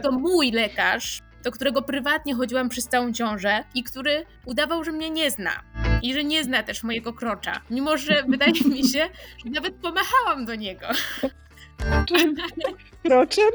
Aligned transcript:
był 0.00 0.10
to 0.10 0.18
mój 0.18 0.50
lekarz, 0.50 1.20
do 1.44 1.52
którego 1.52 1.82
prywatnie 1.82 2.34
chodziłam 2.34 2.68
przez 2.68 2.88
całą 2.88 3.12
ciążę 3.12 3.64
i 3.74 3.82
który 3.82 4.24
udawał, 4.46 4.84
że 4.84 4.92
mnie 4.92 5.10
nie 5.10 5.30
zna. 5.30 5.50
I 6.02 6.14
że 6.14 6.24
nie 6.24 6.44
zna 6.44 6.62
też 6.62 6.82
mojego 6.82 7.12
krocza. 7.12 7.60
Mimo, 7.70 7.98
że 7.98 8.22
wydaje 8.28 8.52
mi 8.64 8.88
się, 8.88 9.08
że 9.44 9.50
nawet 9.50 9.74
pomachałam 9.74 10.44
do 10.44 10.54
niego. 10.54 10.86
Kroczem? 13.02 13.50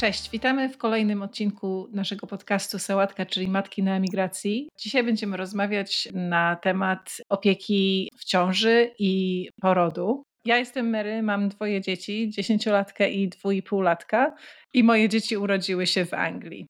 Cześć, 0.00 0.30
witamy 0.30 0.68
w 0.68 0.78
kolejnym 0.78 1.22
odcinku 1.22 1.88
naszego 1.92 2.26
podcastu 2.26 2.78
Sałatka, 2.78 3.26
czyli 3.26 3.48
Matki 3.48 3.82
na 3.82 3.96
emigracji. 3.96 4.68
Dzisiaj 4.78 5.04
będziemy 5.04 5.36
rozmawiać 5.36 6.08
na 6.12 6.56
temat 6.56 7.16
opieki 7.28 8.10
w 8.18 8.24
ciąży 8.24 8.90
i 8.98 9.48
porodu. 9.60 10.24
Ja 10.46 10.58
jestem 10.58 10.90
Mary, 10.90 11.22
mam 11.22 11.48
dwoje 11.48 11.80
dzieci, 11.80 12.30
dziesięciolatkę 12.30 13.10
i 13.10 13.28
dwójpółlatka 13.28 14.34
i 14.72 14.84
moje 14.84 15.08
dzieci 15.08 15.36
urodziły 15.36 15.86
się 15.86 16.04
w 16.04 16.14
Anglii. 16.14 16.66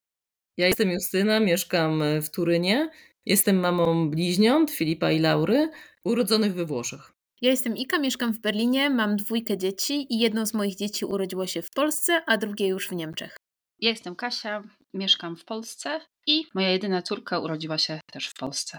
Ja 0.57 0.67
jestem 0.67 0.91
Justyna, 0.91 1.41
mieszkam 1.41 2.03
w 2.23 2.31
Turynie. 2.31 2.91
Jestem 3.27 3.57
mamą 3.57 4.11
bliźniąt 4.11 4.71
Filipa 4.71 5.11
i 5.11 5.19
Laury, 5.19 5.71
urodzonych 6.05 6.55
we 6.55 6.65
Włoszech. 6.65 7.13
Ja 7.41 7.51
jestem 7.51 7.77
Ika, 7.77 7.99
mieszkam 7.99 8.33
w 8.33 8.41
Berlinie, 8.41 8.91
mam 8.91 9.17
dwójkę 9.17 9.59
dzieci 9.59 10.07
i 10.15 10.19
jedno 10.19 10.47
z 10.47 10.55
moich 10.55 10.77
dzieci 10.77 11.05
urodziło 11.05 11.47
się 11.47 11.63
w 11.63 11.71
Polsce, 11.71 12.23
a 12.27 12.37
drugie 12.37 12.67
już 12.67 12.89
w 12.89 12.93
Niemczech. 12.93 13.37
Ja 13.81 13.91
jestem 13.91 14.17
Kasia, 14.17 14.63
mieszkam 14.95 15.37
w 15.37 15.45
Polsce 15.45 16.01
i 16.27 16.43
moja 16.55 16.69
jedyna 16.69 17.03
córka 17.03 17.39
urodziła 17.39 17.79
się 17.79 18.01
też 18.13 18.29
w 18.29 18.35
Polsce. 18.35 18.79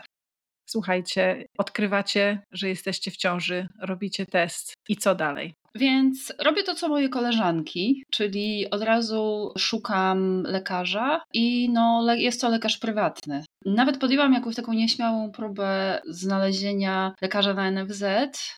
Słuchajcie, 0.70 1.46
odkrywacie, 1.58 2.44
że 2.52 2.70
jesteście 2.70 3.12
w 3.12 3.18
ciąży, 3.18 3.68
robicie 3.82 4.26
test 4.26 4.75
i 4.90 4.98
co 4.98 5.16
dalej? 5.16 5.56
Więc 5.76 6.34
robię 6.40 6.64
to, 6.64 6.76
co 6.76 6.90
moje 6.90 7.10
koleżanki, 7.10 8.04
czyli 8.12 8.70
od 8.70 8.82
razu 8.82 9.52
szukam 9.58 10.44
lekarza 10.44 11.22
i 11.34 11.70
no, 11.70 12.14
jest 12.14 12.42
to 12.42 12.50
lekarz 12.50 12.78
prywatny. 12.78 13.44
Nawet 13.66 13.98
podjęłam 13.98 14.34
jakąś 14.34 14.56
taką 14.56 14.74
nieśmiałą 14.74 15.32
próbę 15.32 16.02
znalezienia 16.08 17.16
lekarza 17.22 17.54
na 17.54 17.72
NFZ, 17.72 18.04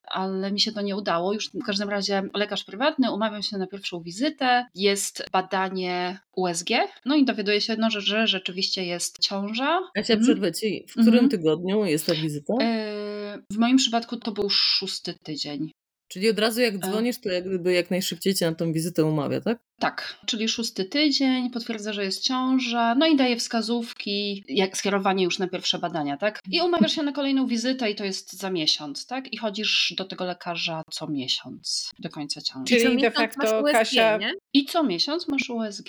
ale 0.04 0.52
mi 0.52 0.60
się 0.60 0.72
to 0.72 0.80
nie 0.80 0.96
udało. 0.96 1.32
Już 1.32 1.48
w 1.48 1.64
każdym 1.66 1.88
razie 1.88 2.22
lekarz 2.34 2.64
prywatny, 2.64 3.12
umawiam 3.12 3.42
się 3.42 3.58
na 3.58 3.66
pierwszą 3.66 4.00
wizytę, 4.00 4.66
jest 4.74 5.24
badanie 5.32 6.18
USG, 6.36 6.70
no 7.04 7.16
i 7.16 7.24
dowiaduję 7.24 7.60
się, 7.60 7.76
no, 7.76 7.90
że, 7.90 8.00
że 8.00 8.26
rzeczywiście 8.26 8.84
jest 8.84 9.18
ciąża. 9.18 9.80
Ja 9.96 10.02
cię 10.02 10.16
przerwę 10.16 10.52
ci, 10.52 10.84
w 10.88 10.92
którym 10.92 11.24
mhm. 11.24 11.28
tygodniu 11.28 11.84
jest 11.84 12.06
ta 12.06 12.14
wizyta? 12.14 12.54
Yy, 12.60 13.42
w 13.52 13.58
moim 13.58 13.76
przypadku 13.76 14.16
to 14.16 14.32
był 14.32 14.50
szósty 14.50 15.14
tydzień. 15.24 15.70
Czyli 16.08 16.30
od 16.30 16.38
razu 16.38 16.60
jak 16.60 16.74
e. 16.74 16.78
dzwonisz, 16.78 17.20
to 17.20 17.28
jak 17.28 17.44
gdyby 17.44 17.72
jak 17.72 17.90
najszybciej 17.90 18.34
cię 18.34 18.46
na 18.46 18.54
tą 18.54 18.72
wizytę 18.72 19.04
umawia, 19.04 19.40
tak? 19.40 19.58
Tak, 19.78 20.18
czyli 20.26 20.48
szósty 20.48 20.84
tydzień, 20.84 21.50
potwierdza, 21.50 21.92
że 21.92 22.04
jest 22.04 22.22
ciąża, 22.22 22.94
no 22.94 23.06
i 23.06 23.16
daje 23.16 23.36
wskazówki, 23.36 24.44
jak 24.48 24.76
skierowanie 24.76 25.24
już 25.24 25.38
na 25.38 25.48
pierwsze 25.48 25.78
badania, 25.78 26.16
tak? 26.16 26.40
I 26.50 26.60
umawiasz 26.60 26.92
się 26.92 27.02
na 27.02 27.12
kolejną 27.12 27.46
wizytę 27.46 27.90
i 27.90 27.94
to 27.94 28.04
jest 28.04 28.32
za 28.32 28.50
miesiąc, 28.50 29.06
tak? 29.06 29.32
I 29.32 29.36
chodzisz 29.36 29.94
do 29.96 30.04
tego 30.04 30.24
lekarza 30.24 30.82
co 30.90 31.06
miesiąc 31.06 31.90
do 31.98 32.08
końca 32.08 32.40
ciąży. 32.40 32.76
Czyli 32.76 33.02
de 33.02 33.10
facto 33.10 33.60
USG, 33.62 33.72
Kasia... 33.72 34.16
Nie? 34.16 34.32
I 34.52 34.64
co 34.64 34.84
miesiąc 34.84 35.28
masz 35.28 35.50
USG. 35.50 35.88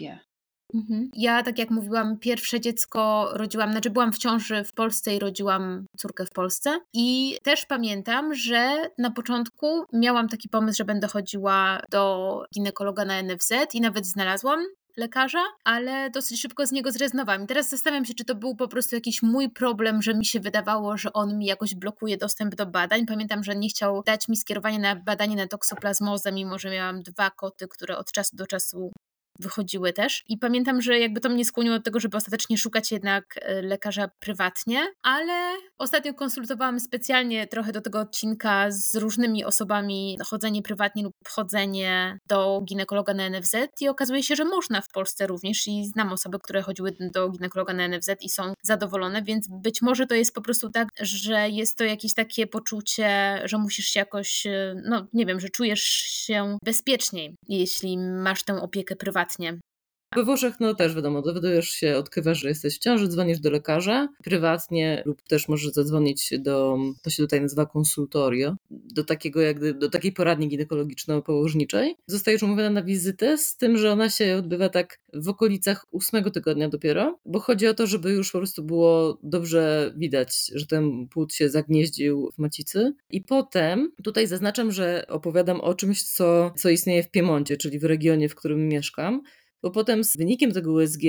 Mhm. 0.73 1.09
Ja, 1.13 1.43
tak 1.43 1.59
jak 1.59 1.69
mówiłam, 1.69 2.19
pierwsze 2.19 2.59
dziecko 2.59 3.29
rodziłam, 3.33 3.71
znaczy 3.71 3.89
byłam 3.89 4.13
w 4.13 4.17
ciąży 4.17 4.63
w 4.63 4.73
Polsce 4.73 5.15
i 5.15 5.19
rodziłam 5.19 5.85
córkę 5.97 6.25
w 6.25 6.31
Polsce. 6.31 6.79
I 6.93 7.37
też 7.43 7.65
pamiętam, 7.65 8.35
że 8.35 8.89
na 8.97 9.11
początku 9.11 9.83
miałam 9.93 10.29
taki 10.29 10.49
pomysł, 10.49 10.77
że 10.77 10.85
będę 10.85 11.07
chodziła 11.07 11.81
do 11.91 12.43
ginekologa 12.53 13.05
na 13.05 13.23
NFZ 13.23 13.51
i 13.73 13.81
nawet 13.81 14.05
znalazłam 14.05 14.59
lekarza, 14.97 15.43
ale 15.63 16.09
dosyć 16.09 16.41
szybko 16.41 16.65
z 16.65 16.71
niego 16.71 16.91
zrezygnowałam. 16.91 17.43
I 17.43 17.47
teraz 17.47 17.69
zastanawiam 17.69 18.05
się, 18.05 18.13
czy 18.13 18.25
to 18.25 18.35
był 18.35 18.55
po 18.55 18.67
prostu 18.67 18.95
jakiś 18.95 19.23
mój 19.23 19.49
problem, 19.49 20.01
że 20.01 20.13
mi 20.13 20.25
się 20.25 20.39
wydawało, 20.39 20.97
że 20.97 21.13
on 21.13 21.37
mi 21.37 21.45
jakoś 21.45 21.75
blokuje 21.75 22.17
dostęp 22.17 22.55
do 22.55 22.65
badań. 22.65 23.05
Pamiętam, 23.05 23.43
że 23.43 23.55
nie 23.55 23.69
chciał 23.69 24.03
dać 24.03 24.27
mi 24.27 24.37
skierowania 24.37 24.79
na 24.79 24.95
badanie 24.95 25.35
na 25.35 25.47
toksoplazmozę, 25.47 26.31
mimo 26.31 26.59
że 26.59 26.71
miałam 26.71 27.01
dwa 27.01 27.29
koty, 27.29 27.67
które 27.67 27.97
od 27.97 28.11
czasu 28.11 28.35
do 28.35 28.47
czasu 28.47 28.91
wychodziły 29.39 29.93
też. 29.93 30.23
I 30.27 30.37
pamiętam, 30.37 30.81
że 30.81 30.99
jakby 30.99 31.19
to 31.19 31.29
mnie 31.29 31.45
skłoniło 31.45 31.77
do 31.77 31.83
tego, 31.83 31.99
żeby 31.99 32.17
ostatecznie 32.17 32.57
szukać 32.57 32.91
jednak 32.91 33.39
e, 33.41 33.61
lekarza 33.61 34.09
prywatnie, 34.19 34.87
ale 35.03 35.57
ostatnio 35.77 36.13
konsultowałam 36.13 36.79
specjalnie 36.79 37.47
trochę 37.47 37.71
do 37.71 37.81
tego 37.81 37.99
odcinka 37.99 38.71
z 38.71 38.95
różnymi 38.95 39.45
osobami 39.45 40.17
chodzenie 40.25 40.61
prywatnie 40.61 41.03
lub 41.03 41.15
chodzenie 41.27 42.19
do 42.27 42.61
ginekologa 42.65 43.13
na 43.13 43.29
NFZ 43.29 43.55
i 43.81 43.87
okazuje 43.87 44.23
się, 44.23 44.35
że 44.35 44.45
można 44.45 44.81
w 44.81 44.89
Polsce 44.89 45.27
również 45.27 45.67
i 45.67 45.85
znam 45.85 46.13
osoby, 46.13 46.39
które 46.39 46.61
chodziły 46.61 46.95
do 47.13 47.29
ginekologa 47.29 47.73
na 47.73 47.87
NFZ 47.87 48.09
i 48.21 48.29
są 48.29 48.53
zadowolone, 48.61 49.23
więc 49.23 49.47
być 49.49 49.81
może 49.81 50.07
to 50.07 50.15
jest 50.15 50.33
po 50.33 50.41
prostu 50.41 50.69
tak, 50.69 50.87
że 51.01 51.49
jest 51.49 51.77
to 51.77 51.83
jakieś 51.83 52.13
takie 52.13 52.47
poczucie, 52.47 53.41
że 53.43 53.57
musisz 53.57 53.85
się 53.85 53.99
jakoś, 53.99 54.45
e, 54.45 54.75
no 54.85 55.07
nie 55.13 55.25
wiem, 55.25 55.39
że 55.39 55.49
czujesz 55.49 55.81
się 55.81 56.57
bezpieczniej, 56.63 57.35
jeśli 57.47 57.97
masz 57.97 58.43
tę 58.43 58.61
opiekę 58.61 58.95
prywatną 58.95 59.28
prywatnie. 59.29 59.68
We 60.15 60.23
Włoszech, 60.23 60.59
no 60.59 60.75
też 60.75 60.95
wiadomo, 60.95 61.21
dowiadujesz 61.21 61.69
się, 61.69 61.97
odkrywasz, 61.97 62.39
że 62.39 62.49
jesteś 62.49 62.75
w 62.75 62.79
ciąży, 62.79 63.07
dzwonisz 63.07 63.39
do 63.39 63.51
lekarza 63.51 64.07
prywatnie 64.23 65.03
lub 65.05 65.21
też 65.21 65.47
możesz 65.47 65.71
zadzwonić 65.71 66.33
do, 66.39 66.77
to 67.01 67.09
się 67.09 67.23
tutaj 67.23 67.41
nazywa 67.41 67.65
konsultorio, 67.65 68.55
do 68.71 69.03
takiego 69.03 69.41
jakby, 69.41 69.73
do 69.73 69.89
takiej 69.89 70.11
poradni 70.11 70.49
ginekologiczno-położniczej. 70.49 71.95
Zostajesz 72.07 72.43
umówiona 72.43 72.69
na 72.69 72.83
wizytę 72.83 73.37
z 73.37 73.57
tym, 73.57 73.77
że 73.77 73.91
ona 73.91 74.09
się 74.09 74.35
odbywa 74.37 74.69
tak 74.69 74.99
w 75.13 75.29
okolicach 75.29 75.85
ósmego 75.91 76.31
tygodnia 76.31 76.69
dopiero, 76.69 77.19
bo 77.25 77.39
chodzi 77.39 77.67
o 77.67 77.73
to, 77.73 77.87
żeby 77.87 78.11
już 78.11 78.31
po 78.31 78.37
prostu 78.37 78.63
było 78.63 79.17
dobrze 79.23 79.93
widać, 79.97 80.51
że 80.55 80.65
ten 80.65 81.07
płód 81.07 81.33
się 81.33 81.49
zagnieździł 81.49 82.29
w 82.33 82.37
macicy. 82.37 82.93
I 83.09 83.21
potem, 83.21 83.91
tutaj 84.03 84.27
zaznaczam, 84.27 84.71
że 84.71 85.05
opowiadam 85.07 85.61
o 85.61 85.73
czymś, 85.73 86.03
co, 86.03 86.53
co 86.55 86.69
istnieje 86.69 87.03
w 87.03 87.11
Piemoncie, 87.11 87.57
czyli 87.57 87.79
w 87.79 87.83
regionie, 87.83 88.29
w 88.29 88.35
którym 88.35 88.67
mieszkam, 88.67 89.21
bo 89.63 89.71
potem 89.71 90.03
z 90.03 90.17
wynikiem 90.17 90.51
tego 90.51 90.73
USG 90.73 91.03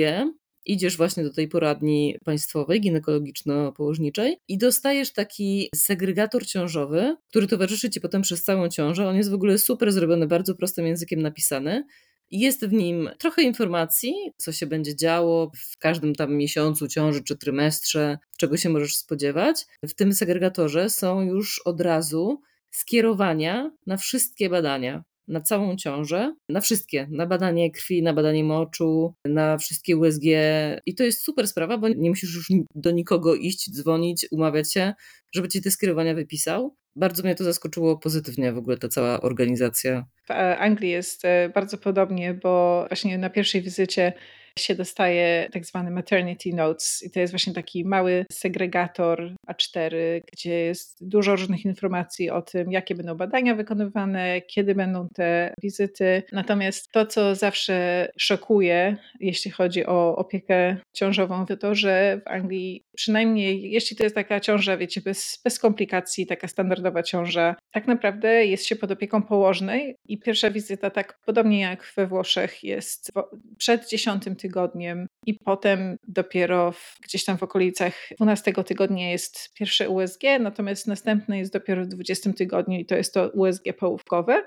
idziesz 0.65 0.97
właśnie 0.97 1.23
do 1.23 1.33
tej 1.33 1.47
poradni 1.47 2.15
państwowej, 2.25 2.81
ginekologiczno-położniczej 2.81 4.35
i 4.47 4.57
dostajesz 4.57 5.13
taki 5.13 5.69
segregator 5.75 6.45
ciążowy, 6.45 7.15
który 7.29 7.47
towarzyszy 7.47 7.89
ci 7.89 8.01
potem 8.01 8.21
przez 8.21 8.43
całą 8.43 8.69
ciążę. 8.69 9.07
On 9.07 9.15
jest 9.15 9.29
w 9.29 9.33
ogóle 9.33 9.57
super 9.57 9.91
zrobiony, 9.91 10.27
bardzo 10.27 10.55
prostym 10.55 10.85
językiem 10.87 11.21
napisany. 11.21 11.85
Jest 12.31 12.65
w 12.65 12.73
nim 12.73 13.09
trochę 13.19 13.41
informacji, 13.41 14.13
co 14.37 14.51
się 14.51 14.65
będzie 14.65 14.95
działo 14.95 15.51
w 15.55 15.77
każdym 15.77 16.15
tam 16.15 16.35
miesiącu 16.35 16.87
ciąży 16.87 17.23
czy 17.23 17.37
trymestrze, 17.37 18.17
czego 18.37 18.57
się 18.57 18.69
możesz 18.69 18.95
spodziewać. 18.95 19.65
W 19.83 19.93
tym 19.93 20.13
segregatorze 20.13 20.89
są 20.89 21.21
już 21.21 21.61
od 21.65 21.81
razu 21.81 22.41
skierowania 22.71 23.71
na 23.85 23.97
wszystkie 23.97 24.49
badania 24.49 25.03
na 25.27 25.41
całą 25.41 25.75
ciążę, 25.75 26.35
na 26.49 26.61
wszystkie, 26.61 27.07
na 27.11 27.25
badanie 27.25 27.71
krwi, 27.71 28.03
na 28.03 28.13
badanie 28.13 28.43
moczu, 28.43 29.15
na 29.25 29.57
wszystkie 29.57 29.97
USG 29.97 30.23
i 30.85 30.95
to 30.95 31.03
jest 31.03 31.23
super 31.23 31.47
sprawa, 31.47 31.77
bo 31.77 31.89
nie 31.89 32.09
musisz 32.09 32.35
już 32.35 32.47
do 32.75 32.91
nikogo 32.91 33.35
iść, 33.35 33.71
dzwonić, 33.71 34.27
umawiać 34.31 34.73
się, 34.73 34.93
żeby 35.35 35.47
ci 35.47 35.61
te 35.61 35.71
skierowania 35.71 36.13
wypisał. 36.13 36.75
Bardzo 36.95 37.23
mnie 37.23 37.35
to 37.35 37.43
zaskoczyło 37.43 37.97
pozytywnie 37.97 38.53
w 38.53 38.57
ogóle 38.57 38.77
ta 38.77 38.87
cała 38.87 39.21
organizacja. 39.21 40.05
W 40.27 40.31
Anglii 40.57 40.91
jest 40.91 41.25
e, 41.25 41.49
bardzo 41.49 41.77
podobnie, 41.77 42.33
bo 42.33 42.85
właśnie 42.89 43.17
na 43.17 43.29
pierwszej 43.29 43.61
wizycie 43.61 44.13
się 44.59 44.75
dostaje 44.75 45.49
tak 45.53 45.65
zwany 45.65 45.91
maternity 45.91 46.53
notes 46.53 47.03
i 47.03 47.11
to 47.11 47.19
jest 47.19 47.33
właśnie 47.33 47.53
taki 47.53 47.85
mały 47.85 48.25
segregator 48.31 49.35
A4, 49.51 49.95
gdzie 50.33 50.59
jest 50.59 51.07
dużo 51.07 51.35
różnych 51.35 51.65
informacji 51.65 52.29
o 52.29 52.41
tym, 52.41 52.71
jakie 52.71 52.95
będą 52.95 53.15
badania 53.15 53.55
wykonywane, 53.55 54.41
kiedy 54.41 54.75
będą 54.75 55.07
te 55.13 55.53
wizyty. 55.61 56.23
Natomiast 56.31 56.91
to, 56.91 57.05
co 57.05 57.35
zawsze 57.35 58.07
szokuje, 58.17 58.97
jeśli 59.19 59.51
chodzi 59.51 59.85
o 59.85 60.15
opiekę 60.15 60.77
ciążową, 60.93 61.45
to 61.45 61.57
to, 61.57 61.75
że 61.75 62.21
w 62.25 62.27
Anglii 62.27 62.83
przynajmniej 62.95 63.71
jeśli 63.71 63.97
to 63.97 64.03
jest 64.03 64.15
taka 64.15 64.39
ciąża, 64.39 64.77
wiecie, 64.77 65.01
bez, 65.01 65.41
bez 65.43 65.59
komplikacji, 65.59 66.27
taka 66.27 66.47
standardowa 66.47 67.03
ciąża, 67.03 67.55
tak 67.71 67.87
naprawdę 67.87 68.45
jest 68.45 68.65
się 68.65 68.75
pod 68.75 68.91
opieką 68.91 69.21
położnej 69.21 69.95
i 70.07 70.17
pierwsza 70.17 70.51
wizyta, 70.51 70.89
tak 70.89 71.19
podobnie 71.25 71.59
jak 71.59 71.93
we 71.95 72.07
Włoszech, 72.07 72.63
jest 72.63 73.11
przed 73.57 73.89
dziesiątym 73.89 74.35
tygodniem 74.41 75.07
i 75.25 75.33
potem 75.33 75.97
dopiero 76.07 76.71
w, 76.71 76.97
gdzieś 77.03 77.25
tam 77.25 77.37
w 77.37 77.43
okolicach 77.43 77.93
12 78.17 78.53
tygodnia 78.53 79.11
jest 79.11 79.53
pierwsze 79.53 79.89
USG, 79.89 80.21
natomiast 80.39 80.87
następne 80.87 81.39
jest 81.39 81.53
dopiero 81.53 81.83
w 81.83 81.87
20 81.87 82.33
tygodniu 82.33 82.79
i 82.79 82.85
to 82.85 82.95
jest 82.95 83.13
to 83.13 83.29
USG 83.29 83.63
połówkowe. 83.79 84.43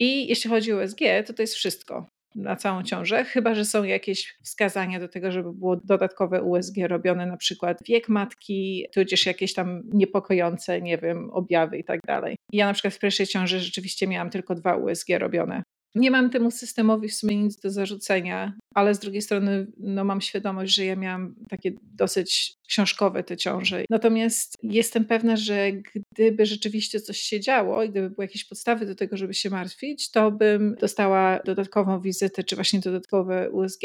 I 0.00 0.28
jeśli 0.28 0.50
chodzi 0.50 0.72
o 0.72 0.76
USG, 0.76 1.00
to 1.26 1.32
to 1.32 1.42
jest 1.42 1.54
wszystko 1.54 2.06
na 2.34 2.56
całą 2.56 2.82
ciążę, 2.82 3.24
chyba 3.24 3.54
że 3.54 3.64
są 3.64 3.84
jakieś 3.84 4.36
wskazania 4.42 5.00
do 5.00 5.08
tego, 5.08 5.32
żeby 5.32 5.52
było 5.52 5.76
dodatkowe 5.76 6.42
USG 6.42 6.76
robione, 6.86 7.26
na 7.26 7.36
przykład 7.36 7.78
wiek 7.88 8.08
matki, 8.08 8.86
tudzież 8.94 9.26
jakieś 9.26 9.54
tam 9.54 9.82
niepokojące, 9.92 10.82
nie 10.82 10.98
wiem, 10.98 11.30
objawy 11.30 11.78
i 11.78 11.84
tak 11.84 12.00
dalej. 12.06 12.36
Ja 12.52 12.66
na 12.66 12.72
przykład 12.72 12.94
w 12.94 12.98
pierwszej 12.98 13.26
ciąży 13.26 13.60
rzeczywiście 13.60 14.06
miałam 14.06 14.30
tylko 14.30 14.54
dwa 14.54 14.76
USG 14.76 15.08
robione. 15.18 15.62
Nie 15.94 16.10
mam 16.10 16.30
temu 16.30 16.50
systemowi 16.50 17.08
w 17.08 17.14
sumie 17.14 17.36
nic 17.36 17.60
do 17.60 17.70
zarzucenia, 17.70 18.52
ale 18.74 18.94
z 18.94 18.98
drugiej 18.98 19.22
strony 19.22 19.66
no, 19.78 20.04
mam 20.04 20.20
świadomość, 20.20 20.74
że 20.74 20.84
ja 20.84 20.96
miałam 20.96 21.34
takie 21.48 21.72
dosyć 21.82 22.54
książkowe 22.68 23.24
te 23.24 23.36
ciąże. 23.36 23.84
Natomiast 23.90 24.54
jestem 24.62 25.04
pewna, 25.04 25.36
że 25.36 25.72
gdyby 25.72 26.46
rzeczywiście 26.46 27.00
coś 27.00 27.18
się 27.18 27.40
działo 27.40 27.82
i 27.82 27.90
gdyby 27.90 28.10
były 28.10 28.24
jakieś 28.24 28.44
podstawy 28.44 28.86
do 28.86 28.94
tego, 28.94 29.16
żeby 29.16 29.34
się 29.34 29.50
martwić, 29.50 30.10
to 30.10 30.30
bym 30.30 30.74
dostała 30.80 31.40
dodatkową 31.44 32.00
wizytę, 32.00 32.44
czy 32.44 32.56
właśnie 32.56 32.80
dodatkowe 32.80 33.50
USG. 33.50 33.82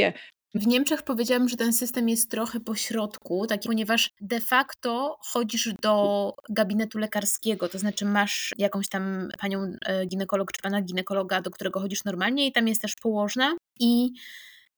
W 0.53 0.67
Niemczech 0.67 1.01
powiedziałam, 1.01 1.50
że 1.50 1.57
ten 1.57 1.73
system 1.73 2.09
jest 2.09 2.31
trochę 2.31 2.59
po 2.59 2.75
środku, 2.75 3.47
taki, 3.47 3.67
ponieważ 3.67 4.09
de 4.21 4.41
facto 4.41 5.17
chodzisz 5.21 5.69
do 5.81 6.33
gabinetu 6.50 7.00
lekarskiego, 7.00 7.69
to 7.69 7.79
znaczy 7.79 8.05
masz 8.05 8.53
jakąś 8.57 8.89
tam 8.89 9.29
panią 9.39 9.73
e, 9.85 10.05
ginekolog 10.05 10.51
czy 10.51 10.61
pana 10.61 10.81
ginekologa, 10.81 11.41
do 11.41 11.51
którego 11.51 11.79
chodzisz 11.79 12.03
normalnie 12.03 12.47
i 12.47 12.51
tam 12.51 12.67
jest 12.67 12.81
też 12.81 12.95
położna 12.95 13.55
i 13.79 14.11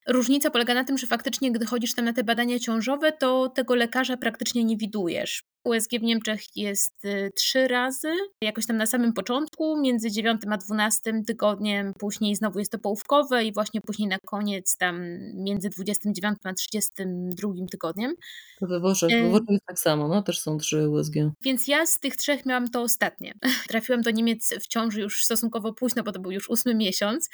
Różnica 0.08 0.50
polega 0.50 0.74
na 0.74 0.84
tym, 0.84 0.98
że 0.98 1.08
faktycznie, 1.08 1.52
gdy 1.52 1.66
chodzisz 1.66 1.96
tam 1.96 2.06
na 2.06 2.14
te 2.14 2.24
badania 2.24 2.60
ciążowe, 2.60 3.12
to 3.12 3.50
tego 3.50 3.76
lekarza 3.76 4.18
praktycznie 4.18 4.64
nie 4.64 4.78
widujesz. 4.78 5.44
USG 5.66 5.92
w 6.00 6.04
Niemczech 6.04 6.42
jest 6.56 7.06
y, 7.06 7.32
trzy 7.36 7.68
razy, 7.68 8.14
jakoś 8.42 8.66
tam 8.66 8.78
na 8.78 8.86
samym 8.86 9.14
początku, 9.14 9.82
między 9.82 10.12
9 10.12 10.42
a 10.52 10.58
12 10.58 11.24
tygodniem, 11.28 11.94
później 12.00 12.36
znowu 12.36 12.60
jest 12.60 12.72
to 12.72 12.80
połówkowe 12.80 13.44
i 13.44 13.54
właśnie 13.54 13.82
później 13.82 14.08
na 14.08 14.18
koniec 14.20 14.78
tam 14.78 15.06
między 15.34 15.70
29 15.70 16.38
a 16.44 16.54
32 16.54 17.50
tygodniem. 17.72 18.14
To 18.60 18.68
we 18.68 18.80
Włoszech, 18.80 19.10
we 19.10 19.30
Włoszech 19.30 19.50
jest 19.50 19.66
tak 19.66 19.80
samo, 19.80 20.08
no 20.08 20.22
też 20.22 20.40
są 20.40 20.58
trzy 20.58 20.90
USG. 20.90 21.14
Więc 21.42 21.68
ja 21.68 21.86
z 21.86 22.00
tych 22.00 22.16
trzech 22.16 22.46
miałam 22.46 22.70
to 22.70 22.82
ostatnie. 22.82 23.34
Trafiłam 23.70 24.02
do 24.02 24.12
Niemiec 24.12 24.54
w 24.62 24.68
ciąży 24.68 25.02
już 25.02 25.24
stosunkowo 25.24 25.74
późno, 25.74 26.04
bo 26.04 26.12
to 26.12 26.20
był 26.20 26.32
już 26.32 26.50
ósmy 26.50 26.76
miesiąc 26.76 27.30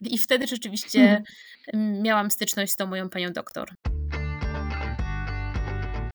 i 0.00 0.18
wtedy 0.18 0.46
rzeczywiście 0.46 1.22
hmm. 1.72 2.02
miałam 2.02 2.30
styczność 2.30 2.72
z 2.72 2.76
tą 2.76 2.86
moją 2.86 3.08
panią 3.08 3.32
doktor. 3.32 3.68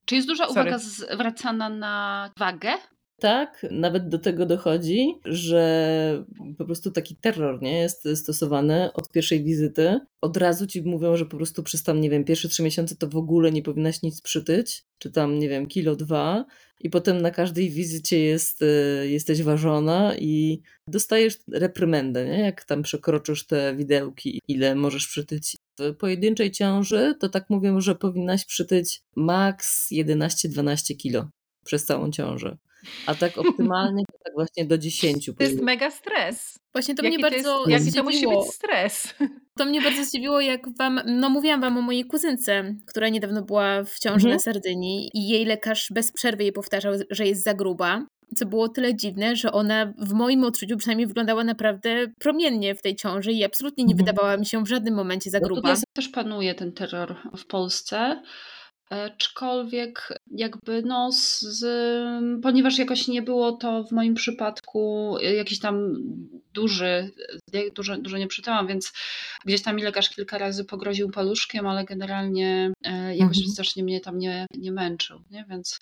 Czy 0.06 0.16
jest 0.16 0.28
duża 0.28 0.48
Sorry. 0.48 0.62
uwaga 0.62 0.80
zwracana 0.80 1.70
na 1.70 2.32
wagę? 2.40 2.72
Tak, 3.22 3.66
nawet 3.72 4.10
do 4.10 4.20
tego 4.20 4.46
dochodzi, 4.46 5.14
że 5.26 6.26
po 6.58 6.66
prostu 6.66 6.92
taki 6.92 7.16
terror 7.16 7.62
nie 7.62 7.80
jest 7.80 8.08
stosowany 8.16 8.94
od 8.94 9.12
pierwszej 9.12 9.44
wizyty. 9.44 10.00
Od 10.22 10.38
razu 10.38 10.68
ci 10.68 10.82
mówią, 10.82 11.18
że 11.18 11.26
po 11.26 11.38
prostu 11.38 11.64
przez 11.64 11.84
tam, 11.84 12.02
nie 12.02 12.10
wiem, 12.10 12.24
pierwsze 12.24 12.50
trzy 12.50 12.64
miesiące 12.64 12.96
to 12.96 13.08
w 13.08 13.16
ogóle 13.16 13.52
nie 13.52 13.62
powinnaś 13.62 14.02
nic 14.02 14.22
przytyć, 14.22 14.84
czy 14.98 15.12
tam, 15.12 15.40
nie 15.40 15.50
wiem, 15.50 15.68
kilo 15.68 15.96
dwa, 15.96 16.46
i 16.84 16.90
potem 16.90 17.22
na 17.22 17.32
każdej 17.32 17.70
wizycie 17.70 18.20
jest, 18.20 18.62
e, 18.62 19.08
jesteś 19.08 19.44
ważona 19.44 20.16
i 20.18 20.62
dostajesz 20.88 21.38
reprymendę, 21.52 22.26
nie? 22.26 22.40
jak 22.40 22.64
tam 22.64 22.84
przekroczysz 22.84 23.48
te 23.48 23.76
widełki, 23.76 24.42
ile 24.48 24.76
możesz 24.76 25.08
przytyć 25.08 25.58
w 25.80 25.96
pojedynczej 25.96 26.52
ciąży, 26.52 27.16
to 27.20 27.30
tak 27.30 27.50
mówią, 27.50 27.82
że 27.82 27.96
powinnaś 27.96 28.46
przytyć 28.46 29.02
maks 29.16 29.92
11-12 29.92 30.98
kilo 30.98 31.30
przez 31.66 31.86
całą 31.86 32.12
ciążę. 32.12 32.58
A 33.06 33.16
tak 33.16 33.38
optymalnie 33.48 34.04
to 34.12 34.18
tak 34.24 34.34
właśnie 34.34 34.66
do 34.66 34.78
10. 34.78 35.32
To 35.38 35.44
jest 35.44 35.62
mega 35.62 35.92
stres. 35.92 36.60
Właśnie 36.74 36.96
to 36.96 37.04
jaki 37.04 37.16
mnie 37.16 37.22
bardzo 37.22 37.66
jest, 37.68 37.86
Jaki 37.86 37.98
to 37.98 38.04
musi 38.04 38.28
być 38.28 38.54
stres? 38.54 39.14
To 39.58 39.66
mnie 39.66 39.82
bardzo 39.82 40.06
zdziwiło, 40.06 40.42
jak 40.42 40.78
wam, 40.78 41.02
no 41.06 41.30
mówiłam 41.30 41.62
wam 41.62 41.78
o 41.78 41.82
mojej 41.82 42.06
kuzynce, 42.06 42.76
która 42.88 43.10
niedawno 43.10 43.42
była 43.42 43.84
w 43.84 44.00
ciąży 44.00 44.28
mhm. 44.28 44.34
na 44.34 44.40
Sardynii 44.40 45.10
i 45.14 45.30
jej 45.30 45.46
lekarz 45.46 45.88
bez 45.92 46.12
przerwy 46.12 46.44
jej 46.44 46.52
powtarzał, 46.52 46.94
że 47.10 47.28
jest 47.28 47.44
za 47.44 47.54
gruba 47.54 48.06
co 48.36 48.46
było 48.46 48.70
tyle 48.70 48.96
dziwne, 48.96 49.36
że 49.36 49.52
ona 49.52 49.94
w 49.98 50.14
moim 50.14 50.44
odczuciu 50.44 50.78
przynajmniej 50.78 51.08
wyglądała 51.08 51.44
naprawdę 51.44 52.08
promiennie 52.20 52.76
w 52.76 52.82
tej 52.82 52.96
ciąży 52.96 53.32
i 53.32 53.44
absolutnie 53.44 53.84
nie 53.84 53.94
mhm. 53.94 54.06
wydawała 54.06 54.38
mi 54.38 54.46
się 54.46 54.64
w 54.64 54.68
żadnym 54.68 54.94
momencie 54.94 55.30
za 55.30 55.40
no 55.40 55.48
gruba. 55.48 55.74
No 55.74 55.80
też 55.94 56.10
panuje 56.10 56.56
ten 56.56 56.72
terror 56.72 57.16
w 57.38 57.46
Polsce. 57.46 58.22
Aczkolwiek 58.90 60.10
jakby 60.32 60.82
no, 60.82 61.10
z, 61.12 61.64
ponieważ 62.44 62.78
jakoś 62.78 63.08
nie 63.08 63.22
było 63.22 63.52
to 63.52 63.84
w 63.84 63.92
moim 63.92 64.16
przypadku 64.16 65.16
jakiś 65.36 65.60
tam 65.60 65.94
duży, 66.54 67.12
dużo, 67.76 67.98
dużo 67.98 68.18
nie 68.18 68.28
przytałam, 68.28 68.68
więc 68.68 68.94
gdzieś 69.46 69.62
tam 69.62 69.76
mi 69.76 69.84
lekarz 69.84 70.10
kilka 70.10 70.38
razy 70.38 70.66
pogroził 70.66 71.10
paluszkiem, 71.10 71.68
ale 71.68 71.86
generalnie 71.86 72.72
e, 72.84 73.16
jakoś 73.16 73.38
mhm. 73.38 73.54
strasznie 73.54 73.84
mnie 73.84 74.00
tam 74.00 74.18
nie, 74.18 74.46
nie 74.58 74.72
męczył, 74.72 75.22
nie? 75.32 75.46
więc... 75.50 75.80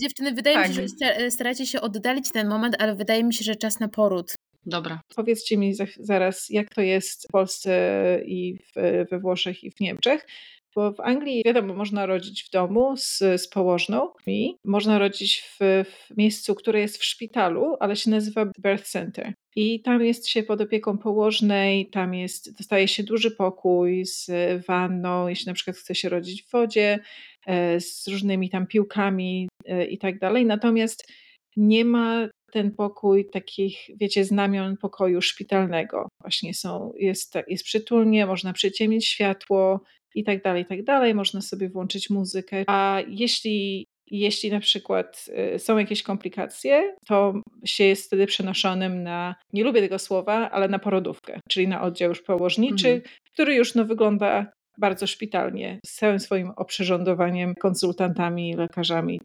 Dziewczyny, 0.00 0.32
wydaje 0.32 0.56
tak. 0.56 0.68
mi 0.68 0.74
się, 0.74 0.86
że 1.00 1.16
e, 1.16 1.30
staracie 1.30 1.66
się 1.66 1.80
oddalić 1.80 2.32
ten 2.32 2.48
moment, 2.48 2.76
ale 2.78 2.94
wydaje 2.94 3.24
mi 3.24 3.34
się, 3.34 3.44
że 3.44 3.56
czas 3.56 3.80
na 3.80 3.88
poród. 3.88 4.34
Dobra. 4.66 5.00
Powiedzcie 5.16 5.56
mi 5.56 5.74
zaraz, 6.00 6.50
jak 6.50 6.74
to 6.74 6.80
jest 6.80 7.28
w 7.28 7.32
Polsce 7.32 8.20
i 8.26 8.58
w, 8.58 9.06
we 9.10 9.18
Włoszech 9.18 9.64
i 9.64 9.70
w 9.70 9.80
Niemczech. 9.80 10.26
Bo 10.74 10.92
w 10.92 11.00
Anglii, 11.00 11.42
wiadomo, 11.44 11.74
można 11.74 12.06
rodzić 12.06 12.44
w 12.44 12.50
domu 12.50 12.96
z, 12.96 13.18
z 13.18 13.48
położną 13.48 14.08
i 14.26 14.54
można 14.64 14.98
rodzić 14.98 15.40
w, 15.40 15.84
w 16.10 16.16
miejscu, 16.16 16.54
które 16.54 16.80
jest 16.80 16.98
w 16.98 17.04
szpitalu, 17.04 17.76
ale 17.80 17.96
się 17.96 18.10
nazywa 18.10 18.46
birth 18.58 18.84
center. 18.84 19.34
I 19.56 19.80
tam 19.80 20.04
jest 20.04 20.28
się 20.28 20.42
pod 20.42 20.60
opieką 20.60 20.98
położnej, 20.98 21.90
tam 21.90 22.14
jest, 22.14 22.58
dostaje 22.58 22.88
się 22.88 23.02
duży 23.02 23.30
pokój 23.30 24.06
z 24.06 24.30
wanną, 24.66 25.28
jeśli 25.28 25.46
na 25.46 25.54
przykład 25.54 25.76
chce 25.76 25.94
się 25.94 26.08
rodzić 26.08 26.42
w 26.42 26.50
wodzie, 26.50 26.98
e, 27.46 27.80
z 27.80 28.08
różnymi 28.08 28.50
tam 28.50 28.66
piłkami 28.66 29.48
e, 29.66 29.86
i 29.86 29.98
tak 29.98 30.18
dalej. 30.18 30.46
Natomiast 30.46 31.12
nie 31.56 31.84
ma 31.84 32.28
ten 32.52 32.70
pokój 32.70 33.30
takich, 33.30 33.78
wiecie, 34.00 34.24
znamion 34.24 34.76
pokoju 34.76 35.22
szpitalnego. 35.22 36.08
Właśnie 36.20 36.54
są, 36.54 36.92
jest, 36.96 37.34
jest 37.48 37.64
przytulnie, 37.64 38.26
można 38.26 38.52
przyciemnić 38.52 39.06
światło 39.06 39.80
i 40.14 40.24
tak 40.24 40.42
dalej, 40.42 40.62
i 40.62 40.66
tak 40.66 40.84
dalej. 40.84 41.14
Można 41.14 41.40
sobie 41.40 41.68
włączyć 41.68 42.10
muzykę. 42.10 42.64
A 42.66 43.02
jeśli 43.08 43.84
jeśli 44.10 44.50
na 44.50 44.60
przykład 44.60 45.26
y, 45.54 45.58
są 45.58 45.78
jakieś 45.78 46.02
komplikacje, 46.02 46.96
to 47.06 47.34
się 47.64 47.84
jest 47.84 48.06
wtedy 48.06 48.26
przenoszonym 48.26 49.02
na, 49.02 49.34
nie 49.52 49.64
lubię 49.64 49.80
tego 49.80 49.98
słowa, 49.98 50.50
ale 50.50 50.68
na 50.68 50.78
porodówkę, 50.78 51.40
czyli 51.48 51.68
na 51.68 51.82
oddział 51.82 52.08
już 52.08 52.22
położniczy, 52.22 52.88
mhm. 52.88 53.14
który 53.32 53.54
już 53.54 53.74
no, 53.74 53.84
wygląda 53.84 54.46
bardzo 54.78 55.06
szpitalnie, 55.06 55.80
z 55.86 55.94
całym 55.94 56.20
swoim 56.20 56.50
oprzyrządowaniem, 56.56 57.54
konsultantami, 57.54 58.54
lekarzami 58.54 59.16
i 59.16 59.20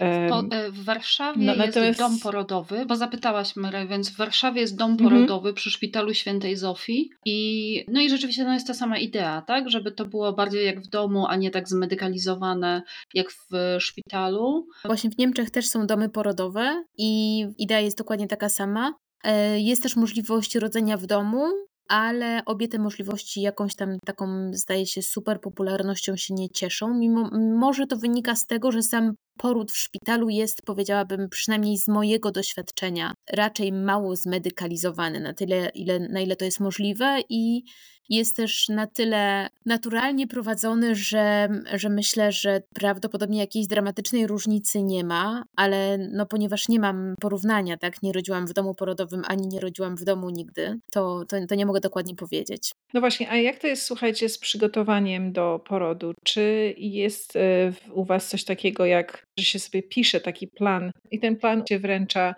E, 0.00 0.70
w 0.70 0.84
Warszawie 0.84 1.46
no, 1.46 1.52
natomiast... 1.52 1.76
jest 1.76 1.98
dom 1.98 2.18
porodowy, 2.18 2.86
bo 2.86 2.96
zapytałaś 2.96 3.56
Mary, 3.56 3.86
więc 3.86 4.10
w 4.10 4.16
Warszawie 4.16 4.60
jest 4.60 4.76
dom 4.76 4.90
mhm. 4.90 5.10
porodowy 5.10 5.52
przy 5.52 5.70
szpitalu 5.70 6.14
świętej 6.14 6.56
Zofii 6.56 7.10
i 7.24 7.84
no 7.88 8.00
i 8.00 8.10
rzeczywiście 8.10 8.44
to 8.44 8.52
jest 8.52 8.66
ta 8.66 8.74
sama 8.74 8.98
idea, 8.98 9.42
tak, 9.42 9.70
żeby 9.70 9.92
to 9.92 10.04
było 10.04 10.32
bardziej 10.32 10.66
jak 10.66 10.80
w 10.80 10.88
domu, 10.88 11.26
a 11.26 11.36
nie 11.36 11.50
tak 11.50 11.68
zmedykalizowane 11.68 12.82
jak 13.14 13.30
w 13.30 13.76
szpitalu. 13.78 14.66
Właśnie 14.84 15.10
w 15.10 15.18
Niemczech 15.18 15.50
też 15.50 15.66
są 15.66 15.86
domy 15.86 16.08
porodowe 16.08 16.84
i 16.98 17.44
idea 17.58 17.80
jest 17.80 17.98
dokładnie 17.98 18.28
taka 18.28 18.48
sama. 18.48 18.94
E, 19.24 19.60
jest 19.60 19.82
też 19.82 19.96
możliwość 19.96 20.54
rodzenia 20.54 20.96
w 20.96 21.06
domu, 21.06 21.44
ale 21.88 22.42
obie 22.46 22.68
te 22.68 22.78
możliwości 22.78 23.40
jakąś 23.40 23.74
tam 23.74 23.98
taką, 24.06 24.50
zdaje 24.52 24.86
się, 24.86 25.02
super 25.02 25.40
popularnością 25.40 26.16
się 26.16 26.34
nie 26.34 26.50
cieszą. 26.50 26.94
Mimo, 26.94 27.30
może 27.58 27.86
to 27.86 27.96
wynika 27.96 28.36
z 28.36 28.46
tego, 28.46 28.72
że 28.72 28.82
sam 28.82 29.14
poród 29.38 29.72
w 29.72 29.78
szpitalu 29.78 30.28
jest, 30.28 30.62
powiedziałabym, 30.62 31.28
przynajmniej 31.28 31.78
z 31.78 31.88
mojego 31.88 32.30
doświadczenia, 32.30 33.14
raczej 33.32 33.72
mało 33.72 34.16
zmedykalizowany 34.16 35.20
na 35.20 35.34
tyle, 35.34 35.70
ile, 35.74 35.98
na 35.98 36.20
ile 36.20 36.36
to 36.36 36.44
jest 36.44 36.60
możliwe 36.60 37.20
i 37.28 37.62
jest 38.08 38.36
też 38.36 38.68
na 38.68 38.86
tyle 38.86 39.48
naturalnie 39.66 40.26
prowadzony, 40.26 40.94
że, 40.94 41.48
że 41.74 41.88
myślę, 41.88 42.32
że 42.32 42.62
prawdopodobnie 42.74 43.38
jakiejś 43.38 43.66
dramatycznej 43.66 44.26
różnicy 44.26 44.82
nie 44.82 45.04
ma, 45.04 45.44
ale 45.56 45.98
no 45.98 46.26
ponieważ 46.26 46.68
nie 46.68 46.80
mam 46.80 47.14
porównania, 47.20 47.76
tak, 47.76 48.02
nie 48.02 48.12
rodziłam 48.12 48.46
w 48.46 48.52
domu 48.52 48.74
porodowym, 48.74 49.22
ani 49.28 49.48
nie 49.48 49.60
rodziłam 49.60 49.96
w 49.96 50.04
domu 50.04 50.30
nigdy, 50.30 50.78
to, 50.92 51.24
to, 51.28 51.46
to 51.46 51.54
nie 51.54 51.66
mogę 51.66 51.80
dokładnie 51.80 52.14
powiedzieć. 52.14 52.72
No 52.94 53.00
właśnie, 53.00 53.30
a 53.30 53.36
jak 53.36 53.58
to 53.58 53.66
jest, 53.66 53.82
słuchajcie, 53.82 54.28
z 54.28 54.38
przygotowaniem 54.38 55.32
do 55.32 55.60
porodu? 55.68 56.12
Czy 56.24 56.74
jest 56.78 57.36
e, 57.36 57.72
u 57.92 58.04
Was 58.04 58.28
coś 58.28 58.44
takiego, 58.44 58.86
jak 58.86 59.26
że 59.38 59.44
się 59.44 59.58
sobie 59.58 59.82
pisze 59.82 60.20
taki 60.20 60.48
plan 60.48 60.90
i 61.10 61.20
ten 61.20 61.36
plan 61.36 61.62
się 61.68 61.78
wręcza 61.78 62.34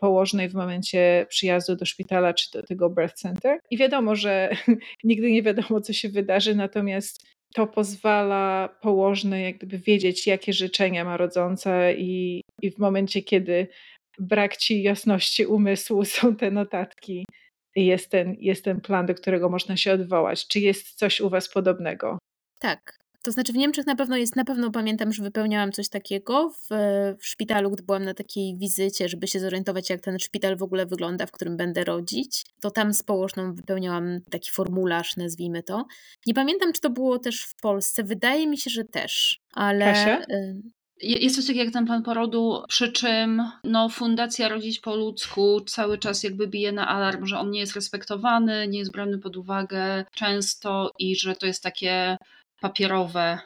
położnej 0.00 0.48
w 0.48 0.54
momencie 0.54 1.26
przyjazdu 1.28 1.76
do 1.76 1.84
szpitala 1.84 2.34
czy 2.34 2.50
do 2.50 2.62
tego 2.62 2.90
birth 2.90 3.14
center. 3.14 3.58
I 3.70 3.76
wiadomo, 3.76 4.16
że 4.16 4.50
nigdy 5.04 5.32
nie 5.32 5.42
wiadomo, 5.42 5.80
co 5.80 5.92
się 5.92 6.08
wydarzy, 6.08 6.54
natomiast 6.54 7.26
to 7.54 7.66
pozwala 7.66 8.68
położnej 8.82 9.44
jak 9.44 9.56
gdyby 9.56 9.78
wiedzieć, 9.78 10.26
jakie 10.26 10.52
życzenia 10.52 11.04
ma 11.04 11.16
rodząca 11.16 11.92
i, 11.92 12.40
i 12.62 12.70
w 12.70 12.78
momencie, 12.78 13.22
kiedy 13.22 13.68
brak 14.18 14.56
ci 14.56 14.82
jasności 14.82 15.46
umysłu, 15.46 16.04
są 16.14 16.36
te 16.36 16.50
notatki, 16.50 17.24
jest 17.76 18.10
ten, 18.10 18.36
jest 18.38 18.64
ten 18.64 18.80
plan, 18.80 19.06
do 19.06 19.14
którego 19.14 19.48
można 19.48 19.76
się 19.76 19.92
odwołać. 19.92 20.46
Czy 20.48 20.60
jest 20.60 20.94
coś 20.94 21.20
u 21.20 21.30
Was 21.30 21.48
podobnego? 21.48 22.18
Tak, 22.60 22.98
To 23.24 23.32
znaczy 23.32 23.52
w 23.52 23.56
Niemczech 23.56 23.86
na 23.86 23.96
pewno 23.96 24.16
jest, 24.16 24.36
na 24.36 24.44
pewno 24.44 24.70
pamiętam, 24.70 25.12
że 25.12 25.22
wypełniałam 25.22 25.72
coś 25.72 25.88
takiego 25.88 26.50
w, 26.50 26.68
w 27.18 27.26
szpitalu, 27.26 27.70
gdy 27.70 27.82
byłam 27.82 28.04
na 28.04 28.14
takiej 28.14 28.56
wizycie, 28.56 29.08
żeby 29.08 29.26
się 29.28 29.40
zorientować, 29.40 29.90
jak 29.90 30.00
ten 30.00 30.18
szpital 30.18 30.56
w 30.56 30.62
ogóle 30.62 30.86
wygląda, 30.86 31.26
w 31.26 31.32
którym 31.32 31.56
będę 31.56 31.84
rodzić. 31.84 32.44
To 32.60 32.70
tam 32.70 32.94
z 32.94 33.02
położną 33.02 33.54
wypełniałam 33.54 34.20
taki 34.30 34.50
formularz, 34.50 35.16
nazwijmy 35.16 35.62
to. 35.62 35.84
Nie 36.26 36.34
pamiętam, 36.34 36.72
czy 36.72 36.80
to 36.80 36.90
było 36.90 37.18
też 37.18 37.44
w 37.44 37.54
Polsce. 37.60 38.02
Wydaje 38.02 38.46
mi 38.46 38.58
się, 38.58 38.70
że 38.70 38.84
też, 38.84 39.40
ale... 39.54 39.84
Kasia? 39.84 40.20
y, 40.20 40.62
Jest 41.00 41.36
coś 41.36 41.46
takiego 41.46 41.64
jak 41.64 41.72
ten 41.72 41.86
plan 41.86 42.02
porodu, 42.02 42.62
przy 42.68 42.92
czym 42.92 43.42
no, 43.64 43.88
Fundacja 43.88 44.48
Rodzić 44.48 44.80
po 44.80 44.96
ludzku 44.96 45.60
cały 45.60 45.98
czas 45.98 46.22
jakby 46.22 46.46
bije 46.46 46.72
na 46.72 46.88
alarm, 46.88 47.26
że 47.26 47.38
on 47.38 47.50
nie 47.50 47.60
jest 47.60 47.74
respektowany, 47.74 48.68
nie 48.68 48.78
jest 48.78 48.92
brany 48.92 49.18
pod 49.18 49.36
uwagę 49.36 50.04
często 50.14 50.92
i 50.98 51.16
że 51.16 51.36
to 51.36 51.46
jest 51.46 51.62
takie 51.62 52.16
papierowe. 52.64 53.38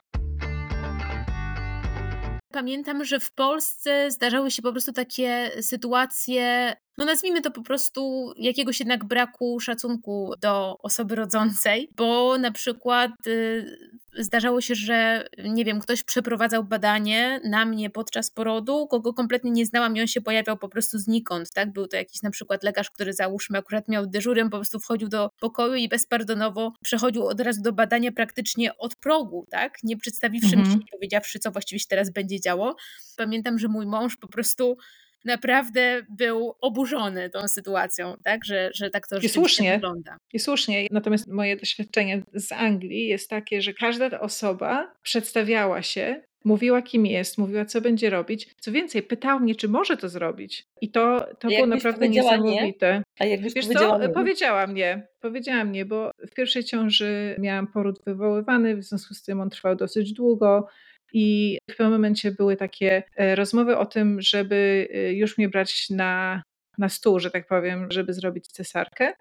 Pamiętam, 2.52 3.04
że 3.04 3.20
w 3.20 3.30
Polsce 3.32 4.10
zdarzały 4.10 4.50
się 4.50 4.62
po 4.62 4.72
prostu 4.72 4.92
takie 4.92 5.50
sytuacje, 5.62 6.76
no 6.98 7.04
nazwijmy 7.04 7.40
to 7.42 7.50
po 7.50 7.62
prostu 7.62 8.32
jakiegoś 8.36 8.80
jednak 8.80 9.04
braku 9.04 9.60
szacunku 9.60 10.34
do 10.40 10.78
osoby 10.78 11.14
rodzącej, 11.14 11.90
bo 11.96 12.38
na 12.38 12.52
przykład 12.52 13.26
y, 13.26 13.78
zdarzało 14.18 14.60
się, 14.60 14.74
że 14.74 15.24
nie 15.44 15.64
wiem, 15.64 15.80
ktoś 15.80 16.02
przeprowadzał 16.02 16.64
badanie 16.64 17.40
na 17.44 17.64
mnie 17.64 17.90
podczas 17.90 18.30
porodu, 18.30 18.86
kogo 18.86 19.12
kompletnie 19.12 19.50
nie 19.50 19.66
znałam 19.66 19.96
i 19.96 20.00
on 20.00 20.06
się 20.06 20.20
pojawiał 20.20 20.56
po 20.56 20.68
prostu 20.68 20.98
znikąd, 20.98 21.50
tak? 21.52 21.72
Był 21.72 21.86
to 21.88 21.96
jakiś 21.96 22.22
na 22.22 22.30
przykład 22.30 22.62
lekarz, 22.62 22.90
który 22.90 23.12
załóżmy 23.12 23.58
akurat 23.58 23.88
miał 23.88 24.06
dyżurem, 24.06 24.50
po 24.50 24.56
prostu 24.56 24.80
wchodził 24.80 25.08
do 25.08 25.30
pokoju 25.40 25.74
i 25.74 25.88
bezpardonowo 25.88 26.72
przechodził 26.82 27.26
od 27.26 27.40
razu 27.40 27.62
do 27.62 27.72
badania 27.72 28.12
praktycznie 28.12 28.76
od 28.78 28.96
progu, 28.96 29.46
tak? 29.50 29.78
Nie 29.82 29.96
przedstawiwszy 29.96 30.46
mi 30.46 30.52
się, 30.52 30.58
Mhm. 30.58 30.78
nie 30.78 30.86
powiedziawszy, 30.92 31.38
co 31.38 31.50
właściwie 31.50 31.78
się 31.78 31.86
teraz 31.88 32.10
będzie 32.10 32.40
działo. 32.40 32.76
Pamiętam, 33.16 33.58
że 33.58 33.68
mój 33.68 33.86
mąż 33.86 34.16
po 34.16 34.28
prostu 34.28 34.76
naprawdę 35.24 36.02
był 36.18 36.54
oburzony 36.60 37.30
tą 37.30 37.48
sytuacją, 37.48 38.16
tak? 38.24 38.44
Że, 38.44 38.70
że 38.74 38.90
tak 38.90 39.08
to 39.08 39.16
rzeczywiście 39.16 39.40
słusznie. 39.40 39.72
wygląda. 39.72 40.16
I 40.32 40.38
słusznie. 40.38 40.86
Natomiast 40.90 41.28
moje 41.28 41.56
doświadczenie 41.56 42.22
z 42.34 42.52
Anglii 42.52 43.06
jest 43.06 43.30
takie, 43.30 43.62
że 43.62 43.72
każda 43.72 44.10
ta 44.10 44.20
osoba 44.20 44.94
przedstawiała 45.02 45.82
się, 45.82 46.22
mówiła 46.44 46.82
kim 46.82 47.06
jest, 47.06 47.38
mówiła 47.38 47.64
co 47.64 47.80
będzie 47.80 48.10
robić. 48.10 48.48
Co 48.60 48.72
więcej, 48.72 49.02
pytała 49.02 49.40
mnie, 49.40 49.54
czy 49.54 49.68
może 49.68 49.96
to 49.96 50.08
zrobić. 50.08 50.66
I 50.80 50.90
to, 50.90 51.26
to 51.40 51.48
było 51.48 51.66
naprawdę 51.66 52.00
powiedziała 52.00 52.36
nie? 52.36 52.42
niesamowite. 52.42 53.02
A 53.18 53.24
jakbyś 53.24 53.54
Wiesz 53.54 53.64
powiedziała 53.66 53.98
co, 53.98 54.06
nie? 54.06 54.14
powiedziała 54.14 54.66
mnie, 54.66 55.06
powiedziała 55.20 55.64
mnie, 55.64 55.84
bo 55.84 56.10
w 56.30 56.34
pierwszej 56.34 56.64
ciąży 56.64 57.36
miałam 57.38 57.66
poród 57.66 57.98
wywoływany, 58.06 58.76
w 58.76 58.84
związku 58.84 59.14
z 59.14 59.22
tym 59.22 59.40
on 59.40 59.50
trwał 59.50 59.76
dosyć 59.76 60.12
długo 60.12 60.68
i 61.12 61.58
w 61.70 61.76
pewnym 61.76 61.92
momencie 61.92 62.32
były 62.32 62.56
takie 62.56 63.02
e, 63.16 63.34
rozmowy 63.34 63.76
o 63.76 63.86
tym, 63.86 64.20
żeby 64.20 64.88
e, 64.94 65.12
już 65.12 65.38
mnie 65.38 65.48
brać 65.48 65.90
na, 65.90 66.42
na 66.78 66.88
stół, 66.88 67.18
że 67.18 67.30
tak 67.30 67.46
powiem, 67.46 67.86
żeby 67.90 68.12
zrobić 68.12 68.46
cesarkę. 68.46 69.12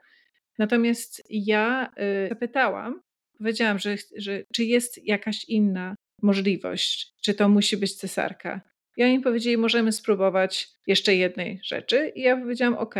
Natomiast 0.57 1.23
ja 1.29 1.91
y, 2.25 2.29
zapytałam, 2.29 3.01
powiedziałam, 3.37 3.79
że, 3.79 3.95
że 4.17 4.43
czy 4.53 4.63
jest 4.63 5.07
jakaś 5.07 5.45
inna 5.49 5.95
możliwość, 6.21 7.13
czy 7.21 7.33
to 7.33 7.49
musi 7.49 7.77
być 7.77 7.95
cesarka. 7.95 8.61
I 8.97 9.03
oni 9.03 9.19
powiedzieli, 9.19 9.57
możemy 9.57 9.91
spróbować 9.91 10.67
jeszcze 10.87 11.15
jednej 11.15 11.59
rzeczy. 11.63 12.11
I 12.15 12.21
ja 12.21 12.37
powiedziałam, 12.37 12.77
OK. 12.77 12.95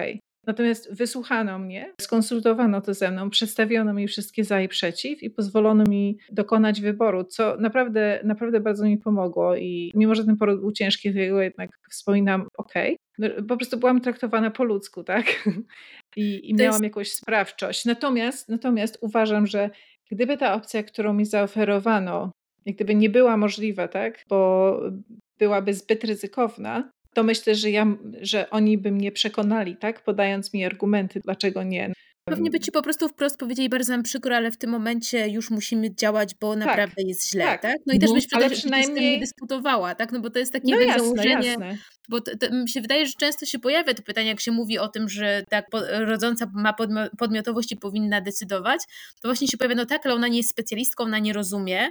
Natomiast 0.47 0.95
wysłuchano 0.95 1.59
mnie, 1.59 1.93
skonsultowano 2.01 2.81
to 2.81 2.93
ze 2.93 3.11
mną, 3.11 3.29
przedstawiono 3.29 3.93
mi 3.93 4.07
wszystkie 4.07 4.43
za 4.43 4.61
i 4.61 4.67
przeciw 4.67 5.23
i 5.23 5.29
pozwolono 5.29 5.83
mi 5.83 6.17
dokonać 6.31 6.81
wyboru, 6.81 7.23
co 7.23 7.57
naprawdę, 7.59 8.19
naprawdę 8.23 8.59
bardzo 8.59 8.85
mi 8.85 8.97
pomogło. 8.97 9.55
I 9.55 9.91
mimo, 9.95 10.15
że 10.15 10.25
ten 10.25 10.37
poród 10.37 10.59
był 10.59 10.71
ciężki, 10.71 11.13
to 11.13 11.19
jego 11.19 11.41
jednak 11.41 11.69
wspominam 11.89 12.47
OK. 12.57 12.73
No, 13.17 13.27
Po 13.47 13.57
prostu 13.57 13.77
byłam 13.77 14.01
traktowana 14.01 14.51
po 14.51 14.63
ludzku, 14.63 15.03
tak? 15.03 15.25
I, 16.15 16.49
i 16.49 16.53
miałam 16.53 16.83
jakąś 16.83 17.11
sprawczość. 17.11 17.85
Natomiast, 17.85 18.49
natomiast 18.49 18.97
uważam, 19.01 19.47
że 19.47 19.69
gdyby 20.11 20.37
ta 20.37 20.53
opcja, 20.53 20.83
którą 20.83 21.13
mi 21.13 21.25
zaoferowano, 21.25 22.31
jak 22.65 22.75
gdyby 22.75 22.95
nie 22.95 23.09
była 23.09 23.37
możliwa, 23.37 23.87
tak? 23.87 24.23
Bo 24.29 24.79
byłaby 25.39 25.73
zbyt 25.73 26.03
ryzykowna, 26.03 26.91
to 27.17 27.23
myślę, 27.23 27.55
że, 27.55 27.71
ja, 27.71 27.85
że 28.21 28.49
oni 28.49 28.77
by 28.77 28.91
mnie 28.91 29.11
przekonali, 29.11 29.77
tak? 29.77 30.03
Podając 30.03 30.53
mi 30.53 30.65
argumenty, 30.65 31.19
dlaczego 31.19 31.63
nie. 31.63 31.93
Pewnie 32.29 32.49
by 32.51 32.59
ci 32.59 32.71
po 32.71 32.81
prostu 32.81 33.09
wprost 33.09 33.37
powiedzieli, 33.37 33.69
bardzo 33.69 33.93
nam 33.93 34.03
przykro, 34.03 34.35
ale 34.35 34.51
w 34.51 34.57
tym 34.57 34.69
momencie 34.69 35.27
już 35.27 35.49
musimy 35.49 35.95
działać, 35.95 36.35
bo 36.41 36.55
naprawdę 36.55 37.01
jest 37.05 37.29
źle, 37.31 37.43
tak? 37.45 37.61
tak. 37.61 37.75
No 37.85 37.93
i 37.93 37.99
też 37.99 38.09
Mhm. 38.09 38.15
byś 38.15 38.27
przede 38.27 38.45
z 38.45 38.49
tym 38.49 38.55
nie 38.55 38.61
przynajmniej- 38.81 39.19
dyskutowała, 39.19 39.95
tak? 39.95 40.11
No 40.11 40.19
bo 40.19 40.29
to 40.29 40.39
jest 40.39 40.53
takie 40.53 40.75
No 40.75 40.79
jasne, 40.81 41.03
założenie, 41.03 41.47
jasne. 41.47 41.77
bo 42.09 42.21
to, 42.21 42.37
to 42.37 42.51
mi 42.55 42.69
się 42.69 42.81
wydaje, 42.81 43.05
że 43.05 43.13
często 43.19 43.45
się 43.45 43.59
pojawia 43.59 43.93
to 43.93 44.03
pytanie, 44.03 44.27
jak 44.27 44.39
się 44.39 44.51
mówi 44.51 44.79
o 44.79 44.87
tym, 44.87 45.09
że 45.09 45.43
tak 45.49 45.65
rodząca 45.99 46.45
ma 46.53 46.71
podmio- 46.73 47.09
podmiotowość 47.17 47.71
i 47.71 47.77
powinna 47.77 48.21
decydować, 48.21 48.79
to 49.21 49.27
właśnie 49.27 49.47
się 49.47 49.57
pojawia, 49.57 49.75
no 49.75 49.85
tak, 49.85 50.05
ale 50.05 50.15
ona 50.15 50.27
nie 50.27 50.37
jest 50.37 50.49
specjalistką, 50.49 51.03
ona 51.03 51.19
nie 51.19 51.33
rozumie, 51.33 51.89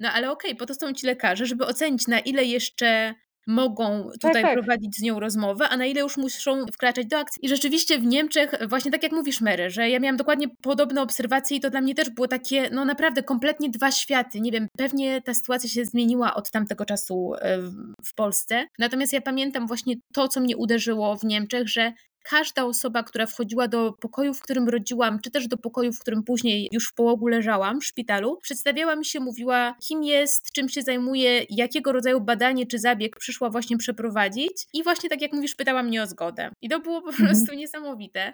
no 0.00 0.08
ale 0.12 0.30
okej, 0.30 0.56
po 0.56 0.66
to 0.66 0.74
są 0.74 0.92
ci 0.92 1.06
lekarze, 1.06 1.46
żeby 1.46 1.66
ocenić 1.66 2.06
na 2.06 2.18
ile 2.20 2.44
jeszcze 2.44 3.14
mogą 3.46 4.10
tutaj 4.20 4.42
tak. 4.42 4.52
prowadzić 4.52 4.96
z 4.96 5.02
nią 5.02 5.20
rozmowę, 5.20 5.68
a 5.68 5.76
na 5.76 5.86
ile 5.86 6.00
już 6.00 6.16
muszą 6.16 6.66
wkraczać 6.72 7.06
do 7.06 7.18
akcji. 7.18 7.46
I 7.46 7.48
rzeczywiście 7.48 7.98
w 7.98 8.06
Niemczech, 8.06 8.54
właśnie 8.68 8.90
tak 8.90 9.02
jak 9.02 9.12
mówisz 9.12 9.40
Mary, 9.40 9.70
że 9.70 9.90
ja 9.90 10.00
miałam 10.00 10.16
dokładnie 10.16 10.46
podobne 10.62 11.02
obserwacje 11.02 11.56
i 11.56 11.60
to 11.60 11.70
dla 11.70 11.80
mnie 11.80 11.94
też 11.94 12.10
było 12.10 12.28
takie, 12.28 12.70
no 12.72 12.84
naprawdę 12.84 13.22
kompletnie 13.22 13.70
dwa 13.70 13.90
światy. 13.90 14.40
Nie 14.40 14.52
wiem, 14.52 14.68
pewnie 14.78 15.22
ta 15.22 15.34
sytuacja 15.34 15.68
się 15.70 15.84
zmieniła 15.84 16.34
od 16.34 16.50
tamtego 16.50 16.84
czasu 16.84 17.34
e, 17.40 17.58
w 18.04 18.14
Polsce. 18.14 18.66
Natomiast 18.78 19.12
ja 19.12 19.20
pamiętam 19.20 19.66
właśnie 19.66 19.94
to, 20.14 20.28
co 20.28 20.40
mnie 20.40 20.56
uderzyło 20.56 21.16
w 21.16 21.24
Niemczech, 21.24 21.68
że 21.68 21.92
każda 22.30 22.64
osoba, 22.64 23.02
która 23.02 23.26
wchodziła 23.26 23.68
do 23.68 23.92
pokoju, 23.92 24.34
w 24.34 24.40
którym 24.42 24.68
rodziłam, 24.68 25.20
czy 25.20 25.30
też 25.30 25.48
do 25.48 25.56
pokoju, 25.56 25.92
w 25.92 25.98
którym 25.98 26.22
później 26.22 26.68
już 26.72 26.88
w 26.88 26.94
połogu 26.94 27.26
leżałam 27.26 27.80
w 27.80 27.84
szpitalu, 27.84 28.38
przedstawiała 28.42 28.96
mi 28.96 29.04
się, 29.04 29.20
mówiła, 29.20 29.74
kim 29.88 30.02
jest, 30.02 30.52
czym 30.52 30.68
się 30.68 30.82
zajmuje, 30.82 31.46
jakiego 31.50 31.92
rodzaju 31.92 32.20
badanie 32.20 32.66
czy 32.66 32.78
zabieg 32.78 33.16
przyszła 33.16 33.50
właśnie 33.50 33.76
przeprowadzić. 33.76 34.52
I 34.72 34.82
właśnie 34.82 35.08
tak 35.10 35.22
jak 35.22 35.32
mówisz, 35.32 35.54
pytała 35.54 35.82
mnie 35.82 36.02
o 36.02 36.06
zgodę. 36.06 36.50
I 36.62 36.68
to 36.68 36.80
było 36.80 37.02
po 37.02 37.08
Mhm. 37.10 37.28
prostu 37.28 37.54
niesamowite, 37.54 38.32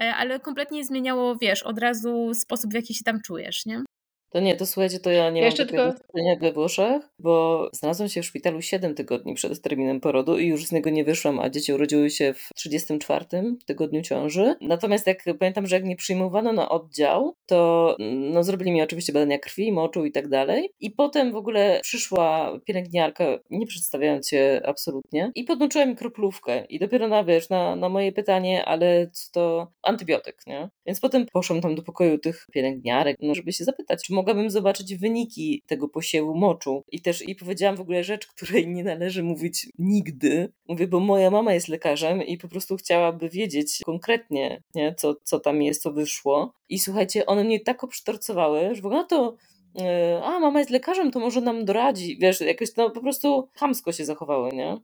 e, 0.00 0.14
ale 0.14 0.40
kompletnie 0.40 0.84
zmieniało, 0.84 1.36
wiesz, 1.36 1.62
od 1.62 1.78
razu 1.78 2.34
sposób, 2.34 2.70
w 2.70 2.74
jaki 2.74 2.94
się 2.94 3.04
tam 3.04 3.20
czujesz, 3.20 3.66
nie? 3.66 3.82
To 4.30 4.40
nie, 4.40 4.56
to 4.56 4.66
słuchajcie, 4.66 5.00
to 5.00 5.10
ja 5.10 5.30
nie 5.30 5.40
Ja 5.40 5.48
mam 5.48 5.56
takiego 5.56 5.92
tylko- 5.92 6.40
we 6.40 6.52
Włoszech, 6.52 7.02
bo 7.18 7.68
znalazłam 7.72 8.08
się 8.08 8.22
w 8.22 8.26
szpitalu 8.26 8.62
7 8.62 8.94
tygodni 8.94 9.34
przed 9.34 9.62
terminem 9.62 10.00
porodu 10.00 10.38
i 10.38 10.46
już 10.46 10.66
z 10.66 10.72
niego 10.72 10.90
nie 10.90 11.04
wyszłam, 11.04 11.40
a 11.40 11.50
dzieci 11.50 11.72
urodziły 11.72 12.10
się 12.10 12.34
w 12.34 12.50
34 12.54 13.26
tygodniu 13.66 14.02
ciąży. 14.02 14.54
Natomiast 14.60 15.06
jak 15.06 15.24
pamiętam, 15.38 15.66
że 15.66 15.76
jak 15.76 15.84
mnie 15.84 15.96
przyjmowano 15.96 16.52
na 16.52 16.68
oddział, 16.68 17.36
to 17.46 17.96
no, 18.08 18.42
zrobili 18.42 18.72
mi 18.72 18.82
oczywiście 18.82 19.12
badania 19.12 19.38
krwi, 19.38 19.72
moczu 19.72 20.04
i 20.04 20.12
tak 20.12 20.28
dalej. 20.28 20.70
I 20.80 20.90
potem 20.90 21.32
w 21.32 21.36
ogóle 21.36 21.80
przyszła 21.82 22.58
pielęgniarka, 22.64 23.24
nie 23.50 23.66
przedstawiając 23.66 24.28
się 24.28 24.60
absolutnie, 24.64 25.32
i 25.34 25.44
podłączyła 25.44 25.86
mi 25.86 25.96
kroplówkę. 25.96 26.64
I 26.64 26.78
dopiero 26.78 27.08
na, 27.08 27.24
wiesz, 27.24 27.48
na, 27.50 27.76
na 27.76 27.88
moje 27.88 28.12
pytanie, 28.12 28.64
ale 28.64 29.10
co 29.12 29.32
to 29.32 29.72
antybiotyk, 29.82 30.36
nie? 30.46 30.68
Więc 30.86 31.00
potem 31.00 31.26
poszłam 31.32 31.60
tam 31.60 31.74
do 31.74 31.82
pokoju 31.82 32.18
tych 32.18 32.46
pielęgniarek, 32.52 33.16
no, 33.22 33.34
żeby 33.34 33.52
się 33.52 33.64
zapytać, 33.64 34.04
czy 34.06 34.12
mogłabym 34.18 34.50
zobaczyć 34.50 34.94
wyniki 34.94 35.62
tego 35.66 35.88
posiewu 35.88 36.34
moczu. 36.34 36.84
I 36.92 37.00
też 37.00 37.28
i 37.28 37.34
powiedziałam 37.34 37.76
w 37.76 37.80
ogóle 37.80 38.04
rzecz, 38.04 38.26
której 38.26 38.68
nie 38.68 38.84
należy 38.84 39.22
mówić 39.22 39.66
nigdy. 39.78 40.52
Mówię, 40.68 40.86
bo 40.86 41.00
moja 41.00 41.30
mama 41.30 41.54
jest 41.54 41.68
lekarzem 41.68 42.22
i 42.22 42.38
po 42.38 42.48
prostu 42.48 42.76
chciałaby 42.76 43.28
wiedzieć 43.28 43.78
konkretnie, 43.84 44.62
nie, 44.74 44.94
co, 44.94 45.14
co 45.22 45.40
tam 45.40 45.62
jest, 45.62 45.82
co 45.82 45.92
wyszło. 45.92 46.52
I 46.68 46.78
słuchajcie, 46.78 47.26
one 47.26 47.44
mnie 47.44 47.60
tak 47.60 47.84
obsztorcowały, 47.84 48.74
że 48.74 48.82
w 48.82 48.86
ogóle 48.86 49.00
no 49.00 49.06
to 49.06 49.36
e, 49.80 50.20
a 50.24 50.40
mama 50.40 50.58
jest 50.58 50.70
lekarzem, 50.70 51.10
to 51.10 51.20
może 51.20 51.40
nam 51.40 51.64
doradzi. 51.64 52.18
Wiesz, 52.20 52.40
jakoś 52.40 52.76
no 52.76 52.90
po 52.90 53.00
prostu 53.00 53.48
chamsko 53.54 53.92
się 53.92 54.04
zachowały, 54.04 54.52
nie? 54.52 54.76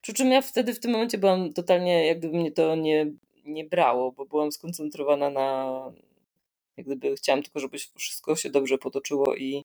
Przy 0.00 0.14
czym 0.14 0.30
ja 0.32 0.42
wtedy 0.42 0.74
w 0.74 0.80
tym 0.80 0.90
momencie 0.90 1.18
byłam 1.18 1.52
totalnie, 1.52 2.06
jak 2.06 2.18
gdyby 2.18 2.38
mnie 2.38 2.52
to 2.52 2.76
nie, 2.76 3.12
nie 3.44 3.64
brało, 3.64 4.12
bo 4.12 4.26
byłam 4.26 4.52
skoncentrowana 4.52 5.30
na, 5.30 5.92
jak 6.76 6.86
gdyby 6.86 7.16
chciałam 7.16 7.42
tylko, 7.42 7.60
żeby 7.60 7.78
wszystko 7.96 8.36
się 8.36 8.50
dobrze 8.50 8.78
potoczyło 8.78 9.36
i 9.36 9.64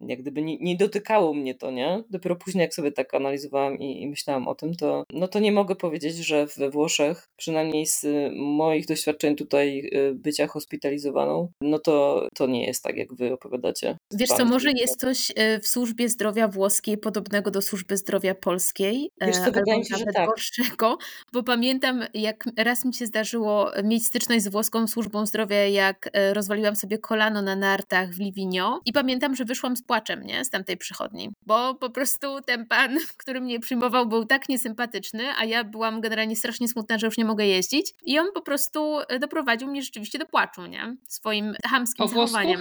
jak 0.00 0.20
gdyby 0.20 0.42
nie, 0.42 0.58
nie 0.58 0.76
dotykało 0.76 1.34
mnie 1.34 1.54
to, 1.54 1.70
nie? 1.70 2.02
Dopiero 2.10 2.36
później 2.36 2.62
jak 2.62 2.74
sobie 2.74 2.92
tak 2.92 3.14
analizowałam 3.14 3.78
i, 3.78 4.02
i 4.02 4.08
myślałam 4.08 4.48
o 4.48 4.54
tym, 4.54 4.74
to 4.74 5.04
no 5.12 5.28
to 5.28 5.38
nie 5.38 5.52
mogę 5.52 5.76
powiedzieć, 5.76 6.16
że 6.16 6.46
we 6.46 6.70
Włoszech, 6.70 7.28
przynajmniej 7.36 7.86
z 7.86 8.04
y, 8.04 8.30
moich 8.36 8.86
doświadczeń 8.86 9.36
tutaj 9.36 9.90
y, 9.94 10.14
bycia 10.14 10.46
hospitalizowaną, 10.46 11.48
no 11.60 11.78
to, 11.78 12.28
to 12.34 12.46
nie 12.46 12.66
jest 12.66 12.82
tak, 12.82 12.96
jak 12.96 13.14
wy 13.14 13.32
opowiadacie. 13.32 13.96
Wiesz 14.12 14.28
co, 14.28 14.44
może 14.44 14.70
jest 14.72 15.00
coś 15.00 15.32
e, 15.36 15.60
w 15.60 15.68
służbie 15.68 16.08
zdrowia 16.08 16.48
włoskiej 16.48 16.98
podobnego 16.98 17.50
do 17.50 17.62
służby 17.62 17.96
zdrowia 17.96 18.34
polskiej, 18.34 19.10
e, 19.20 19.26
Wiesz 19.26 19.36
co, 19.36 19.52
wydaje 19.52 19.78
mi 19.78 19.86
się, 19.86 19.96
że 19.96 20.04
tak. 20.04 20.26
gorszego, 20.28 20.98
bo 21.32 21.42
pamiętam, 21.42 22.04
jak 22.14 22.44
raz 22.56 22.84
mi 22.84 22.94
się 22.94 23.06
zdarzyło 23.06 23.70
mieć 23.84 24.06
styczność 24.06 24.44
z 24.44 24.48
włoską 24.48 24.86
służbą 24.86 25.26
zdrowia, 25.26 25.66
jak 25.66 26.10
e, 26.12 26.34
rozwaliłam 26.34 26.76
sobie 26.76 26.98
kolano 26.98 27.42
na 27.42 27.56
nartach 27.56 28.10
w 28.10 28.20
Livigno 28.20 28.80
i 28.84 28.92
pamiętam, 28.92 29.36
że 29.36 29.44
wyszłam 29.44 29.76
z 29.76 29.82
płaczem, 29.90 30.22
nie? 30.26 30.44
Z 30.44 30.50
tamtej 30.50 30.76
przychodni. 30.76 31.30
Bo 31.46 31.74
po 31.74 31.90
prostu 31.90 32.40
ten 32.46 32.66
pan, 32.66 32.98
który 33.22 33.40
mnie 33.40 33.60
przyjmował, 33.60 34.06
był 34.08 34.24
tak 34.24 34.48
niesympatyczny, 34.48 35.24
a 35.38 35.44
ja 35.44 35.64
byłam 35.64 36.00
generalnie 36.00 36.36
strasznie 36.36 36.68
smutna, 36.68 36.98
że 36.98 37.06
już 37.06 37.18
nie 37.18 37.24
mogę 37.24 37.46
jeździć. 37.46 37.92
I 38.04 38.18
on 38.18 38.26
po 38.34 38.42
prostu 38.42 38.98
e, 39.08 39.18
doprowadził 39.18 39.68
mnie 39.68 39.82
rzeczywiście 39.82 40.18
do 40.18 40.26
płaczu, 40.26 40.66
nie? 40.66 40.96
Swoim 41.08 41.54
chamskim 41.70 42.02
po 42.02 42.08
zachowaniem. 42.08 42.60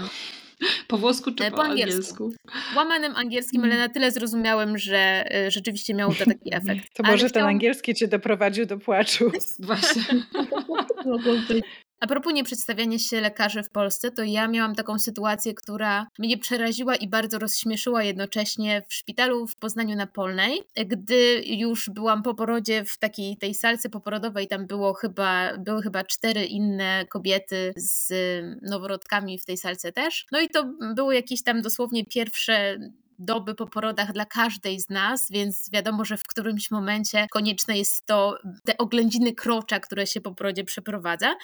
Po 0.88 0.98
włosku 0.98 1.32
czy 1.32 1.46
E, 1.46 1.52
po, 1.52 1.58
po 1.58 1.64
angielsku? 1.64 2.24
angielsku. 2.24 2.34
Łamanym 2.76 3.16
angielskim, 3.16 3.64
ale 3.64 3.78
na 3.78 3.90
tyle 3.90 4.12
zrozumiałem, 4.12 4.78
że 4.78 5.26
e, 5.36 5.52
rzeczywiście 5.52 5.94
miało 5.94 6.14
to 6.14 6.26
taki 6.26 6.54
efekt. 6.62 6.94
To 6.94 7.04
Ale 7.04 7.12
może 7.14 7.24
ten 7.26 7.30
chciałam- 7.30 7.50
angielski 7.50 7.94
cię 7.96 8.08
doprowadził 8.08 8.66
do 8.66 8.78
płaczu. 8.78 9.32
Właśnie. 9.60 10.04
A 12.00 12.08
propos 12.08 12.34
nieprzedstawiania 12.34 13.00
się 13.00 13.22
lekarzy 13.22 13.64
w 13.64 13.70
Polsce, 13.70 14.12
to 14.12 14.24
ja 14.24 14.48
miałam 14.48 14.76
taką 14.76 15.00
sytuację, 15.00 15.54
która 15.54 16.08
mnie 16.20 16.38
przeraziła 16.38 16.96
i 16.96 17.08
bardzo 17.08 17.40
rozśmieszyła 17.40 18.04
jednocześnie 18.04 18.84
w 18.88 18.94
szpitalu 18.94 19.48
w 19.48 19.56
Poznaniu 19.56 19.96
na 19.96 20.08
Polnej, 20.08 20.62
gdy 20.86 21.42
już 21.46 21.90
byłam 21.90 22.24
po 22.24 22.36
porodzie 22.36 22.86
w 22.86 22.98
takiej 22.98 23.38
tej 23.38 23.54
salce 23.54 23.90
poporodowej, 23.90 24.48
tam 24.48 24.68
było 24.68 24.94
chyba, 24.94 25.58
były 25.58 25.82
chyba 25.82 26.04
cztery 26.04 26.46
inne 26.46 27.06
kobiety 27.10 27.74
z 27.76 28.14
noworodkami 28.62 29.40
w 29.40 29.46
tej 29.46 29.58
salce 29.58 29.92
też. 29.92 30.26
No 30.32 30.40
i 30.40 30.50
to 30.50 30.74
były 30.96 31.16
jakieś 31.16 31.44
tam 31.44 31.62
dosłownie 31.62 32.06
pierwsze 32.06 32.78
doby 33.20 33.56
po 33.56 33.68
porodach 33.68 34.14
dla 34.14 34.26
każdej 34.26 34.80
z 34.80 34.90
nas, 34.90 35.28
więc 35.32 35.70
wiadomo, 35.74 36.06
że 36.06 36.18
w 36.18 36.24
którymś 36.24 36.72
momencie 36.72 37.28
konieczne 37.32 37.78
jest 37.78 38.06
to 38.06 38.38
te 38.66 38.78
oględziny 38.78 39.34
krocza, 39.34 39.80
które 39.80 40.08
się 40.08 40.22
po 40.22 40.36
porodzie 40.36 40.64
przeprowadza. 40.64 41.36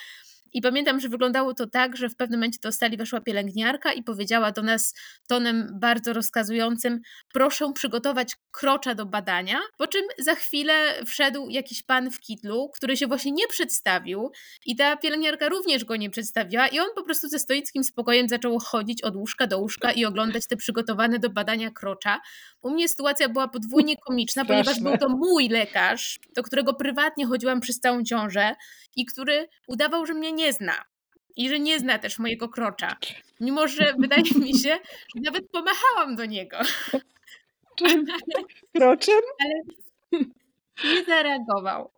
I 0.55 0.62
pamiętam, 0.62 1.00
że 1.00 1.09
wyglądało 1.09 1.53
to 1.53 1.67
tak, 1.67 1.97
że 1.97 2.09
w 2.09 2.15
pewnym 2.15 2.39
momencie 2.39 2.59
do 2.62 2.71
sali 2.71 2.97
weszła 2.97 3.21
pielęgniarka 3.21 3.93
i 3.93 4.03
powiedziała 4.03 4.51
do 4.51 4.62
nas 4.62 4.93
tonem 5.27 5.67
bardzo 5.74 6.13
rozkazującym: 6.13 7.01
Proszę 7.33 7.74
przygotować 7.74 8.35
krocza 8.51 8.95
do 8.95 9.05
badania. 9.05 9.59
Po 9.77 9.88
czym 9.88 10.01
za 10.17 10.35
chwilę 10.35 10.74
wszedł 11.05 11.50
jakiś 11.50 11.83
pan 11.83 12.12
w 12.12 12.19
kitlu, 12.19 12.69
który 12.75 12.97
się 12.97 13.07
właśnie 13.07 13.31
nie 13.31 13.47
przedstawił, 13.47 14.31
i 14.65 14.75
ta 14.75 14.97
pielęgniarka 14.97 15.50
również 15.50 15.85
go 15.85 15.95
nie 15.95 16.09
przedstawiła, 16.09 16.67
i 16.67 16.79
on 16.79 16.88
po 16.95 17.03
prostu 17.03 17.27
ze 17.27 17.39
stoickim 17.39 17.83
spokojem 17.83 18.29
zaczął 18.29 18.59
chodzić 18.59 19.01
od 19.01 19.15
łóżka 19.15 19.47
do 19.47 19.59
łóżka 19.59 19.91
i 19.91 20.05
oglądać 20.05 20.47
te 20.47 20.57
przygotowane 20.57 21.19
do 21.19 21.29
badania 21.29 21.71
krocza. 21.71 22.21
U 22.62 22.69
mnie 22.69 22.89
sytuacja 22.89 23.29
była 23.29 23.47
podwójnie 23.47 23.95
komiczna, 23.97 24.45
ponieważ 24.45 24.75
Straszne. 24.75 24.89
był 24.89 25.00
to 25.00 25.09
mój 25.09 25.50
lekarz, 25.50 26.19
do 26.35 26.43
którego 26.43 26.74
prywatnie 26.74 27.25
chodziłam 27.25 27.62
przez 27.62 27.79
całą 27.79 28.03
ciążę 28.03 28.55
i 28.95 29.05
który 29.05 29.47
udawał, 29.67 30.05
że 30.05 30.13
mnie 30.13 30.31
nie 30.31 30.45
zna. 30.54 30.84
I 31.36 31.50
że 31.50 31.60
nie 31.60 31.80
zna 31.80 32.00
też 32.00 32.20
mojego 32.20 32.50
krocza. 32.50 32.98
Mimo, 33.40 33.68
że 33.68 33.94
wydaje 34.00 34.24
mi 34.36 34.60
się, 34.60 34.70
że 35.16 35.22
nawet 35.24 35.52
pomachałam 35.52 36.16
do 36.16 36.25
niego. 36.25 36.58
Czym? 37.75 38.06
Kroczem? 38.75 39.22
Nie 40.84 41.06
zareagował. 41.08 41.92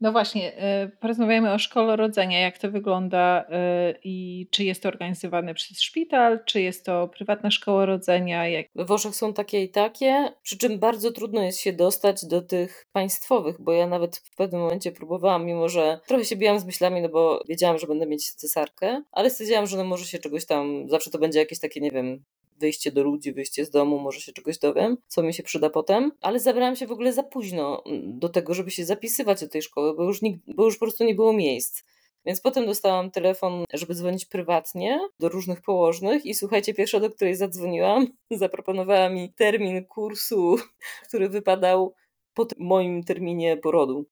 No 0.00 0.12
właśnie, 0.12 0.56
e, 0.56 0.88
porozmawiamy 0.88 1.52
o 1.52 1.58
szkole 1.58 1.96
rodzenia, 1.96 2.40
jak 2.40 2.58
to 2.58 2.70
wygląda 2.70 3.44
e, 3.48 3.94
i 4.04 4.46
czy 4.50 4.64
jest 4.64 4.82
to 4.82 4.88
organizowane 4.88 5.54
przez 5.54 5.80
szpital, 5.80 6.44
czy 6.44 6.60
jest 6.60 6.86
to 6.86 7.08
prywatna 7.08 7.50
szkoła 7.50 7.86
rodzenia, 7.86 8.48
jak... 8.48 8.66
We 8.74 8.84
Włoszech 8.84 9.14
są 9.14 9.34
takie 9.34 9.62
i 9.62 9.68
takie, 9.68 10.32
przy 10.42 10.58
czym 10.58 10.78
bardzo 10.78 11.12
trudno 11.12 11.42
jest 11.42 11.60
się 11.60 11.72
dostać 11.72 12.24
do 12.26 12.42
tych 12.42 12.86
państwowych, 12.92 13.60
bo 13.60 13.72
ja 13.72 13.86
nawet 13.86 14.16
w 14.16 14.36
pewnym 14.36 14.60
momencie 14.60 14.92
próbowałam, 14.92 15.46
mimo 15.46 15.68
że 15.68 16.00
trochę 16.06 16.24
się 16.24 16.36
biłam 16.36 16.60
z 16.60 16.64
myślami, 16.64 17.02
no 17.02 17.08
bo 17.08 17.42
wiedziałam, 17.48 17.78
że 17.78 17.86
będę 17.86 18.06
mieć 18.06 18.30
cesarkę, 18.30 19.02
ale 19.12 19.30
stwierdziłam, 19.30 19.66
że 19.66 19.76
no 19.76 19.84
może 19.84 20.04
się 20.04 20.18
czegoś 20.18 20.46
tam, 20.46 20.88
zawsze 20.88 21.10
to 21.10 21.18
będzie 21.18 21.38
jakieś 21.38 21.58
takie, 21.58 21.80
nie 21.80 21.90
wiem, 21.90 22.24
wyjście 22.60 22.92
do 22.92 23.02
ludzi, 23.02 23.32
wyjście 23.32 23.64
z 23.64 23.70
domu, 23.70 23.98
może 23.98 24.20
się 24.20 24.32
czegoś 24.32 24.58
dowiem, 24.58 24.96
co 25.06 25.22
mi 25.22 25.34
się 25.34 25.42
przyda 25.42 25.70
potem, 25.70 26.12
ale 26.20 26.40
zabrałam 26.40 26.76
się 26.76 26.86
w 26.86 26.92
ogóle 26.92 27.12
za 27.12 27.22
późno 27.22 27.82
mm, 27.86 28.18
do 28.18 28.28
tego, 28.28 28.54
żeby 28.54 28.70
się 28.70 28.84
zapisywać 28.84 29.40
do 29.40 29.48
tej 29.48 29.62
szkoły, 29.62 29.94
bo 29.96 30.04
już, 30.04 30.22
nikt, 30.22 30.40
bo 30.54 30.64
już 30.64 30.74
po 30.74 30.84
prostu 30.84 31.04
nie 31.04 31.14
było 31.14 31.32
miejsc. 31.32 31.82
Więc 32.26 32.40
potem 32.40 32.66
dostałam 32.66 33.10
telefon, 33.10 33.64
żeby 33.72 33.94
dzwonić 33.94 34.24
prywatnie 34.24 35.00
do 35.18 35.28
różnych 35.28 35.62
położnych 35.62 36.26
i 36.26 36.34
słuchajcie, 36.34 36.74
pierwsza, 36.74 37.00
do 37.00 37.10
której 37.10 37.36
zadzwoniłam, 37.36 38.06
zaproponowała 38.30 39.08
mi 39.08 39.32
termin 39.32 39.84
kursu, 39.84 40.56
który 41.08 41.28
wypadał 41.28 41.94
po 42.34 42.46
moim 42.58 43.04
terminie 43.04 43.56
porodu. 43.56 44.06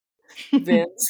Więc 0.66 1.08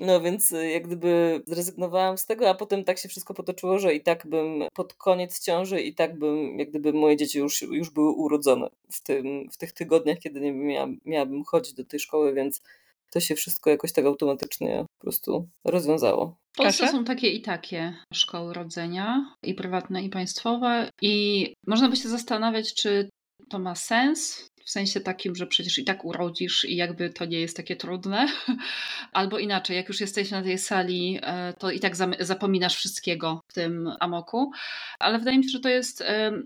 no 0.00 0.20
więc 0.20 0.52
y, 0.52 0.70
jak 0.70 0.86
gdyby 0.86 1.42
zrezygnowałam 1.46 2.18
z 2.18 2.26
tego, 2.26 2.50
a 2.50 2.54
potem 2.54 2.84
tak 2.84 2.98
się 2.98 3.08
wszystko 3.08 3.34
potoczyło, 3.34 3.78
że 3.78 3.94
i 3.94 4.00
tak 4.00 4.26
bym 4.26 4.64
pod 4.74 4.94
koniec 4.94 5.44
ciąży 5.44 5.80
i 5.80 5.94
tak 5.94 6.18
bym, 6.18 6.58
jak 6.58 6.70
gdyby 6.70 6.92
moje 6.92 7.16
dzieci 7.16 7.38
już, 7.38 7.62
już 7.62 7.90
były 7.90 8.12
urodzone 8.12 8.68
w, 8.92 9.02
tym, 9.02 9.48
w 9.52 9.56
tych 9.56 9.72
tygodniach, 9.72 10.18
kiedy 10.18 10.40
nie 10.40 10.52
miałam, 10.52 10.98
miałabym 11.04 11.44
chodzić 11.44 11.74
do 11.74 11.84
tej 11.84 12.00
szkoły, 12.00 12.34
więc 12.34 12.62
to 13.10 13.20
się 13.20 13.34
wszystko 13.34 13.70
jakoś 13.70 13.92
tak 13.92 14.04
automatycznie 14.04 14.84
po 14.98 15.04
prostu 15.04 15.48
rozwiązało. 15.64 16.36
W 16.52 16.56
Polsce 16.56 16.88
są 16.88 17.04
takie 17.04 17.28
i 17.28 17.42
takie 17.42 17.96
szkoły 18.14 18.54
rodzenia, 18.54 19.34
i 19.42 19.54
prywatne, 19.54 20.02
i 20.02 20.08
państwowe. 20.08 20.90
I 21.02 21.54
można 21.66 21.88
by 21.88 21.96
się 21.96 22.08
zastanawiać, 22.08 22.74
czy 22.74 23.08
to 23.50 23.58
ma 23.58 23.74
sens. 23.74 24.48
W 24.66 24.70
sensie 24.70 25.00
takim, 25.00 25.36
że 25.36 25.46
przecież 25.46 25.78
i 25.78 25.84
tak 25.84 26.04
urodzisz 26.04 26.64
i 26.64 26.76
jakby 26.76 27.10
to 27.10 27.24
nie 27.24 27.40
jest 27.40 27.56
takie 27.56 27.76
trudne. 27.76 28.26
Albo 29.12 29.38
inaczej, 29.38 29.76
jak 29.76 29.88
już 29.88 30.00
jesteś 30.00 30.30
na 30.30 30.42
tej 30.42 30.58
sali, 30.58 31.18
e, 31.22 31.52
to 31.52 31.70
i 31.70 31.80
tak 31.80 31.96
zapominasz 32.20 32.76
wszystkiego 32.76 33.42
w 33.48 33.52
tym 33.52 33.90
amoku. 34.00 34.50
Ale 34.98 35.18
wydaje 35.18 35.38
mi 35.38 35.44
się, 35.44 35.50
że 35.50 35.60
to 35.60 35.68
jest. 35.68 36.04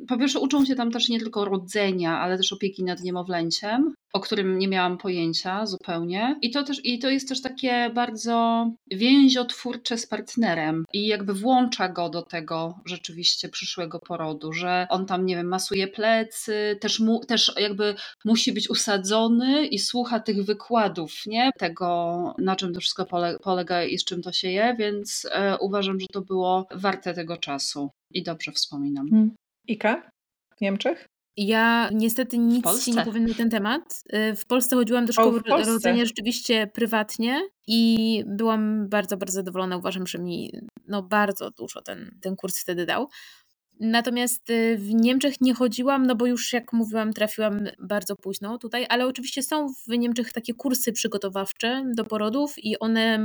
Po 0.08 0.18
pierwsze, 0.18 0.40
uczą 0.40 0.64
się 0.64 0.74
tam 0.74 0.90
też 0.90 1.08
nie 1.08 1.18
tylko 1.18 1.44
rodzenia, 1.44 2.18
ale 2.18 2.36
też 2.36 2.52
opieki 2.52 2.84
nad 2.84 3.00
niemowlęciem, 3.02 3.94
o 4.12 4.20
którym 4.20 4.58
nie 4.58 4.68
miałam 4.68 4.98
pojęcia 4.98 5.66
zupełnie. 5.66 6.38
I 6.42 6.50
to, 6.50 6.62
też, 6.62 6.80
I 6.84 6.98
to 6.98 7.10
jest 7.10 7.28
też 7.28 7.42
takie 7.42 7.90
bardzo 7.94 8.66
więziotwórcze 8.90 9.98
z 9.98 10.06
partnerem 10.06 10.84
i 10.92 11.06
jakby 11.06 11.34
włącza 11.34 11.88
go 11.88 12.08
do 12.08 12.22
tego 12.22 12.80
rzeczywiście 12.86 13.48
przyszłego 13.48 13.98
porodu, 13.98 14.52
że 14.52 14.86
on 14.90 15.06
tam, 15.06 15.26
nie 15.26 15.36
wiem, 15.36 15.46
masuje 15.46 15.88
plecy, 15.88 16.78
też, 16.80 17.00
mu, 17.00 17.24
też 17.24 17.52
jakby 17.58 17.94
musi 18.24 18.52
być 18.52 18.70
usadzony 18.70 19.66
i 19.66 19.78
słucha 19.78 20.20
tych 20.20 20.44
wykładów, 20.44 21.12
nie? 21.26 21.50
Tego, 21.58 22.34
na 22.38 22.56
czym 22.56 22.74
to 22.74 22.80
wszystko 22.80 23.06
pole, 23.06 23.36
polega 23.42 23.84
i 23.84 23.98
z 23.98 24.04
czym 24.04 24.22
to 24.22 24.32
się 24.32 24.50
je, 24.50 24.76
więc 24.78 25.26
e, 25.32 25.58
uważam, 25.58 26.00
że 26.00 26.06
to 26.12 26.20
było 26.20 26.66
warte 26.74 27.14
tego 27.14 27.36
czasu 27.36 27.90
i 28.10 28.22
dobrze 28.22 28.52
wspominam. 28.52 29.06
Ika 29.68 30.10
w 30.56 30.60
Niemczech? 30.60 31.09
Ja 31.42 31.90
niestety 31.92 32.38
nic 32.38 32.86
nie 32.86 33.04
powiem 33.04 33.26
na 33.26 33.34
ten 33.34 33.50
temat. 33.50 34.02
Y, 34.32 34.36
W 34.36 34.46
Polsce 34.46 34.76
chodziłam 34.76 35.06
do 35.06 35.12
szkoły 35.12 35.42
Polsce. 35.42 35.72
rodzenia 35.72 36.04
rzeczywiście 36.04 36.66
prywatnie 36.66 37.40
i 37.66 38.22
byłam 38.26 38.88
bardzo, 38.88 39.16
bardzo 39.16 39.34
zadowolona. 39.34 39.76
Uważam, 39.76 40.06
że 40.06 40.18
mi 40.18 40.52
no, 40.88 41.02
bardzo 41.02 41.50
dużo 41.50 41.82
ten, 41.82 42.18
ten 42.22 42.36
kurs 42.36 42.62
wtedy 42.62 42.86
dał. 42.86 43.08
Natomiast 43.80 44.50
y, 44.50 44.76
w 44.78 44.94
Niemczech 44.94 45.40
nie 45.40 45.54
chodziłam, 45.54 46.06
no 46.06 46.14
bo 46.14 46.26
już 46.26 46.52
jak 46.52 46.72
mówiłam, 46.72 47.12
trafiłam 47.12 47.60
bardzo 47.78 48.16
późno 48.16 48.58
tutaj, 48.58 48.86
ale 48.88 49.06
oczywiście 49.06 49.42
są 49.42 49.66
w 49.88 49.88
Niemczech 49.98 50.32
takie 50.32 50.54
kursy 50.54 50.92
przygotowawcze 50.92 51.84
do 51.96 52.04
porodów 52.04 52.54
i 52.58 52.78
one, 52.78 53.18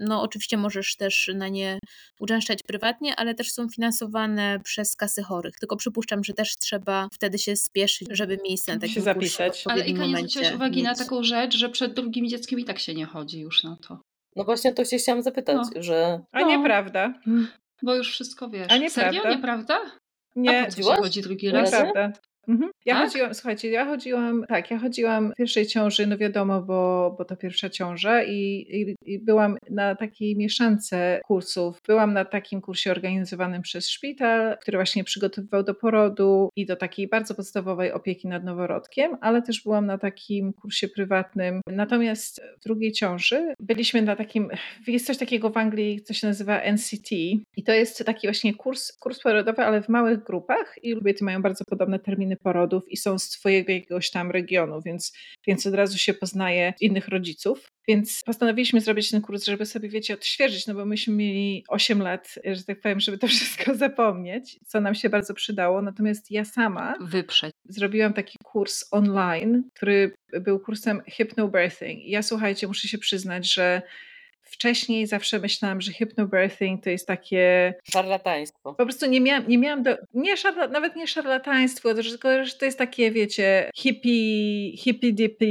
no 0.00 0.22
oczywiście 0.22 0.56
możesz 0.56 0.96
też 0.96 1.30
na 1.34 1.48
nie 1.48 1.78
uczęszczać 2.20 2.62
prywatnie, 2.62 3.16
ale 3.16 3.34
też 3.34 3.52
są 3.52 3.68
finansowane 3.68 4.60
przez 4.64 4.96
kasy 4.96 5.22
chorych. 5.22 5.54
Tylko 5.60 5.76
przypuszczam, 5.76 6.24
że 6.24 6.32
też 6.34 6.56
trzeba 6.56 7.08
wtedy 7.12 7.38
się 7.38 7.56
spieszyć, 7.56 8.08
żeby 8.10 8.38
miejsce 8.44 8.72
na 8.72 8.80
Się 8.80 8.80
takim 8.88 9.02
zapisać. 9.02 9.64
Ale 9.66 9.86
Ika, 9.86 10.06
nie 10.06 10.16
zwróciłaś 10.16 10.54
uwagi 10.54 10.82
na 10.82 10.90
mieć. 10.90 10.98
taką 10.98 11.22
rzecz, 11.22 11.56
że 11.56 11.68
przed 11.68 11.94
drugim 11.94 12.28
dzieckiem 12.28 12.60
i 12.60 12.64
tak 12.64 12.78
się 12.78 12.94
nie 12.94 13.06
chodzi 13.06 13.40
już 13.40 13.64
na 13.64 13.76
to. 13.88 14.00
No 14.36 14.44
właśnie 14.44 14.72
to 14.74 14.84
się 14.84 14.96
chciałam 14.96 15.22
zapytać, 15.22 15.58
że 15.76 16.20
A 16.32 16.40
No. 16.40 16.46
nieprawda. 16.48 17.14
Bo 17.82 17.94
już 17.94 18.10
wszystko 18.12 18.48
wiesz. 18.48 18.66
A 18.72 18.76
nieprawda? 18.76 19.12
Serio? 19.20 19.36
Nieprawda? 19.36 19.80
Nie, 20.36 20.60
A 20.60 20.64
po 20.64 20.72
co 20.72 20.82
się 20.82 21.02
chodzi 21.02 21.22
drugi 21.22 21.50
raz? 21.50 21.72
Nieprawda. 21.72 22.12
Mhm. 22.50 22.70
Ja 22.84 22.94
Tak? 22.94 23.04
chodziłam, 23.04 23.34
słuchajcie, 23.34 23.70
ja 23.70 23.84
chodziłam, 23.84 24.44
tak, 24.48 24.70
ja 24.70 24.78
chodziłam 24.78 25.32
w 25.32 25.34
pierwszej 25.34 25.66
ciąży, 25.66 26.06
no 26.06 26.18
wiadomo, 26.18 26.62
bo, 26.62 27.14
bo 27.18 27.24
to 27.24 27.36
pierwsza 27.36 27.70
ciąża 27.70 28.22
i, 28.22 28.66
i, 28.68 28.96
i 29.14 29.18
byłam 29.18 29.56
na 29.70 29.94
takiej 29.94 30.36
mieszance 30.36 31.20
kursów. 31.24 31.80
Byłam 31.86 32.12
na 32.12 32.24
takim 32.24 32.60
kursie 32.60 32.90
organizowanym 32.90 33.62
przez 33.62 33.88
szpital, 33.88 34.58
który 34.60 34.78
właśnie 34.78 35.04
przygotowywał 35.04 35.62
do 35.62 35.74
porodu 35.74 36.48
i 36.56 36.66
do 36.66 36.76
takiej 36.76 37.08
bardzo 37.08 37.34
podstawowej 37.34 37.92
opieki 37.92 38.28
nad 38.28 38.44
noworodkiem, 38.44 39.16
ale 39.20 39.42
też 39.42 39.62
byłam 39.62 39.86
na 39.86 39.98
takim 39.98 40.52
kursie 40.52 40.88
prywatnym. 40.88 41.60
Natomiast 41.66 42.42
w 42.60 42.64
drugiej 42.64 42.92
ciąży 42.92 43.54
byliśmy 43.60 44.02
na 44.02 44.16
takim, 44.16 44.48
jest 44.86 45.06
coś 45.06 45.18
takiego 45.18 45.50
w 45.50 45.56
Anglii, 45.56 46.02
co 46.02 46.14
się 46.14 46.26
nazywa 46.26 46.60
NCT 46.72 47.12
i 47.56 47.62
to 47.66 47.72
jest 47.72 48.04
taki 48.04 48.26
właśnie 48.26 48.54
kurs, 48.54 48.92
kurs 48.92 49.20
porodowy, 49.22 49.62
ale 49.62 49.82
w 49.82 49.88
małych 49.88 50.22
grupach 50.22 50.74
i 50.82 50.94
kobiety 50.94 51.24
mają 51.24 51.42
bardzo 51.42 51.64
podobne 51.64 51.98
terminy 51.98 52.36
porodów 52.42 52.82
i 52.88 52.96
są 52.96 53.18
z 53.18 53.28
twojego 53.28 53.72
jakiegoś 53.72 54.10
tam 54.10 54.30
regionu, 54.30 54.82
więc, 54.82 55.12
więc 55.46 55.66
od 55.66 55.74
razu 55.74 55.98
się 55.98 56.14
poznaje 56.14 56.74
innych 56.80 57.08
rodziców. 57.08 57.72
Więc 57.88 58.20
postanowiliśmy 58.26 58.80
zrobić 58.80 59.10
ten 59.10 59.22
kurs, 59.22 59.44
żeby 59.44 59.66
sobie, 59.66 59.88
wiecie, 59.88 60.14
odświeżyć, 60.14 60.66
no 60.66 60.74
bo 60.74 60.84
myśmy 60.84 61.14
mieli 61.14 61.64
8 61.68 62.02
lat, 62.02 62.34
że 62.44 62.64
tak 62.64 62.80
powiem, 62.80 63.00
żeby 63.00 63.18
to 63.18 63.26
wszystko 63.36 63.74
zapomnieć, 63.74 64.58
co 64.66 64.80
nam 64.80 64.94
się 64.94 65.08
bardzo 65.08 65.34
przydało. 65.34 65.82
Natomiast 65.82 66.30
ja 66.30 66.44
sama 66.44 66.94
Wyprzeć. 67.00 67.52
zrobiłam 67.64 68.12
taki 68.12 68.38
kurs 68.44 68.84
online, 68.90 69.62
który 69.74 70.14
był 70.40 70.60
kursem 70.60 71.02
hypnobirthing. 71.08 72.04
Ja 72.04 72.22
słuchajcie, 72.22 72.66
muszę 72.66 72.88
się 72.88 72.98
przyznać, 72.98 73.52
że 73.52 73.82
wcześniej 74.50 75.06
zawsze 75.06 75.38
myślałam, 75.38 75.80
że 75.80 75.92
hypnobirthing 75.92 76.84
to 76.84 76.90
jest 76.90 77.06
takie. 77.06 77.74
Szarlataństwo. 77.92 78.74
Po 78.74 78.84
prostu 78.84 79.06
nie 79.06 79.20
miałam, 79.20 79.48
nie 79.48 79.58
miałam 79.58 79.82
do, 79.82 79.96
nie 80.14 80.36
szarla, 80.36 80.68
nawet 80.68 80.96
nie 80.96 81.06
szarlataństwo, 81.06 81.94
tylko 81.94 82.44
że 82.44 82.54
to 82.58 82.64
jest 82.64 82.78
takie, 82.78 83.10
wiecie, 83.10 83.70
hippie, 83.76 84.76
hippie 84.76 85.12
dippy, 85.12 85.46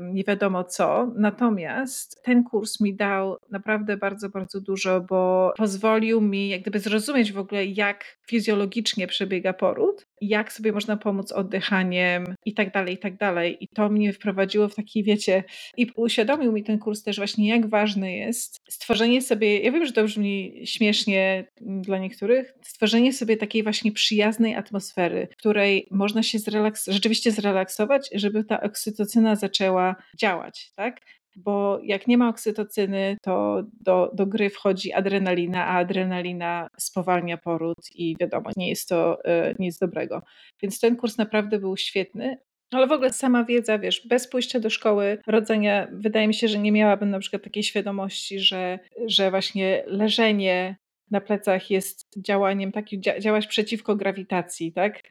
nie 0.00 0.24
wiadomo 0.24 0.64
co. 0.64 1.12
Natomiast 1.16 2.22
ten 2.22 2.44
kurs 2.44 2.80
mi 2.80 2.94
dał 2.94 3.36
naprawdę 3.50 3.96
bardzo, 3.96 4.28
bardzo 4.28 4.60
dużo, 4.60 5.00
bo 5.00 5.52
pozwolił 5.56 6.20
mi 6.20 6.48
jak 6.48 6.60
gdyby 6.60 6.78
zrozumieć 6.78 7.32
w 7.32 7.38
ogóle, 7.38 7.66
jak 7.66 8.18
fizjologicznie 8.26 9.06
przebiega 9.06 9.52
poród, 9.52 10.06
jak 10.20 10.52
sobie 10.52 10.72
można 10.72 10.96
pomóc 10.96 11.32
oddychaniem 11.32 12.34
i 12.44 12.54
tak 12.54 12.72
dalej, 12.72 12.94
i 12.94 12.98
tak 12.98 13.16
dalej. 13.16 13.56
I 13.60 13.68
to 13.68 13.88
mnie 13.88 14.12
wprowadziło 14.12 14.68
w 14.68 14.74
taki, 14.74 15.04
wiecie, 15.04 15.44
i 15.76 15.86
uświadomił 15.96 16.52
mi 16.52 16.62
ten 16.62 16.78
kurs 16.78 17.02
też 17.02 17.16
właśnie, 17.16 17.48
jak 17.48 17.70
ważne 17.70 18.16
jest 18.16 18.60
stworzenie 18.68 19.22
sobie, 19.22 19.60
ja 19.60 19.72
wiem, 19.72 19.86
że 19.86 19.92
to 19.92 20.04
brzmi 20.04 20.62
śmiesznie 20.64 21.44
dla 21.60 21.98
niektórych, 21.98 22.54
stworzenie 22.62 23.12
sobie 23.12 23.36
takiej 23.36 23.62
właśnie 23.62 23.92
przyjaznej 23.92 24.54
atmosfery, 24.54 25.28
w 25.32 25.36
której 25.36 25.86
można 25.90 26.22
się 26.22 26.38
zrelaks 26.38 26.86
rzeczywiście 26.86 27.32
zrelaksować, 27.32 28.10
żeby 28.14 28.44
ta 28.44 28.60
oksytocyna 28.60 29.36
zaczęła 29.36 29.96
działać, 30.18 30.72
tak? 30.76 31.00
Bo 31.36 31.80
jak 31.82 32.06
nie 32.06 32.18
ma 32.18 32.28
oksytocyny, 32.28 33.16
to 33.22 33.62
do, 33.80 34.10
do 34.14 34.26
gry 34.26 34.50
wchodzi 34.50 34.92
adrenalina, 34.92 35.66
a 35.66 35.78
adrenalina 35.78 36.68
spowalnia 36.78 37.36
poród 37.36 37.78
i 37.94 38.16
wiadomo, 38.20 38.50
nie 38.56 38.68
jest 38.68 38.88
to 38.88 39.24
e, 39.24 39.54
nic 39.58 39.78
dobrego. 39.78 40.22
Więc 40.62 40.80
ten 40.80 40.96
kurs 40.96 41.18
naprawdę 41.18 41.58
był 41.58 41.76
świetny, 41.76 42.36
ale 42.70 42.86
w 42.86 42.92
ogóle 42.92 43.12
sama 43.12 43.44
wiedza, 43.44 43.78
wiesz, 43.78 44.06
bez 44.08 44.28
pójścia 44.28 44.60
do 44.60 44.70
szkoły 44.70 45.18
rodzenia, 45.26 45.88
wydaje 45.92 46.28
mi 46.28 46.34
się, 46.34 46.48
że 46.48 46.58
nie 46.58 46.72
miałabym 46.72 47.10
na 47.10 47.18
przykład 47.18 47.42
takiej 47.42 47.62
świadomości, 47.62 48.40
że, 48.40 48.78
że 49.06 49.30
właśnie 49.30 49.84
leżenie 49.86 50.76
na 51.10 51.20
plecach 51.20 51.70
jest 51.70 52.08
działaniem 52.16 52.72
takim, 52.72 53.02
działać 53.20 53.46
przeciwko 53.46 53.96
grawitacji, 53.96 54.72
tak? 54.72 55.02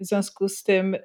W 0.00 0.06
związku 0.06 0.48
z 0.48 0.62
tym 0.62 0.96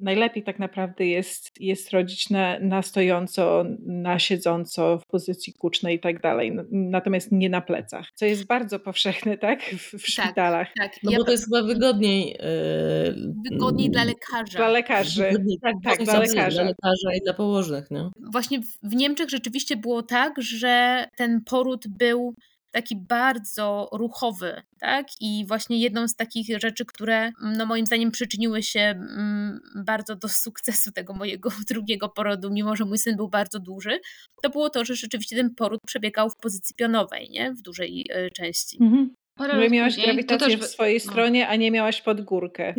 najlepiej 0.00 0.42
tak 0.42 0.58
naprawdę 0.58 1.06
jest, 1.06 1.50
jest 1.60 1.90
rodzić 1.90 2.30
na, 2.30 2.58
na 2.58 2.82
stojąco, 2.82 3.64
na 3.86 4.18
siedząco, 4.18 4.98
w 4.98 5.06
pozycji 5.06 5.52
kucznej 5.52 5.96
i 5.96 6.00
tak 6.00 6.20
dalej, 6.20 6.56
natomiast 6.70 7.32
nie 7.32 7.50
na 7.50 7.60
plecach, 7.60 8.08
co 8.14 8.26
jest 8.26 8.46
bardzo 8.46 8.78
powszechne, 8.78 9.38
tak, 9.38 9.62
w, 9.62 9.88
w 9.88 9.90
tak, 9.90 10.00
szpitalach. 10.00 10.68
Tak, 10.78 10.92
no 11.02 11.10
ja 11.10 11.18
bo 11.18 11.24
to 11.24 11.30
jest 11.30 11.44
chyba 11.44 11.62
wygodniej. 11.62 12.28
Yy, 12.28 13.32
wygodniej 13.50 13.90
dla 13.90 14.04
lekarza. 14.04 14.58
Dla 14.58 14.68
lekarzy. 14.68 15.22
Wygodniej, 15.22 15.58
tak, 15.62 15.74
tak 15.84 16.04
dla 16.04 16.18
lekarza. 16.18 16.50
Dla 16.50 16.62
lekarza 16.62 17.14
i 17.16 17.20
dla 17.20 17.34
położnych. 17.34 17.86
No. 17.90 18.10
Właśnie 18.32 18.60
w 18.82 18.94
Niemczech 18.94 19.30
rzeczywiście 19.30 19.76
było 19.76 20.02
tak, 20.02 20.42
że 20.42 21.04
ten 21.16 21.40
poród 21.44 21.88
był 21.88 22.34
taki 22.76 22.96
bardzo 22.96 23.88
ruchowy, 23.92 24.62
tak? 24.80 25.06
I 25.20 25.44
właśnie 25.48 25.78
jedną 25.78 26.08
z 26.08 26.16
takich 26.16 26.60
rzeczy, 26.60 26.84
które 26.84 27.32
no 27.56 27.66
moim 27.66 27.86
zdaniem 27.86 28.10
przyczyniły 28.10 28.62
się 28.62 28.80
mm, 28.80 29.60
bardzo 29.84 30.16
do 30.16 30.28
sukcesu 30.28 30.92
tego 30.92 31.14
mojego 31.14 31.50
drugiego 31.70 32.08
porodu, 32.08 32.50
mimo 32.50 32.76
że 32.76 32.84
mój 32.84 32.98
syn 32.98 33.16
był 33.16 33.28
bardzo 33.28 33.58
duży, 33.58 34.00
to 34.42 34.50
było 34.50 34.70
to, 34.70 34.84
że 34.84 34.94
rzeczywiście 34.94 35.36
ten 35.36 35.54
poród 35.54 35.80
przebiegał 35.86 36.30
w 36.30 36.36
pozycji 36.36 36.74
pionowej, 36.74 37.30
nie? 37.30 37.52
W 37.52 37.62
dużej 37.62 38.06
e, 38.10 38.30
części. 38.30 38.78
Mhm. 38.80 39.14
Parę 39.36 39.70
miałaś 39.70 39.96
grawitację 39.96 40.58
w 40.58 40.64
swojej 40.64 41.00
no. 41.06 41.12
stronie, 41.12 41.48
a 41.48 41.56
nie 41.56 41.70
miałaś 41.70 42.02
pod 42.02 42.20
górkę. 42.20 42.74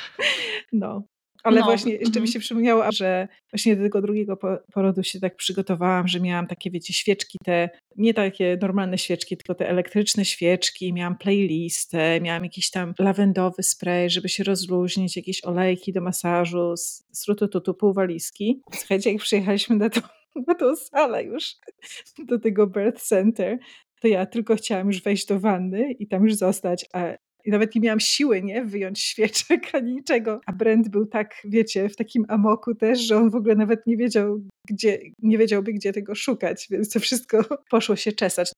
no. 0.72 1.02
Ale 1.44 1.60
no, 1.60 1.66
właśnie 1.66 1.92
jeszcze 1.92 2.18
mm. 2.18 2.22
mi 2.22 2.28
się 2.28 2.40
przypomniało, 2.40 2.92
że 2.92 3.28
właśnie 3.52 3.76
do 3.76 3.82
tego 3.82 4.02
drugiego 4.02 4.38
porodu 4.72 5.02
się 5.02 5.20
tak 5.20 5.36
przygotowałam, 5.36 6.08
że 6.08 6.20
miałam 6.20 6.46
takie, 6.46 6.70
wiecie, 6.70 6.92
świeczki 6.92 7.38
te, 7.44 7.70
nie 7.96 8.14
takie 8.14 8.58
normalne 8.62 8.98
świeczki, 8.98 9.36
tylko 9.36 9.54
te 9.54 9.68
elektryczne 9.68 10.24
świeczki, 10.24 10.92
miałam 10.92 11.18
playlistę, 11.18 12.20
miałam 12.20 12.44
jakiś 12.44 12.70
tam 12.70 12.94
lawendowy 12.98 13.62
spray, 13.62 14.10
żeby 14.10 14.28
się 14.28 14.44
rozluźnić, 14.44 15.16
jakieś 15.16 15.44
olejki 15.44 15.92
do 15.92 16.00
masażu, 16.00 16.76
z, 16.76 17.28
rutututu, 17.28 17.74
pół 17.74 17.92
walizki. 17.92 18.62
Słuchajcie, 18.74 19.12
jak 19.12 19.22
przyjechaliśmy 19.22 19.76
na, 19.76 19.90
to, 19.90 20.00
na 20.46 20.54
tą 20.54 20.76
salę 20.76 21.24
już, 21.24 21.54
do 22.28 22.38
tego 22.38 22.66
birth 22.66 23.02
center, 23.02 23.58
to 24.00 24.08
ja 24.08 24.26
tylko 24.26 24.56
chciałam 24.56 24.86
już 24.86 25.02
wejść 25.02 25.26
do 25.26 25.40
wanny 25.40 25.92
i 25.92 26.06
tam 26.06 26.24
już 26.24 26.34
zostać, 26.34 26.86
a 26.92 27.04
i 27.44 27.50
nawet 27.50 27.74
nie 27.74 27.80
miałam 27.80 28.00
siły, 28.00 28.42
nie, 28.42 28.64
wyjąć 28.64 29.00
świeczek 29.10 29.62
ani 29.72 29.92
niczego. 29.92 30.40
A 30.46 30.52
Brent 30.52 30.88
był 30.88 31.06
tak, 31.06 31.34
wiecie, 31.44 31.88
w 31.88 31.96
takim 31.96 32.24
amoku 32.28 32.74
też, 32.74 33.00
że 33.00 33.16
on 33.16 33.30
w 33.30 33.34
ogóle 33.34 33.54
nawet 33.54 33.86
nie 33.86 33.96
wiedział, 33.96 34.40
gdzie, 34.68 34.98
nie 35.22 35.38
wiedziałby, 35.38 35.72
gdzie 35.72 35.92
tego 35.92 36.14
szukać, 36.14 36.66
więc 36.70 36.90
to 36.90 37.00
wszystko 37.00 37.44
poszło 37.70 37.96
się 37.96 38.12
czesać 38.12 38.52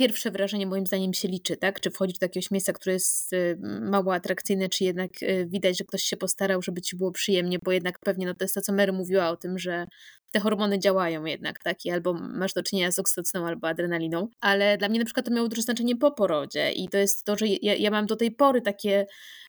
pierwsze 0.00 0.30
wrażenie 0.30 0.66
moim 0.66 0.86
zdaniem 0.86 1.14
się 1.14 1.28
liczy, 1.28 1.56
tak? 1.56 1.80
Czy 1.80 1.90
wchodzić 1.90 2.18
do 2.18 2.24
jakiegoś 2.24 2.50
miejsca, 2.50 2.72
które 2.72 2.92
jest 2.92 3.32
y, 3.32 3.58
mało 3.80 4.14
atrakcyjne, 4.14 4.68
czy 4.68 4.84
jednak 4.84 5.22
y, 5.22 5.46
widać, 5.48 5.78
że 5.78 5.84
ktoś 5.84 6.02
się 6.02 6.16
postarał, 6.16 6.62
żeby 6.62 6.80
ci 6.80 6.96
było 6.96 7.12
przyjemnie, 7.12 7.58
bo 7.64 7.72
jednak 7.72 7.98
pewnie 7.98 8.26
no 8.26 8.34
to 8.34 8.44
jest 8.44 8.54
to, 8.54 8.60
co 8.60 8.72
Mary 8.72 8.92
mówiła 8.92 9.28
o 9.28 9.36
tym, 9.36 9.58
że 9.58 9.86
te 10.30 10.40
hormony 10.40 10.78
działają 10.78 11.24
jednak, 11.24 11.62
tak? 11.62 11.78
Albo 11.92 12.14
masz 12.14 12.52
do 12.52 12.62
czynienia 12.62 12.92
z 12.92 12.98
oksytocyną, 12.98 13.46
albo 13.46 13.68
adrenaliną, 13.68 14.28
ale 14.40 14.78
dla 14.78 14.88
mnie 14.88 14.98
na 14.98 15.04
przykład 15.04 15.26
to 15.26 15.32
miało 15.32 15.48
duże 15.48 15.62
znaczenie 15.62 15.96
po 15.96 16.10
porodzie. 16.10 16.72
I 16.72 16.88
to 16.88 16.98
jest 16.98 17.24
to, 17.24 17.36
że 17.36 17.46
ja, 17.46 17.74
ja 17.74 17.90
mam 17.90 18.06
do 18.06 18.16
tej 18.16 18.30
pory 18.30 18.62
takie 18.62 19.06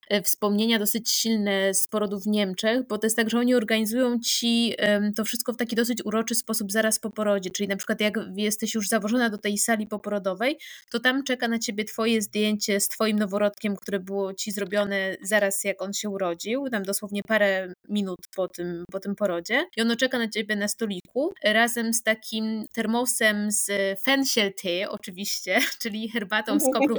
e, 0.10 0.22
wspomnienia 0.22 0.80
dosyć 0.80 1.10
silne 1.10 1.74
z 1.74 1.88
porodów 1.88 2.24
w 2.24 2.28
Niemczech, 2.28 2.88
bo 2.88 2.98
to 2.98 3.06
jest 3.06 3.18
tak, 3.18 3.30
że 3.30 3.40
oni 3.40 3.56
organizują 3.56 4.20
ci 4.20 4.76
to 5.16 5.26
wszystko 5.26 5.54
w 5.54 5.58
taki 5.58 5.76
dosyć 5.76 6.06
uroczy 6.06 6.36
sposób 6.36 6.72
zaraz 6.72 7.00
po 7.00 7.10
porodzie, 7.10 7.50
czyli 7.50 7.70
na 7.70 7.76
przykład 7.76 8.02
jak 8.02 8.20
jesteś 8.36 8.74
już 8.76 8.88
zawożona 8.88 9.30
do 9.30 9.38
tej 9.38 9.58
sali 9.58 9.88
poporodowej, 9.88 10.58
to 10.92 11.00
tam 11.00 11.24
czeka 11.24 11.48
na 11.48 11.60
ciebie 11.60 11.86
twoje 11.86 12.22
zdjęcie 12.22 12.80
z 12.80 12.88
twoim 12.88 13.20
noworodkiem, 13.20 13.76
które 13.76 14.00
było 14.00 14.34
ci 14.34 14.52
zrobione 14.52 15.16
zaraz 15.22 15.64
jak 15.64 15.82
on 15.82 15.94
się 15.94 16.10
urodził, 16.10 16.70
tam 16.70 16.84
dosłownie 16.84 17.22
parę 17.28 17.74
minut 17.90 18.20
po 18.36 18.48
tym, 18.48 18.84
po 18.92 19.00
tym 19.00 19.16
porodzie. 19.16 19.66
I 19.78 19.82
ono 19.82 19.96
czeka 19.96 20.18
na 20.18 20.28
ciebie 20.28 20.56
na 20.56 20.68
stoliku 20.72 21.34
razem 21.44 21.94
z 21.94 22.04
takim 22.04 22.66
termosem 22.74 23.52
z 23.52 23.70
Fencheltee 24.06 24.86
oczywiście, 24.90 25.60
czyli 25.82 26.10
herbatą 26.10 26.60
z 26.60 26.64
kopru 26.74 26.98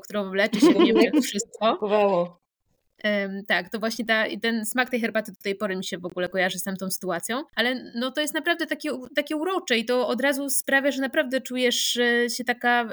którą 0.00 0.34
leczy 0.34 0.60
się 0.60 0.72
w 0.72 0.78
Niemczech 0.78 1.24
wszystko. 1.24 1.78
Tak, 3.48 3.68
to 3.68 3.78
właśnie 3.78 4.04
ta, 4.04 4.24
ten 4.42 4.66
smak 4.66 4.90
tej 4.90 5.00
herbaty 5.00 5.32
do 5.32 5.40
tej 5.42 5.54
pory 5.54 5.76
mi 5.76 5.84
się 5.84 5.98
w 5.98 6.06
ogóle 6.06 6.28
kojarzy 6.28 6.58
z 6.58 6.62
tamtą 6.62 6.90
sytuacją, 6.90 7.42
ale 7.54 7.92
no 7.94 8.10
to 8.10 8.20
jest 8.20 8.34
naprawdę 8.34 8.66
takie, 8.66 8.90
takie 9.14 9.36
urocze 9.36 9.78
i 9.78 9.84
to 9.84 10.08
od 10.08 10.20
razu 10.20 10.50
sprawia, 10.50 10.90
że 10.90 11.00
naprawdę 11.00 11.40
czujesz 11.40 11.98
się 12.28 12.44
taka 12.46 12.88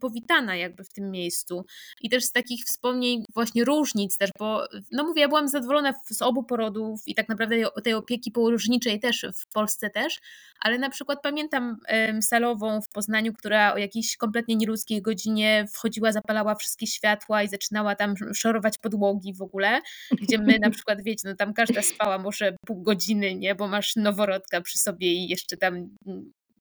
powitana 0.00 0.56
jakby 0.56 0.84
w 0.84 0.92
tym 0.92 1.10
miejscu. 1.10 1.64
I 2.00 2.10
też 2.10 2.24
z 2.24 2.32
takich 2.32 2.64
wspomnień 2.64 3.24
właśnie 3.34 3.64
różnic 3.64 4.18
też, 4.18 4.30
bo 4.38 4.66
no 4.92 5.04
mówię, 5.04 5.22
ja 5.22 5.28
byłam 5.28 5.48
zadowolona 5.48 5.92
z 6.04 6.22
obu 6.22 6.42
porodów 6.42 7.00
i 7.06 7.14
tak 7.14 7.28
naprawdę 7.28 7.56
tej 7.84 7.94
opieki 7.94 8.30
położniczej 8.30 9.00
też 9.00 9.26
w 9.34 9.52
Polsce 9.52 9.90
też, 9.90 10.20
ale 10.60 10.78
na 10.78 10.90
przykład 10.90 11.22
pamiętam 11.22 11.76
salową 12.20 12.80
w 12.80 12.88
Poznaniu, 12.88 13.32
która 13.32 13.74
o 13.74 13.78
jakiejś 13.78 14.16
kompletnie 14.16 14.56
nieludzkiej 14.56 15.02
godzinie 15.02 15.66
wchodziła, 15.72 16.12
zapalała 16.12 16.54
wszystkie 16.54 16.86
światła 16.86 17.42
i 17.42 17.48
zaczynała 17.48 17.94
tam 17.94 18.14
szorować 18.34 18.78
podłogi 18.78 19.34
w 19.34 19.42
ogóle 19.42 19.51
ogóle, 19.52 19.80
gdzie 20.10 20.38
my 20.38 20.58
na 20.58 20.70
przykład, 20.70 21.02
wiecie, 21.02 21.28
no 21.28 21.36
tam 21.36 21.54
każda 21.54 21.82
spała 21.82 22.18
może 22.18 22.56
pół 22.66 22.82
godziny, 22.82 23.34
nie, 23.34 23.54
bo 23.54 23.68
masz 23.68 23.96
noworodka 23.96 24.60
przy 24.60 24.78
sobie 24.78 25.12
i 25.12 25.28
jeszcze 25.28 25.56
tam 25.56 25.96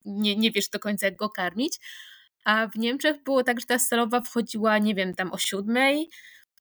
nie, 0.06 0.36
nie 0.36 0.52
wiesz 0.52 0.70
do 0.70 0.80
końca 0.80 1.06
jak 1.06 1.16
go 1.16 1.30
karmić. 1.30 1.80
A 2.46 2.68
w 2.68 2.76
Niemczech 2.78 3.24
było 3.24 3.44
tak, 3.44 3.60
że 3.60 3.66
ta 3.66 3.80
salowa 3.80 4.22
wchodziła, 4.22 4.78
nie 4.78 4.96
wiem, 4.96 5.14
tam 5.14 5.32
o 5.32 5.38
siódmej, 5.38 6.10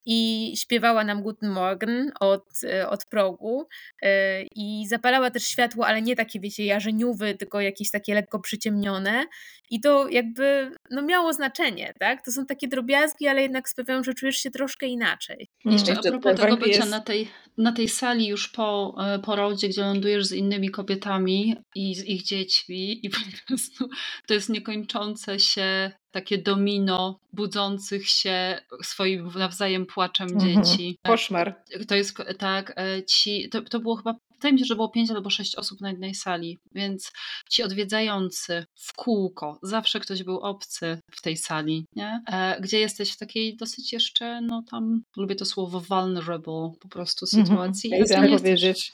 i 0.06 0.52
śpiewała 0.56 1.04
nam 1.04 1.22
Guten 1.22 1.50
Morgen 1.50 2.12
od, 2.20 2.44
e, 2.64 2.88
od 2.88 3.04
progu 3.04 3.66
e, 4.02 4.42
i 4.42 4.86
zapalała 4.88 5.30
też 5.30 5.42
światło, 5.42 5.86
ale 5.86 6.02
nie 6.02 6.16
takie, 6.16 6.40
wiecie, 6.40 6.64
jarzeniówy, 6.64 7.34
tylko 7.34 7.60
jakieś 7.60 7.90
takie 7.90 8.14
lekko 8.14 8.40
przyciemnione 8.40 9.26
i 9.70 9.80
to 9.80 10.08
jakby 10.08 10.72
no, 10.90 11.02
miało 11.02 11.32
znaczenie, 11.32 11.94
tak? 11.98 12.24
To 12.24 12.32
są 12.32 12.46
takie 12.46 12.68
drobiazgi, 12.68 13.28
ale 13.28 13.42
jednak 13.42 13.68
sprawiają, 13.68 14.04
że 14.04 14.14
czujesz 14.14 14.36
się 14.36 14.50
troszkę 14.50 14.86
inaczej. 14.86 15.48
Jeszcze 15.64 15.98
a 15.98 16.02
propos 16.02 16.40
tego 16.40 16.56
bycia 16.56 16.70
jest... 16.70 16.90
na, 16.90 17.00
tej, 17.00 17.28
na 17.58 17.72
tej 17.72 17.88
sali 17.88 18.26
już 18.26 18.48
po 18.48 18.96
e, 19.06 19.18
porodzie, 19.18 19.68
gdzie 19.68 19.82
lądujesz 19.82 20.26
z 20.26 20.32
innymi 20.32 20.70
kobietami 20.70 21.56
i 21.74 21.94
z 21.94 22.04
ich 22.04 22.22
dziećmi 22.22 23.06
i 23.06 23.10
po 23.10 23.18
prostu 23.46 23.88
to 24.26 24.34
jest 24.34 24.48
niekończące 24.48 25.40
się 25.40 25.90
takie 26.10 26.38
domino 26.38 27.18
budzących 27.32 28.08
się 28.08 28.58
swoim 28.82 29.30
nawzajem 29.38 29.86
płaczem 29.86 30.28
mhm. 30.28 30.64
dzieci. 30.64 30.98
Koszmar. 31.06 31.62
To 31.88 31.94
jest 31.94 32.16
tak, 32.38 32.72
e, 32.76 33.02
ci, 33.04 33.48
to, 33.48 33.62
to 33.62 33.80
było 33.80 33.96
chyba 33.96 34.14
wydaje 34.40 34.52
mi 34.52 34.58
się, 34.58 34.64
że 34.64 34.74
było 34.74 34.88
pięć 34.88 35.10
albo 35.10 35.30
sześć 35.30 35.56
osób 35.56 35.80
na 35.80 35.90
jednej 35.90 36.14
sali, 36.14 36.58
więc 36.74 37.12
ci 37.50 37.62
odwiedzający 37.62 38.64
w 38.74 38.92
kółko, 38.92 39.58
zawsze 39.62 40.00
ktoś 40.00 40.22
był 40.22 40.38
obcy 40.38 40.98
w 41.12 41.22
tej 41.22 41.36
sali, 41.36 41.86
nie? 41.96 42.22
E, 42.32 42.60
gdzie 42.60 42.80
jesteś 42.80 43.12
w 43.12 43.16
takiej 43.18 43.56
dosyć 43.56 43.92
jeszcze, 43.92 44.40
no 44.40 44.62
tam, 44.70 45.02
lubię 45.16 45.34
to 45.34 45.44
słowo 45.44 45.80
vulnerable 45.80 46.72
po 46.80 46.88
prostu 46.90 47.26
Mhm. 47.26 47.46
sytuacji. 47.46 47.90
Ja 47.90 47.98
I 47.98 48.02
chciałam 48.02 48.24
nie 48.24 48.30
jesteś- 48.30 48.42
powiedzieć. 48.42 48.92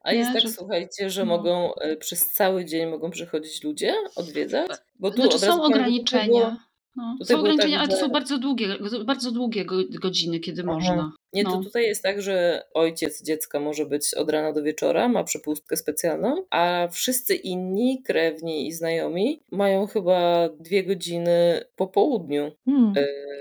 A 0.00 0.12
jest 0.12 0.32
tak, 0.32 0.42
że- 0.42 0.48
słuchajcie, 0.48 1.10
że 1.10 1.24
no. 1.24 1.36
mogą 1.36 1.74
e, 1.74 1.96
przez 1.96 2.28
cały 2.32 2.64
dzień 2.64 2.90
mogą 2.90 3.10
przychodzić 3.10 3.64
ludzie 3.64 3.94
odwiedzać? 4.16 4.70
Bo 4.98 5.10
tu 5.10 5.22
Znaczy 5.22 5.38
są 5.38 5.62
ograniczenia. 5.62 6.26
było- 6.26 6.56
No, 6.96 7.16
są 7.22 7.26
było 7.26 7.26
tak, 7.26 7.38
ograniczenia, 7.40 7.78
ale 7.78 7.88
to 7.88 7.96
są 7.96 8.08
bardzo 8.08 8.38
długie, 8.38 8.68
bardzo 9.04 9.30
długie 9.32 9.64
go- 9.64 9.84
godziny, 10.00 10.40
kiedy 10.40 10.62
Aha. 10.62 10.72
można. 10.74 11.12
Nie, 11.32 11.44
to 11.44 11.50
No. 11.50 11.62
tutaj 11.62 11.84
jest 11.84 12.02
tak, 12.02 12.22
że 12.22 12.62
ojciec 12.74 13.22
dziecka 13.22 13.60
może 13.60 13.86
być 13.86 14.14
od 14.14 14.30
rana 14.30 14.52
do 14.52 14.62
wieczora, 14.62 15.08
ma 15.08 15.24
przepustkę 15.24 15.76
specjalną, 15.76 16.44
a 16.50 16.88
wszyscy 16.92 17.34
inni, 17.34 18.02
krewni 18.02 18.66
i 18.66 18.72
znajomi 18.72 19.42
mają 19.50 19.86
chyba 19.86 20.48
dwie 20.60 20.84
godziny 20.84 21.64
po 21.76 21.86
południu. 21.86 22.52
Hmm. 22.64 22.92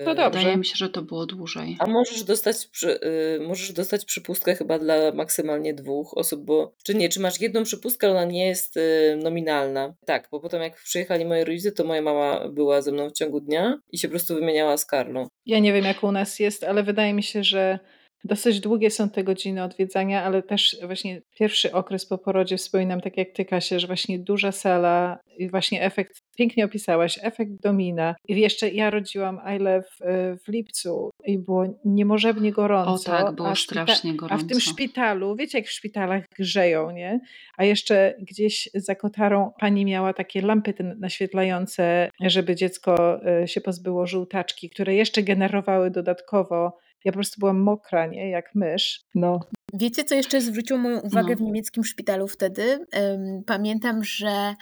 E, 0.01 0.05
To 0.05 0.15
dobrze. 0.15 0.39
Wydaje 0.39 0.57
mi 0.57 0.65
się, 0.65 0.73
że 0.75 0.89
to 0.89 1.01
było 1.01 1.25
dłużej. 1.25 1.75
A 1.79 1.87
możesz 1.87 2.23
dostać, 2.23 2.67
przy, 2.67 2.99
y, 3.35 3.39
możesz 3.47 3.71
dostać 3.73 4.05
przypustkę 4.05 4.55
chyba 4.55 4.79
dla 4.79 5.11
maksymalnie 5.11 5.73
dwóch 5.73 6.17
osób, 6.17 6.45
bo 6.45 6.73
czy 6.83 6.95
nie, 6.95 7.09
czy 7.09 7.19
masz 7.19 7.41
jedną 7.41 7.63
przypustkę, 7.63 8.07
ale 8.07 8.15
ona 8.15 8.25
nie 8.31 8.47
jest 8.47 8.77
y, 8.77 9.19
nominalna. 9.23 9.93
Tak, 10.05 10.27
bo 10.31 10.39
potem 10.39 10.61
jak 10.61 10.75
przyjechali 10.75 11.25
moi 11.25 11.43
rodzice, 11.43 11.71
to 11.71 11.83
moja 11.83 12.01
mama 12.01 12.47
była 12.49 12.81
ze 12.81 12.91
mną 12.91 13.09
w 13.09 13.13
ciągu 13.13 13.39
dnia 13.39 13.79
i 13.91 13.97
się 13.97 14.07
po 14.07 14.11
prostu 14.11 14.35
wymieniała 14.35 14.77
z 14.77 14.85
Karlą. 14.85 15.27
Ja 15.45 15.59
nie 15.59 15.73
wiem, 15.73 15.85
jak 15.85 16.03
u 16.03 16.11
nas 16.11 16.39
jest, 16.39 16.63
ale 16.63 16.83
wydaje 16.83 17.13
mi 17.13 17.23
się, 17.23 17.43
że 17.43 17.79
dosyć 18.25 18.59
długie 18.59 18.91
są 18.91 19.09
te 19.09 19.23
godziny 19.23 19.63
odwiedzania, 19.63 20.23
ale 20.23 20.43
też 20.43 20.77
właśnie 20.85 21.21
pierwszy 21.39 21.71
okres 21.71 22.05
po 22.05 22.17
porodzie 22.17 22.57
wspominam, 22.57 23.01
tak 23.01 23.17
jak 23.17 23.31
ty, 23.31 23.45
Kasia, 23.45 23.79
że 23.79 23.87
właśnie 23.87 24.19
duża 24.19 24.51
sala 24.51 25.19
i 25.37 25.49
właśnie 25.49 25.81
efekt, 25.83 26.21
pięknie 26.37 26.65
opisałaś, 26.65 27.19
efekt 27.21 27.51
domina. 27.63 28.15
I 28.27 28.41
jeszcze 28.41 28.69
ja 28.69 28.89
rodziłam 28.89 29.39
Aile 29.43 29.81
w, 29.81 29.97
w 30.43 30.47
lipcu 30.47 31.09
i 31.25 31.37
było 31.37 31.65
niemożebnie 31.85 32.51
gorąco. 32.51 33.11
O 33.11 33.17
tak, 33.17 33.35
było 33.35 33.55
strasznie 33.55 34.11
A 34.11 34.13
w 34.13 34.17
gorąco. 34.17 34.45
tym 34.45 34.59
szpitalu, 34.59 35.35
wiecie 35.35 35.57
jak 35.57 35.67
w 35.67 35.71
szpitalach 35.71 36.23
grzeją, 36.39 36.91
nie? 36.91 37.19
A 37.57 37.63
jeszcze 37.63 38.13
gdzieś 38.19 38.69
za 38.73 38.95
kotarą 38.95 39.51
pani 39.59 39.85
miała 39.85 40.13
takie 40.13 40.41
lampy 40.41 40.73
naświetlające, 40.99 42.09
żeby 42.21 42.55
dziecko 42.55 43.21
e, 43.25 43.47
się 43.47 43.61
pozbyło 43.61 44.07
żółtaczki, 44.07 44.69
które 44.69 44.95
jeszcze 44.95 45.23
generowały 45.23 45.91
dodatkowo. 45.91 46.84
Ja 47.05 47.11
po 47.11 47.15
prostu 47.15 47.39
byłam 47.39 47.59
mokra, 47.59 48.07
nie? 48.07 48.29
Jak 48.29 48.55
mysz. 48.55 49.01
No. 49.15 49.39
Wiecie, 49.73 50.03
co 50.03 50.15
jeszcze 50.15 50.41
zwróciło 50.41 50.79
moją 50.79 50.99
uwagę 50.99 51.29
No. 51.29 51.35
w 51.35 51.41
niemieckim 51.41 51.83
szpitalu 51.83 52.27
wtedy? 52.27 52.85
Pamiętam, 53.45 54.03
że 54.03 54.53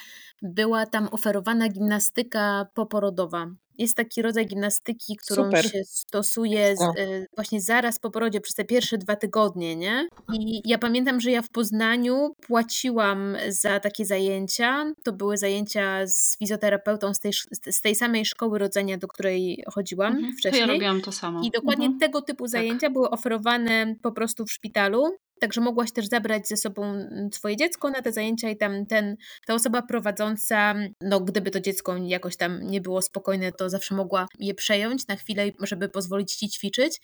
była 0.42 0.86
tam 0.86 1.08
oferowana 1.12 1.70
gimnastyka 1.70 2.66
poporodowa. 2.74 3.46
Jest 3.78 3.96
taki 3.98 4.22
rodzaj 4.22 4.46
gimnastyki, 4.46 5.16
którą 5.26 5.44
Super. 5.46 5.72
się 5.72 5.84
stosuje 5.86 6.76
z, 6.78 6.82
e, 6.82 7.26
właśnie 7.36 7.62
zaraz 7.62 8.00
po 8.00 8.12
porodzie, 8.12 8.42
przez 8.42 8.56
te 8.56 8.66
pierwsze 8.66 8.98
dwa 8.98 9.16
tygodnie, 9.16 9.76
nie? 9.76 10.08
I 10.34 10.62
ja 10.66 10.78
pamiętam, 10.78 11.20
że 11.22 11.32
ja 11.32 11.42
w 11.42 11.50
Poznaniu 11.50 12.34
płaciłam 12.48 13.38
za 13.50 13.80
takie 13.80 14.06
zajęcia. 14.06 14.86
To 15.04 15.14
były 15.14 15.38
zajęcia 15.38 16.08
z 16.08 16.38
fizjoterapeutą 16.38 17.14
z 17.14 17.20
tej, 17.20 17.32
z 17.72 17.82
tej 17.82 17.96
samej 17.96 18.26
szkoły 18.26 18.60
rodzenia, 18.60 18.98
do 18.98 19.08
której 19.08 19.64
chodziłam 19.74 20.14
Mhm. 20.14 20.34
To 20.34 20.38
wcześniej. 20.40 20.62
ja 20.68 20.74
robiłam 20.74 21.02
to 21.02 21.12
samo. 21.12 21.42
I 21.44 21.52
dokładnie 21.52 21.86
Mhm. 21.86 22.00
tego 22.00 22.22
typu 22.22 22.48
zajęcia 22.48 22.90
były 22.90 23.10
oferowane 23.10 23.96
po 24.02 24.12
prostu 24.12 24.46
w 24.46 24.52
szpitalu. 24.52 25.04
Także 25.40 25.62
mogłaś 25.62 25.92
też 25.92 26.06
zabrać 26.06 26.48
ze 26.48 26.58
sobą 26.58 26.84
mm, 26.84 27.30
swoje 27.34 27.58
dziecko 27.58 27.90
na 27.90 28.02
te 28.02 28.12
zajęcia 28.12 28.50
i 28.50 28.58
tam 28.58 28.86
ten, 28.86 29.16
ta 29.48 29.54
osoba 29.54 29.82
prowadząca, 29.82 30.76
no 31.02 31.20
gdyby 31.20 31.52
to 31.52 31.60
dziecko 31.60 31.98
jakoś 31.98 32.38
tam 32.38 32.68
nie 32.68 32.82
było 32.82 33.02
spokojne, 33.02 33.52
to 33.52 33.70
zawsze 33.70 33.96
mogła 33.96 34.28
je 34.40 34.54
przejąć 34.54 35.08
na 35.08 35.16
chwilę, 35.16 35.46
żeby 35.60 35.90
pozwolić 35.90 36.36
ci 36.36 36.50
ćwiczyć. 36.50 37.02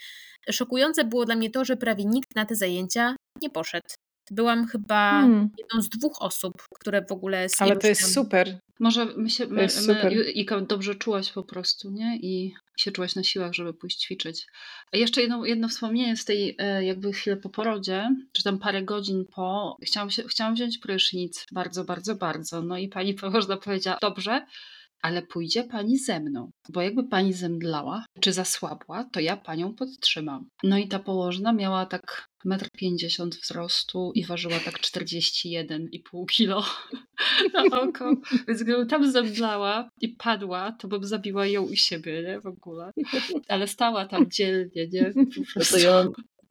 Szokujące 0.51 1.03
było 1.03 1.25
dla 1.25 1.35
mnie 1.35 1.49
to, 1.49 1.65
że 1.65 1.77
prawie 1.77 2.05
nikt 2.05 2.35
na 2.35 2.45
te 2.45 2.55
zajęcia 2.55 3.15
nie 3.41 3.49
poszedł. 3.49 3.87
Byłam 4.31 4.67
chyba 4.67 5.11
Hmm. 5.11 5.49
jedną 5.57 5.81
z 5.81 5.89
dwóch 5.89 6.21
osób, 6.21 6.53
które 6.79 7.05
w 7.05 7.11
ogóle 7.11 7.47
Ale 7.59 7.77
to 7.77 7.87
jest 7.87 8.13
super. 8.13 8.59
Może 8.79 9.05
my 9.05 9.29
się, 9.29 9.47
my, 9.47 9.67
my. 9.87 10.31
Ika, 10.31 10.61
dobrze 10.61 10.95
czułaś 10.95 11.31
po 11.31 11.43
prostu, 11.43 11.91
nie? 11.91 12.17
I 12.21 12.53
się 12.77 12.91
czułaś 12.91 13.15
na 13.15 13.23
siłach, 13.23 13.53
żeby 13.53 13.73
pójść 13.73 13.99
ćwiczyć. 13.99 14.45
A 14.93 14.97
jeszcze 14.97 15.21
jedno, 15.21 15.45
jedno 15.45 15.67
wspomnienie 15.67 16.17
z 16.17 16.25
tej 16.25 16.55
e, 16.57 16.85
jakby 16.85 17.13
chwilę 17.13 17.37
po 17.37 17.49
porodzie, 17.49 18.09
czy 18.31 18.43
tam 18.43 18.59
parę 18.59 18.83
godzin 18.83 19.25
po, 19.35 19.77
chciałam, 19.81 20.09
się, 20.09 20.23
chciałam 20.23 20.55
wziąć 20.55 20.77
prysznic, 20.77 21.45
bardzo, 21.51 21.83
bardzo, 21.83 22.15
bardzo. 22.15 22.61
No 22.61 22.77
i 22.77 22.87
pani 22.87 23.13
położna 23.21 23.57
powiedziała, 23.57 23.97
dobrze, 24.01 24.45
ale 25.01 25.21
pójdzie 25.21 25.63
pani 25.63 25.97
ze 25.97 26.19
mną, 26.19 26.51
bo 26.69 26.81
jakby 26.81 27.03
pani 27.07 27.33
zemdlała, 27.33 28.05
czy 28.21 28.33
zasłabła, 28.33 29.03
to 29.11 29.19
ja 29.19 29.37
panią 29.37 29.75
podtrzymam. 29.75 30.49
No 30.63 30.77
i 30.77 30.87
ta 30.87 30.99
położna 30.99 31.53
miała 31.53 31.85
tak 31.85 32.27
1,50 32.45 33.23
m 33.23 33.29
wzrostu 33.29 34.11
i 34.15 34.25
ważyła 34.25 34.59
tak 34.59 34.79
41,5 34.79 36.25
kilo 36.31 36.65
na 37.53 37.81
oko. 37.81 38.13
Więc 38.47 38.63
gdybym 38.63 38.87
tam 38.87 39.11
zemdlała 39.11 39.89
i 40.01 40.09
padła, 40.09 40.71
to 40.71 40.87
bym 40.87 41.03
zabiła 41.03 41.47
ją 41.47 41.67
i 41.69 41.77
siebie, 41.77 42.23
nie? 42.23 42.41
W 42.41 42.45
ogóle. 42.45 42.91
Ale 43.47 43.67
stała 43.67 44.05
tam 44.05 44.31
dzielnie, 44.31 44.87
nie? 44.87 45.11
Po 45.13 45.19
No 45.19 45.43
prostu. 45.53 45.73
to 45.75 45.79
ja 45.79 46.05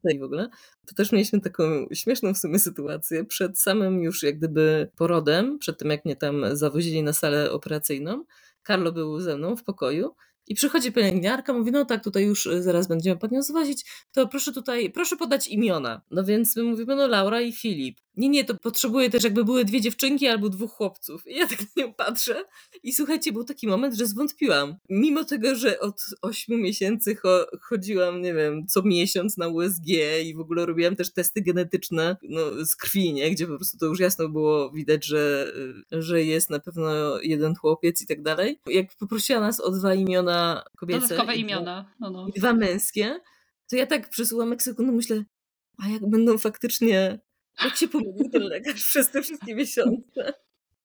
tutaj 0.09 0.19
w 0.19 0.23
ogóle. 0.23 0.49
To 0.87 0.95
też 0.95 1.13
mieliśmy 1.13 1.41
taką 1.41 1.87
śmieszną 1.93 2.35
w 2.35 2.39
sumie 2.39 2.59
sytuację. 2.59 3.25
Przed 3.25 3.59
samym 3.59 4.03
już 4.03 4.23
jak 4.23 4.39
gdyby 4.39 4.91
porodem, 4.97 5.59
przed 5.59 5.79
tym 5.79 5.91
jak 5.91 6.05
mnie 6.05 6.17
tam 6.17 6.45
zawozili 6.53 7.03
na 7.03 7.13
salę 7.13 7.53
operacyjną, 7.53 8.25
Karlo 8.63 8.93
był 8.93 9.21
ze 9.21 9.37
mną 9.37 9.57
w 9.57 9.65
pokoju 9.65 10.15
i 10.47 10.55
przychodzi 10.55 10.93
pielęgniarka, 10.93 11.53
mówi, 11.53 11.73
no 11.73 11.85
tak, 11.85 12.05
tutaj 12.05 12.25
już 12.25 12.47
y, 12.47 12.63
zaraz 12.63 12.89
będziemy 12.89 13.21
panią 13.21 13.43
zwozić, 13.43 13.85
to 14.13 14.29
proszę 14.29 14.53
tutaj, 14.53 14.91
proszę 14.91 15.17
podać 15.17 15.49
imiona. 15.49 16.03
No 16.11 16.25
więc 16.25 16.57
my 16.57 16.63
mówimy, 16.63 16.97
no 16.97 17.07
Laura 17.07 17.41
i 17.41 17.53
Filip. 17.53 18.01
Nie, 18.19 18.29
nie, 18.29 18.45
to 18.45 18.55
potrzebuję 18.55 19.11
też 19.11 19.25
jakby 19.25 19.45
były 19.45 19.65
dwie 19.65 19.81
dziewczynki 19.81 20.27
albo 20.27 20.49
dwóch 20.49 20.73
chłopców. 20.73 21.27
I 21.27 21.37
ja 21.37 21.47
tak 21.47 21.59
na 21.61 21.83
nią 21.83 21.93
patrzę 21.95 22.45
i 22.83 22.93
słuchajcie, 22.93 23.33
był 23.33 23.45
taki 23.45 23.69
moment, 23.69 23.95
że 23.95 24.07
zwątpiłam. 24.07 24.77
Mimo 24.91 25.25
tego, 25.25 25.55
że 25.55 25.81
od 25.81 26.03
ośmiu 26.23 26.59
miesięcy 26.59 27.17
cho 27.17 27.47
chodziłam, 27.61 28.23
nie 28.23 28.35
wiem, 28.35 28.67
co 28.67 28.83
miesiąc 28.83 29.37
na 29.37 29.49
USG 29.49 29.87
i 30.25 30.35
w 30.35 30.41
ogóle 30.41 30.67
robiłam 30.67 30.97
też 30.97 31.13
testy 31.13 31.43
genetyczne 31.43 32.17
no, 32.23 32.41
z 32.67 32.77
krwi, 32.77 33.13
nie? 33.13 33.31
gdzie 33.31 33.47
po 33.47 33.57
prostu 33.57 33.79
to 33.79 33.87
już 33.87 34.01
jasno 34.01 34.29
było 34.29 34.71
widać, 34.71 35.05
że, 35.05 35.53
że 35.93 36.23
jest 36.23 36.51
na 36.51 36.59
pewno 36.59 37.21
jeden 37.21 37.55
chłopiec 37.55 38.03
i 38.03 38.07
tak 38.07 38.23
dalej. 38.23 38.61
Jak 38.67 38.97
poprosiła 38.97 39.41
nas 39.41 39.61
o 39.61 39.71
dwa 39.71 39.95
imiona 39.95 40.65
kobiece 40.77 41.01
Dodatkowe 41.01 41.35
i 41.35 41.45
dwa- 41.45 41.51
imiona. 41.51 41.95
No, 42.01 42.11
no. 42.11 42.29
i 42.29 42.39
dwa 42.39 42.53
męskie, 42.53 43.21
to 43.71 43.77
ja 43.77 43.87
tak 43.87 44.11
przez 44.11 44.33
ułamek 44.33 44.63
sekundy 44.63 44.93
myślę, 44.93 45.25
a 45.79 45.89
jak 45.89 46.11
będą 46.11 46.39
faktycznie, 46.39 47.21
jak 47.65 47.77
się 47.77 47.89
pomylił 47.89 48.31
ten 48.33 48.43
lekarz 48.43 48.85
przez 48.85 49.11
te 49.11 49.23
wszystkie 49.23 49.55
miesiące. 49.55 50.33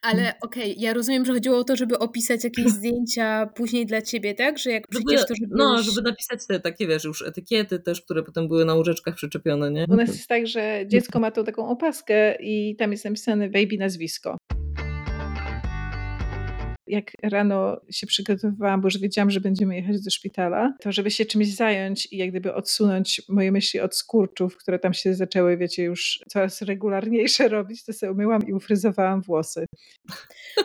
Ale 0.03 0.33
okej, 0.41 0.75
ja 0.79 0.93
rozumiem, 0.93 1.25
że 1.25 1.33
chodziło 1.33 1.57
o 1.57 1.63
to, 1.63 1.75
żeby 1.75 1.99
opisać 1.99 2.43
jakieś 2.43 2.65
zdjęcia 2.79 3.45
później 3.55 3.85
dla 3.85 4.01
ciebie, 4.01 4.33
tak? 4.33 4.57
Że 4.57 4.71
jak 4.71 4.83
Żeby, 4.91 5.05
przyjdziesz, 5.05 5.27
to 5.27 5.35
żeby 5.35 5.55
no, 5.57 5.77
już... 5.77 5.85
żeby 5.85 6.09
napisać 6.09 6.47
te 6.47 6.59
takie, 6.59 6.87
wiesz, 6.87 7.03
już 7.03 7.21
etykiety 7.21 7.79
też, 7.79 8.01
które 8.01 8.23
potem 8.23 8.47
były 8.47 8.65
na 8.65 8.75
łóżeczkach 8.75 9.15
przyczepione, 9.15 9.71
nie? 9.71 9.85
U 9.89 9.95
nas 9.95 10.09
jest 10.09 10.27
tak, 10.27 10.47
że 10.47 10.83
dziecko 10.87 11.19
ma 11.19 11.31
tą 11.31 11.43
taką 11.43 11.69
opaskę 11.69 12.35
i 12.39 12.75
tam 12.75 12.91
jest 12.91 13.05
napisane 13.05 13.49
baby 13.49 13.77
nazwisko. 13.77 14.37
Jak 16.93 17.11
rano 17.23 17.77
się 17.89 18.07
przygotowywałam, 18.07 18.81
bo 18.81 18.87
już 18.87 18.97
wiedziałam, 18.97 19.31
że 19.31 19.41
będziemy 19.41 19.75
jechać 19.75 20.01
do 20.01 20.09
szpitala, 20.09 20.73
to 20.81 20.91
żeby 20.91 21.11
się 21.11 21.25
czymś 21.25 21.55
zająć 21.55 22.07
i 22.11 22.17
jak 22.17 22.29
gdyby 22.29 22.53
odsunąć 22.53 23.21
moje 23.29 23.51
myśli 23.51 23.79
od 23.79 23.95
skurczów, 23.95 24.57
które 24.57 24.79
tam 24.79 24.93
się 24.93 25.13
zaczęły, 25.13 25.57
wiecie, 25.57 25.83
już 25.83 26.19
coraz 26.27 26.61
regularniejsze 26.61 27.47
robić, 27.57 27.85
to 27.85 27.93
sobie 27.93 28.11
umyłam 28.11 28.47
i 28.47 28.53
ufryzowałam 28.53 29.21
włosy. 29.21 29.65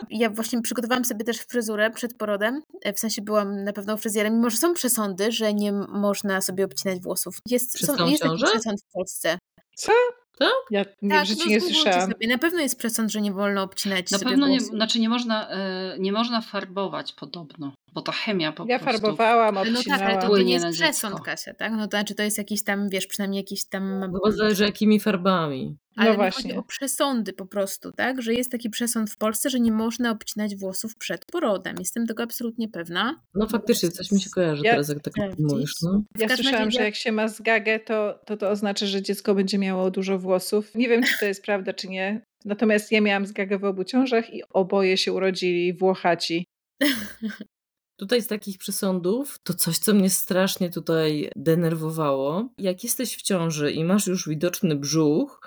Ja 0.09 0.29
właśnie 0.29 0.61
przygotowałam 0.61 1.05
sobie 1.05 1.25
też 1.25 1.37
fryzurę 1.37 1.91
przed 1.91 2.17
porodem. 2.17 2.61
E, 2.81 2.93
W 2.93 2.99
sensie 2.99 3.21
byłam 3.21 3.63
na 3.63 3.73
pewno 3.73 3.93
u 3.93 3.97
fryzjera, 3.97 4.29
mimo 4.29 4.49
że 4.49 4.57
są 4.57 4.73
przesądy, 4.73 5.31
że 5.31 5.53
nie 5.53 5.71
można 5.89 6.41
sobie 6.41 6.65
obcinać 6.65 6.99
włosów. 6.99 7.37
Jest, 7.45 7.75
Przez 7.75 7.87
są, 7.87 8.07
jest 8.07 8.23
taki 8.23 8.43
przesąd 8.43 8.81
w 8.81 8.91
Polsce. 8.93 9.37
Co? 9.75 9.91
Tak? 10.39 10.49
Ja 10.71 10.85
nie, 11.01 11.09
tak, 11.09 11.25
w 11.25 11.27
życiu 11.27 11.43
no 11.45 11.51
nie 11.51 11.61
słyszałam. 11.61 12.11
Sobie. 12.11 12.27
Na 12.27 12.37
pewno 12.37 12.59
jest 12.59 12.79
przesąd, 12.79 13.11
że 13.11 13.21
nie 13.21 13.31
wolno 13.31 13.63
obcinać 13.63 14.11
Na 14.11 14.17
sobie 14.17 14.31
pewno 14.31 14.47
nie, 14.47 14.61
znaczy 14.61 14.99
nie 14.99 15.09
można, 15.09 15.49
e, 15.49 15.95
nie 15.99 16.11
można 16.11 16.41
farbować 16.41 17.13
podobno, 17.13 17.71
bo 17.93 18.01
to 18.01 18.11
chemia 18.11 18.51
po 18.51 18.65
Ja 18.69 18.79
prostu. 18.79 19.01
farbowałam, 19.01 19.55
No 19.55 19.61
tak, 19.87 20.01
ale 20.01 20.11
to, 20.13 20.17
obcinałam. 20.17 20.45
nie 20.45 20.53
jest 20.53 20.65
przesąd, 20.71 21.21
Kasia, 21.21 21.53
tak? 21.53 21.71
No 21.71 21.87
to 21.87 21.97
znaczy 21.97 22.15
to 22.15 22.23
jest 22.23 22.37
jakiś 22.37 22.63
tam, 22.63 22.89
wiesz, 22.89 23.07
przynajmniej 23.07 23.39
jakiś 23.39 23.65
tam... 23.65 23.99
No 23.99 24.19
bo 24.25 24.31
zależy 24.31 24.63
jakimi 24.63 24.99
farbami. 24.99 25.77
Ale 25.95 26.09
No 26.09 26.15
właśnie. 26.15 26.43
chodzi 26.43 26.57
o 26.59 26.63
przesądy 26.63 27.33
po 27.33 27.45
prostu, 27.45 27.91
tak? 27.91 28.21
Że 28.21 28.33
jest 28.33 28.51
taki 28.51 28.69
przesąd 28.69 29.11
w 29.11 29.17
Polsce, 29.17 29.49
że 29.49 29.59
nie 29.59 29.71
można 29.71 30.11
obcinać 30.11 30.55
włosów 30.55 30.95
przed 30.95 31.25
porodem. 31.25 31.75
Jestem 31.79 32.07
tego 32.07 32.23
absolutnie 32.23 32.67
pewna. 32.69 33.21
No 33.35 33.47
faktycznie, 33.47 33.89
coś 33.91 34.11
mi 34.11 34.21
się 34.21 34.29
kojarzy 34.29 34.61
Ja- 34.65 34.71
teraz, 34.71 34.89
jak 34.89 35.01
tak 35.03 35.13
sprawdzić. 35.13 35.39
mówisz. 35.39 35.73
No. 35.81 36.03
Ja 36.17 36.35
słyszałam, 36.35 36.59
razie 36.59 36.71
że 36.71 36.79
ja- 36.79 36.85
jak 36.85 36.95
się 36.95 37.11
ma 37.11 37.27
zgagę, 37.27 37.79
to, 37.79 38.19
to 38.25 38.37
to 38.37 38.49
oznacza, 38.49 38.85
że 38.85 39.01
dziecko 39.01 39.35
będzie 39.35 39.57
miało 39.57 39.91
dużo 39.91 40.19
włosów. 40.19 40.75
Nie 40.75 40.89
wiem, 40.89 41.03
czy 41.03 41.19
to 41.19 41.25
jest 41.25 41.43
prawda, 41.45 41.73
czy 41.73 41.87
nie. 41.87 42.21
Natomiast 42.45 42.91
ja 42.91 43.01
miałam 43.01 43.25
zgagę 43.25 43.59
w 43.59 43.63
obu 43.63 43.83
ciążach 43.83 44.33
i 44.33 44.41
oboje 44.49 44.97
się 44.97 45.13
urodzili 45.13 45.73
Włochaci. 45.73 46.45
Tutaj 47.99 48.21
z 48.21 48.27
takich 48.27 48.57
przesądów, 48.57 49.39
to 49.43 49.53
coś, 49.53 49.77
co 49.77 49.93
mnie 49.93 50.09
strasznie 50.09 50.69
tutaj 50.69 51.31
denerwowało. 51.35 52.49
Jak 52.57 52.83
jesteś 52.83 53.17
w 53.17 53.21
ciąży 53.21 53.71
i 53.71 53.83
masz 53.83 54.07
już 54.07 54.29
widoczny 54.29 54.75
brzuch, 54.75 55.41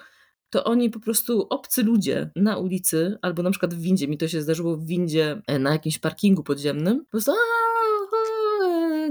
to 0.51 0.65
oni 0.65 0.91
po 0.91 1.01
prostu 1.01 1.47
obcy 1.51 1.83
ludzie 1.83 2.31
na 2.37 2.57
ulicy, 2.57 3.19
albo 3.23 3.43
na 3.43 3.51
przykład 3.51 3.75
w 3.75 3.81
windzie, 3.81 4.09
mi 4.09 4.19
to 4.19 4.29
się 4.29 4.43
zdarzyło 4.43 4.77
w 4.77 4.87
windzie 4.87 5.43
e, 5.47 5.59
na 5.59 5.73
jakimś 5.73 5.99
parkingu 5.99 6.43
podziemnym, 6.43 7.05
po 7.05 7.11
prostu 7.11 7.31
"A, 7.31 7.35
e, 7.35 8.02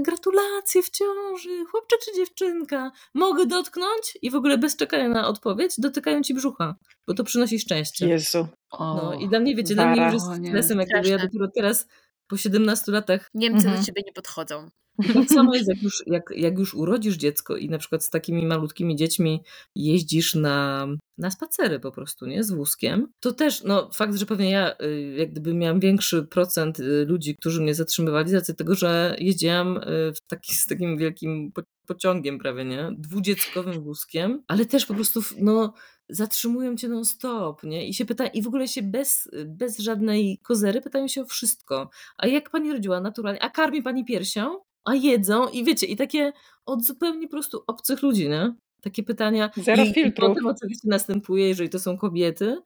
gratulacje 0.02 0.82
w 0.82 0.90
ciąży, 0.90 1.64
chłopcze 1.70 1.96
czy 2.04 2.16
dziewczynka, 2.16 2.92
mogę 3.14 3.46
dotknąć? 3.46 4.18
I 4.22 4.30
w 4.30 4.34
ogóle 4.34 4.58
bez 4.58 4.76
czekania 4.76 5.08
na 5.08 5.28
odpowiedź 5.28 5.72
dotykają 5.78 6.22
ci 6.22 6.34
brzucha, 6.34 6.74
bo 7.06 7.14
to 7.14 7.24
przynosi 7.24 7.58
szczęście. 7.58 8.08
Jezu. 8.08 8.46
No 8.78 9.14
i 9.20 9.28
dla 9.28 9.40
mnie, 9.40 9.54
wiecie, 9.56 9.74
dla 9.74 9.86
mnie 9.92 10.02
już 10.04 10.12
jest 10.12 10.26
stresem, 10.48 10.78
jak 10.78 11.06
ja 11.06 11.18
dopiero 11.18 11.48
teraz 11.54 11.86
po 12.26 12.36
17 12.36 12.92
latach 12.92 13.28
Niemcy 13.34 13.66
Mhm. 13.66 13.76
do 13.80 13.86
ciebie 13.86 14.02
nie 14.06 14.12
podchodzą. 14.12 14.70
i 15.10 15.12
tak 15.12 15.28
samo 15.28 15.54
jest, 15.54 15.68
jak 15.68 15.82
już, 15.82 16.02
jak, 16.06 16.32
jak 16.36 16.58
już 16.58 16.74
urodzisz 16.74 17.16
dziecko 17.16 17.56
i 17.56 17.68
na 17.68 17.78
przykład 17.78 18.04
z 18.04 18.10
takimi 18.10 18.46
malutkimi 18.46 18.96
dziećmi 18.96 19.42
jeździsz 19.76 20.34
na, 20.34 20.86
na 21.18 21.30
spacery 21.30 21.80
po 21.80 21.92
prostu, 21.92 22.26
nie? 22.26 22.44
Z 22.44 22.50
wózkiem, 22.50 23.08
to 23.20 23.32
też, 23.32 23.64
no 23.64 23.90
fakt, 23.94 24.14
że 24.14 24.26
pewnie 24.26 24.50
ja 24.50 24.74
y, 24.82 25.14
jak 25.18 25.30
gdyby 25.30 25.54
miałam 25.54 25.80
większy 25.80 26.22
procent 26.22 26.80
y, 26.80 27.06
ludzi, 27.08 27.36
którzy 27.36 27.62
mnie 27.62 27.74
zatrzymywali 27.74 28.28
z 28.30 28.34
racji 28.34 28.54
tego, 28.54 28.74
że 28.74 29.16
jeździłam 29.18 29.76
y, 29.76 30.12
w 30.14 30.20
taki, 30.26 30.54
z 30.54 30.66
takim 30.66 30.98
wielkim 30.98 31.52
po, 31.52 31.62
pociągiem 31.86 32.38
prawie, 32.38 32.64
nie? 32.64 32.90
Dwudzieckowym 32.98 33.82
wózkiem, 33.82 34.42
ale 34.48 34.66
też 34.66 34.86
po 34.86 34.94
prostu, 34.94 35.20
no 35.38 35.74
zatrzymują 36.08 36.76
cię 36.76 36.88
non 36.88 37.04
stop, 37.04 37.62
nie? 37.62 37.88
I 37.88 37.94
się 37.94 38.04
pyta, 38.04 38.26
i 38.26 38.42
w 38.42 38.46
ogóle 38.46 38.68
się 38.68 38.82
bez, 38.82 39.30
bez 39.46 39.78
żadnej 39.78 40.38
kozery 40.42 40.80
pytają 40.80 41.08
się 41.08 41.22
o 41.22 41.26
wszystko. 41.26 41.90
A 42.16 42.26
jak 42.26 42.50
pani 42.50 42.72
rodziła 42.72 43.00
naturalnie? 43.00 43.42
A 43.42 43.50
karmi 43.50 43.82
pani 43.82 44.04
piersią? 44.04 44.58
A 44.84 44.94
jedzą? 44.94 45.48
I 45.48 45.64
wiecie, 45.64 45.86
i 45.86 45.96
takie 45.96 46.32
od 46.66 46.84
zupełnie 46.84 47.26
po 47.26 47.30
prostu 47.30 47.64
obcych 47.66 48.02
ludzi, 48.02 48.28
nie? 48.28 48.54
Takie 48.82 49.02
pytania. 49.02 49.50
Zero 49.56 49.84
I, 49.84 49.90
I 49.90 49.94
filtrów. 49.94 50.28
potem 50.28 50.46
oczywiście 50.46 50.88
następuje, 50.88 51.48
jeżeli 51.48 51.70
to 51.70 51.78
są 51.78 51.98
kobiety, 51.98 52.56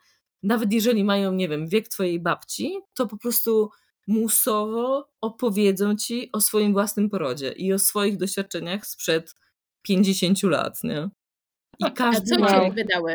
nawet 0.43 0.73
jeżeli 0.73 1.05
mają, 1.05 1.33
nie 1.33 1.49
wiem, 1.49 1.69
wiek 1.69 1.89
twojej 1.89 2.21
babci, 2.21 2.79
to 2.95 3.07
po 3.07 3.17
prostu 3.17 3.71
musowo 4.07 5.09
opowiedzą 5.21 5.97
ci 5.97 6.31
o 6.33 6.41
swoim 6.41 6.73
własnym 6.73 7.11
porodzie 7.11 7.53
i 7.53 7.73
o 7.73 7.79
swoich 7.79 8.17
doświadczeniach 8.17 8.87
sprzed 8.87 9.35
50 9.83 10.43
lat, 10.43 10.85
nie? 10.85 11.11
I 11.79 11.85
A 11.85 11.91
każdy 11.91 12.27
co 12.27 12.39
ma... 12.39 12.63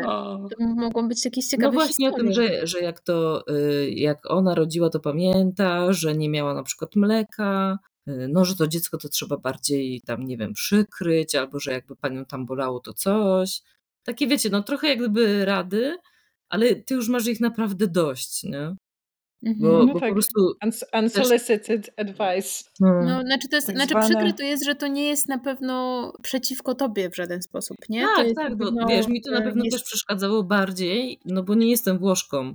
O. 0.06 0.48
To 0.48 0.64
mogą 0.64 1.08
być 1.08 1.24
jakieś 1.24 1.44
No 1.44 1.50
ciekawe 1.50 1.72
właśnie 1.72 2.08
o 2.08 2.12
tym, 2.12 2.32
że, 2.32 2.66
że 2.66 2.80
jak 2.80 3.00
to, 3.00 3.44
y, 3.50 3.90
jak 3.90 4.30
ona 4.30 4.54
rodziła, 4.54 4.90
to 4.90 5.00
pamięta, 5.00 5.92
że 5.92 6.16
nie 6.16 6.28
miała 6.28 6.54
na 6.54 6.62
przykład 6.62 6.96
mleka, 6.96 7.78
no, 8.06 8.44
że 8.44 8.56
to 8.56 8.66
dziecko 8.68 8.98
to 8.98 9.08
trzeba 9.08 9.36
bardziej 9.36 10.00
tam, 10.06 10.24
nie 10.26 10.36
wiem, 10.36 10.52
przykryć, 10.52 11.34
albo 11.34 11.60
że 11.60 11.72
jakby 11.72 11.96
panią 11.96 12.24
tam 12.24 12.46
bolało 12.46 12.80
to 12.80 12.92
coś. 12.92 13.60
Takie 14.04 14.26
wiecie, 14.26 14.50
no 14.50 14.62
trochę 14.62 14.88
jak 14.88 14.98
gdyby 14.98 15.44
rady, 15.44 15.96
ale 16.48 16.74
ty 16.74 16.94
już 16.94 17.08
masz 17.08 17.26
ich 17.26 17.40
naprawdę 17.40 17.86
dość, 17.88 18.42
nie? 18.44 18.74
Mhm. 19.46 19.58
Bo, 19.72 19.86
No 19.86 19.92
bo 19.92 20.00
tak. 20.00 20.08
po 20.08 20.14
prostu... 20.14 20.54
Uns- 20.64 20.84
unsolicited 21.02 21.90
advice. 21.96 22.64
No, 22.80 23.20
znaczy 23.22 23.48
to 23.48 23.56
jest, 23.56 23.66
Tak 23.66 23.76
znaczy 23.76 23.94
przykre 24.00 24.32
to 24.32 24.42
jest, 24.42 24.64
że 24.64 24.74
to 24.74 24.86
nie 24.86 25.08
jest 25.08 25.28
na 25.28 25.38
pewno 25.38 26.12
przeciwko 26.22 26.74
tobie 26.74 27.10
w 27.10 27.16
żaden 27.16 27.42
sposób, 27.42 27.76
nie? 27.88 28.02
to 28.02 28.08
Tak, 28.16 28.24
jest 28.24 28.36
tak, 28.36 28.56
bo 28.56 28.64
pewno, 28.64 28.86
wiesz, 28.86 29.08
mi 29.08 29.22
to 29.22 29.30
na 29.30 29.38
e, 29.38 29.42
pewno 29.42 29.64
jest- 29.64 29.76
też 29.76 29.84
przeszkadzało 29.84 30.42
bardziej, 30.42 31.20
no 31.24 31.42
bo 31.42 31.54
nie 31.54 31.70
jestem 31.70 31.98
Włoszką. 31.98 32.54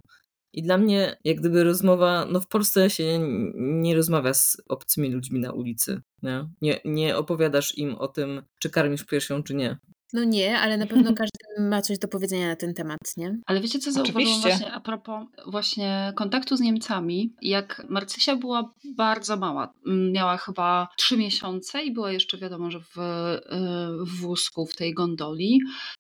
I 0.54 0.64
dla 0.64 0.78
mnie, 0.78 1.18
jak 1.24 1.38
gdyby 1.38 1.64
rozmowa, 1.64 2.26
no 2.32 2.42
w 2.42 2.48
Polsce 2.48 2.90
się 2.90 3.04
n- 3.04 3.52
nie 3.82 3.96
rozmawia 3.96 4.34
z 4.34 4.58
obcymi 4.70 5.10
ludźmi 5.12 5.40
na 5.40 5.52
ulicy, 5.52 6.02
nie? 6.24 6.50
Nie, 6.62 6.80
nie 6.86 7.18
opowiadasz 7.18 7.78
im 7.78 7.96
o 7.96 8.08
tym, 8.08 8.42
czy 8.60 8.70
karmisz 8.70 9.04
piersią, 9.04 9.44
czy 9.44 9.56
nie. 9.56 9.78
No 10.14 10.24
nie, 10.24 10.60
ale 10.60 10.78
na 10.78 10.86
pewno 10.88 11.14
każdy 11.22 11.38
ma 11.70 11.82
coś 11.82 12.00
do 12.00 12.08
powiedzenia 12.08 12.48
na 12.48 12.56
ten 12.56 12.74
temat, 12.74 12.98
nie? 13.18 13.38
Ale 13.46 13.62
wiecie, 13.62 13.80
co 13.80 13.92
zauważyłam 13.92 14.24
Oczywiście. 14.28 14.50
właśnie 14.50 14.72
a 14.74 14.80
propos 14.80 15.26
właśnie 15.48 16.14
kontaktu 16.16 16.58
z 16.58 16.60
Niemcami? 16.62 17.34
Jak 17.42 17.86
Marcysia 17.90 18.36
była 18.36 18.74
bardzo 18.96 19.38
mała, 19.38 19.74
m, 19.88 20.12
miała 20.12 20.38
chyba 20.38 20.88
trzy 20.98 21.18
miesiące 21.18 21.84
i 21.84 21.92
była 21.92 22.12
jeszcze 22.12 22.38
wiadomo, 22.38 22.72
że 22.72 22.80
w, 22.80 22.98
y, 22.98 24.06
w 24.06 24.22
wózku, 24.22 24.66
w 24.66 24.76
tej 24.76 24.94
gondoli. 24.94 25.60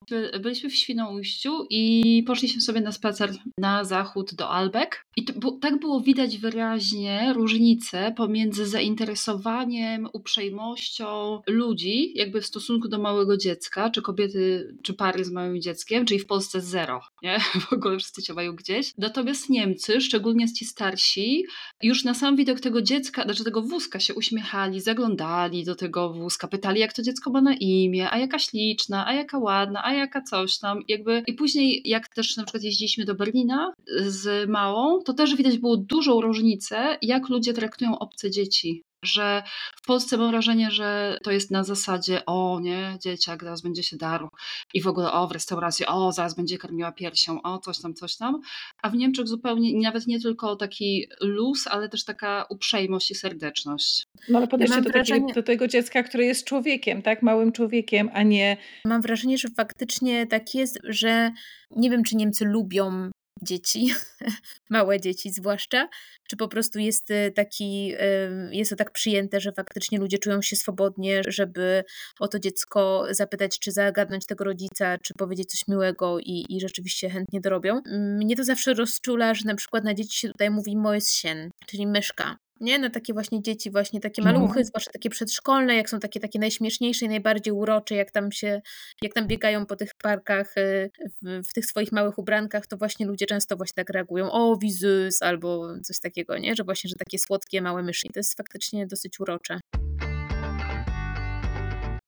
By- 0.10 0.32
Byliśmy 0.40 0.70
w 0.70 0.76
Świnoujściu 0.76 1.66
i 1.70 2.24
poszliśmy 2.28 2.62
sobie 2.62 2.82
na 2.82 2.92
spacer 2.92 3.32
na 3.58 3.84
zachód 3.84 4.34
do 4.34 4.50
Albek. 4.50 5.04
I 5.16 5.26
to, 5.26 5.34
bu- 5.34 5.60
tak 5.60 5.80
było 5.80 6.02
widać 6.02 6.38
wyraźnie 6.38 7.34
różnicę 7.36 8.14
pomiędzy 8.18 8.66
zainteresowaniem, 8.66 10.08
uprzejmością 10.14 11.42
ludzi, 11.48 12.12
jakby 12.16 12.42
w 12.42 12.46
stosunku 12.46 12.88
do 12.88 13.00
małego 13.00 13.38
dziecka, 13.38 13.90
czy 13.98 14.02
kobiety, 14.02 14.76
czy 14.84 14.94
pary 14.94 15.26
z 15.26 15.32
małym 15.32 15.62
dzieckiem, 15.62 16.06
czyli 16.06 16.20
w 16.20 16.26
Polsce 16.26 16.62
zero, 16.62 17.02
nie? 17.24 17.40
W 17.70 17.74
ogóle 17.74 17.98
wszyscy 17.98 18.22
się 18.22 18.34
mają 18.34 18.56
gdzieś. 18.56 18.94
Natomiast 18.98 19.50
Niemcy, 19.50 20.02
szczególnie 20.02 20.54
ci 20.54 20.66
starsi, 20.66 21.46
już 21.84 22.04
na 22.04 22.14
sam 22.14 22.36
widok 22.36 22.60
tego 22.60 22.82
dziecka, 22.82 23.24
znaczy 23.24 23.44
tego 23.44 23.62
wózka 23.62 24.00
się 24.00 24.14
uśmiechali, 24.14 24.82
zaglądali 24.82 25.66
do 25.66 25.76
tego 25.76 26.14
wózka, 26.14 26.48
pytali 26.48 26.80
jak 26.80 26.94
to 26.94 27.02
dziecko 27.02 27.32
ma 27.32 27.42
na 27.42 27.54
imię, 27.54 28.12
a 28.12 28.18
jaka 28.18 28.40
śliczna, 28.40 29.08
a 29.08 29.14
jaka 29.14 29.38
ładna, 29.38 29.86
a 29.86 29.94
jaka 29.94 30.22
coś 30.22 30.58
tam. 30.58 30.80
Jakby 30.88 31.24
i 31.28 31.34
później 31.34 31.82
jak 31.86 32.08
też 32.08 32.38
na 32.38 32.44
przykład 32.44 32.64
jeździliśmy 32.64 33.06
do 33.06 33.16
Berlina 33.16 33.74
z 34.08 34.50
małą, 34.50 35.02
to 35.02 35.14
też 35.14 35.36
widać 35.36 35.58
było 35.58 35.78
dużą 35.78 36.22
różnicę, 36.22 36.98
jak 37.02 37.30
ludzie 37.30 37.54
traktują 37.54 38.00
obce 38.00 38.32
dzieci. 38.32 38.84
Że 39.08 39.44
w 39.84 39.86
Polsce 39.86 40.18
mam 40.18 40.32
wrażenie, 40.32 40.72
że 40.72 41.18
to 41.24 41.32
jest 41.32 41.52
na 41.52 41.64
zasadzie, 41.64 42.26
o 42.26 42.60
nie, 42.62 42.98
dzieciak 43.04 43.44
zaraz 43.44 43.62
będzie 43.62 43.84
się 43.84 43.98
darł 43.98 44.30
i 44.74 44.82
w 44.82 44.88
ogóle 44.88 45.12
o 45.12 45.28
w 45.28 45.32
restauracji, 45.32 45.86
o 45.86 46.12
zaraz 46.12 46.36
będzie 46.36 46.58
karmiła 46.58 46.92
piersią, 46.92 47.42
o 47.42 47.58
coś 47.58 47.82
tam, 47.82 47.94
coś 47.94 48.18
tam. 48.18 48.42
A 48.82 48.90
w 48.90 48.96
Niemczech 48.96 49.28
zupełnie, 49.28 49.82
nawet 49.82 50.08
nie 50.08 50.20
tylko 50.20 50.56
taki 50.56 51.08
luz, 51.22 51.68
ale 51.68 51.90
też 51.90 52.04
taka 52.06 52.46
uprzejmość 52.50 53.12
i 53.12 53.16
serdeczność. 53.16 54.04
No 54.30 54.38
ale 54.38 54.48
podejście 54.48 54.76
mam 54.76 54.84
do, 54.84 54.90
takiego, 54.90 55.06
wrażenie- 55.06 55.34
do 55.34 55.44
tego 55.44 55.68
dziecka, 55.68 56.04
które 56.04 56.26
jest 56.26 56.46
człowiekiem, 56.46 57.02
tak? 57.02 57.22
Małym 57.24 57.52
człowiekiem, 57.52 58.10
a 58.14 58.24
nie 58.24 58.58
Mam 58.86 59.02
wrażenie, 59.02 59.38
że 59.38 59.48
faktycznie 59.58 60.28
tak 60.28 60.56
jest, 60.56 60.80
że 60.84 61.32
nie 61.72 61.90
wiem, 61.90 62.04
czy 62.04 62.16
Niemcy 62.16 62.46
lubią 62.46 63.10
dzieci, 63.42 63.94
małe 64.70 65.00
dzieci 65.00 65.32
zwłaszcza, 65.32 65.90
czy 66.30 66.38
po 66.38 66.48
prostu 66.48 66.80
jest 66.80 67.12
y, 67.12 67.32
taki, 67.36 67.94
y, 67.96 68.56
jest 68.56 68.70
to 68.70 68.76
tak 68.76 68.92
przyjęte, 68.92 69.40
że 69.40 69.52
faktycznie 69.52 70.00
ludzie 70.00 70.18
czują 70.18 70.42
się 70.42 70.56
swobodnie, 70.56 71.22
żeby 71.28 71.84
o 72.20 72.28
to 72.28 72.40
dziecko 72.40 73.08
zapytać, 73.10 73.60
czy 73.60 73.72
zagadnąć 73.72 74.26
tego 74.26 74.44
rodzica, 74.44 74.98
czy 74.98 75.14
powiedzieć 75.14 75.52
coś 75.52 75.68
miłego 75.68 76.20
i, 76.20 76.46
i 76.50 76.62
rzeczywiście 76.62 77.10
chętnie 77.10 77.42
to 77.42 77.50
robią. 77.50 77.82
Mnie 77.92 78.36
to 78.36 78.44
zawsze 78.44 78.74
rozczula, 78.74 79.34
że 79.34 79.42
na 79.46 79.56
przykład 79.56 79.84
na 79.84 79.94
dzieci 79.94 80.20
się 80.20 80.28
tutaj 80.28 80.50
mówi 80.50 80.78
Mäuschen, 80.78 81.50
czyli 81.68 81.88
myszka. 81.88 82.38
Nie, 82.62 82.80
na 82.80 82.90
takie 82.90 83.14
właśnie 83.14 83.42
dzieci, 83.42 83.72
właśnie 83.72 84.00
takie 84.00 84.22
No. 84.22 84.32
maluchy, 84.32 84.66
zwłaszcza 84.66 84.92
takie 84.92 85.10
przedszkolne, 85.10 85.76
jak 85.76 85.90
są 85.90 86.00
takie, 86.00 86.20
takie 86.20 86.40
najśmieszniejsze 86.40 87.06
i 87.06 87.10
najbardziej 87.10 87.54
urocze, 87.54 87.96
jak 87.96 88.12
tam 88.12 88.32
się, 88.32 88.62
jak 89.02 89.14
tam 89.14 89.28
biegają 89.28 89.66
po 89.66 89.76
tych 89.76 89.96
parkach 89.96 90.58
y, 90.58 90.90
w, 91.22 91.48
w 91.50 91.54
tych 91.54 91.66
swoich 91.66 91.92
małych 91.92 92.18
ubrankach, 92.18 92.68
to 92.68 92.78
właśnie 92.78 93.06
ludzie 93.06 93.26
często 93.26 93.58
właśnie 93.58 93.76
tak 93.76 93.90
reagują, 93.90 94.32
o 94.32 94.58
wizus, 94.58 95.22
albo 95.22 95.80
coś 95.84 96.00
takiego, 96.00 96.38
nie? 96.38 96.56
Że 96.56 96.64
właśnie, 96.64 96.90
że 96.90 96.96
takie 96.96 97.20
słodkie, 97.20 97.62
małe 97.62 97.84
myszy. 97.84 98.08
To 98.14 98.20
jest 98.20 98.38
faktycznie 98.38 98.88
dosyć 98.88 99.20
urocze. 99.20 99.60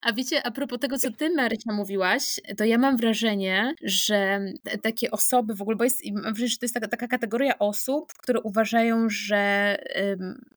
A 0.01 0.13
wiecie, 0.13 0.43
a 0.45 0.51
propos 0.51 0.79
tego, 0.79 0.97
co 0.97 1.11
ty, 1.11 1.29
Marysia, 1.29 1.73
mówiłaś, 1.73 2.39
to 2.57 2.65
ja 2.65 2.77
mam 2.77 2.97
wrażenie, 2.97 3.73
że 3.83 4.39
te- 4.63 4.77
takie 4.77 5.11
osoby 5.11 5.55
w 5.55 5.61
ogóle, 5.61 5.77
bo 5.77 5.83
jest, 5.83 6.01
mam 6.11 6.23
wrażenie, 6.23 6.47
że 6.49 6.57
to 6.57 6.65
jest 6.65 6.73
taka, 6.73 6.87
taka 6.87 7.07
kategoria 7.07 7.59
osób, 7.59 8.13
które 8.13 8.39
uważają, 8.41 9.09
że 9.09 9.77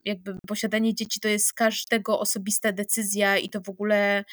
jakby 0.04 0.34
posiadanie 0.46 0.94
dzieci 0.94 1.20
to 1.20 1.28
jest 1.28 1.52
każdego 1.52 2.20
osobista 2.20 2.72
decyzja 2.72 3.38
i 3.38 3.48
to 3.48 3.60
w 3.60 3.68
ogóle 3.68 4.24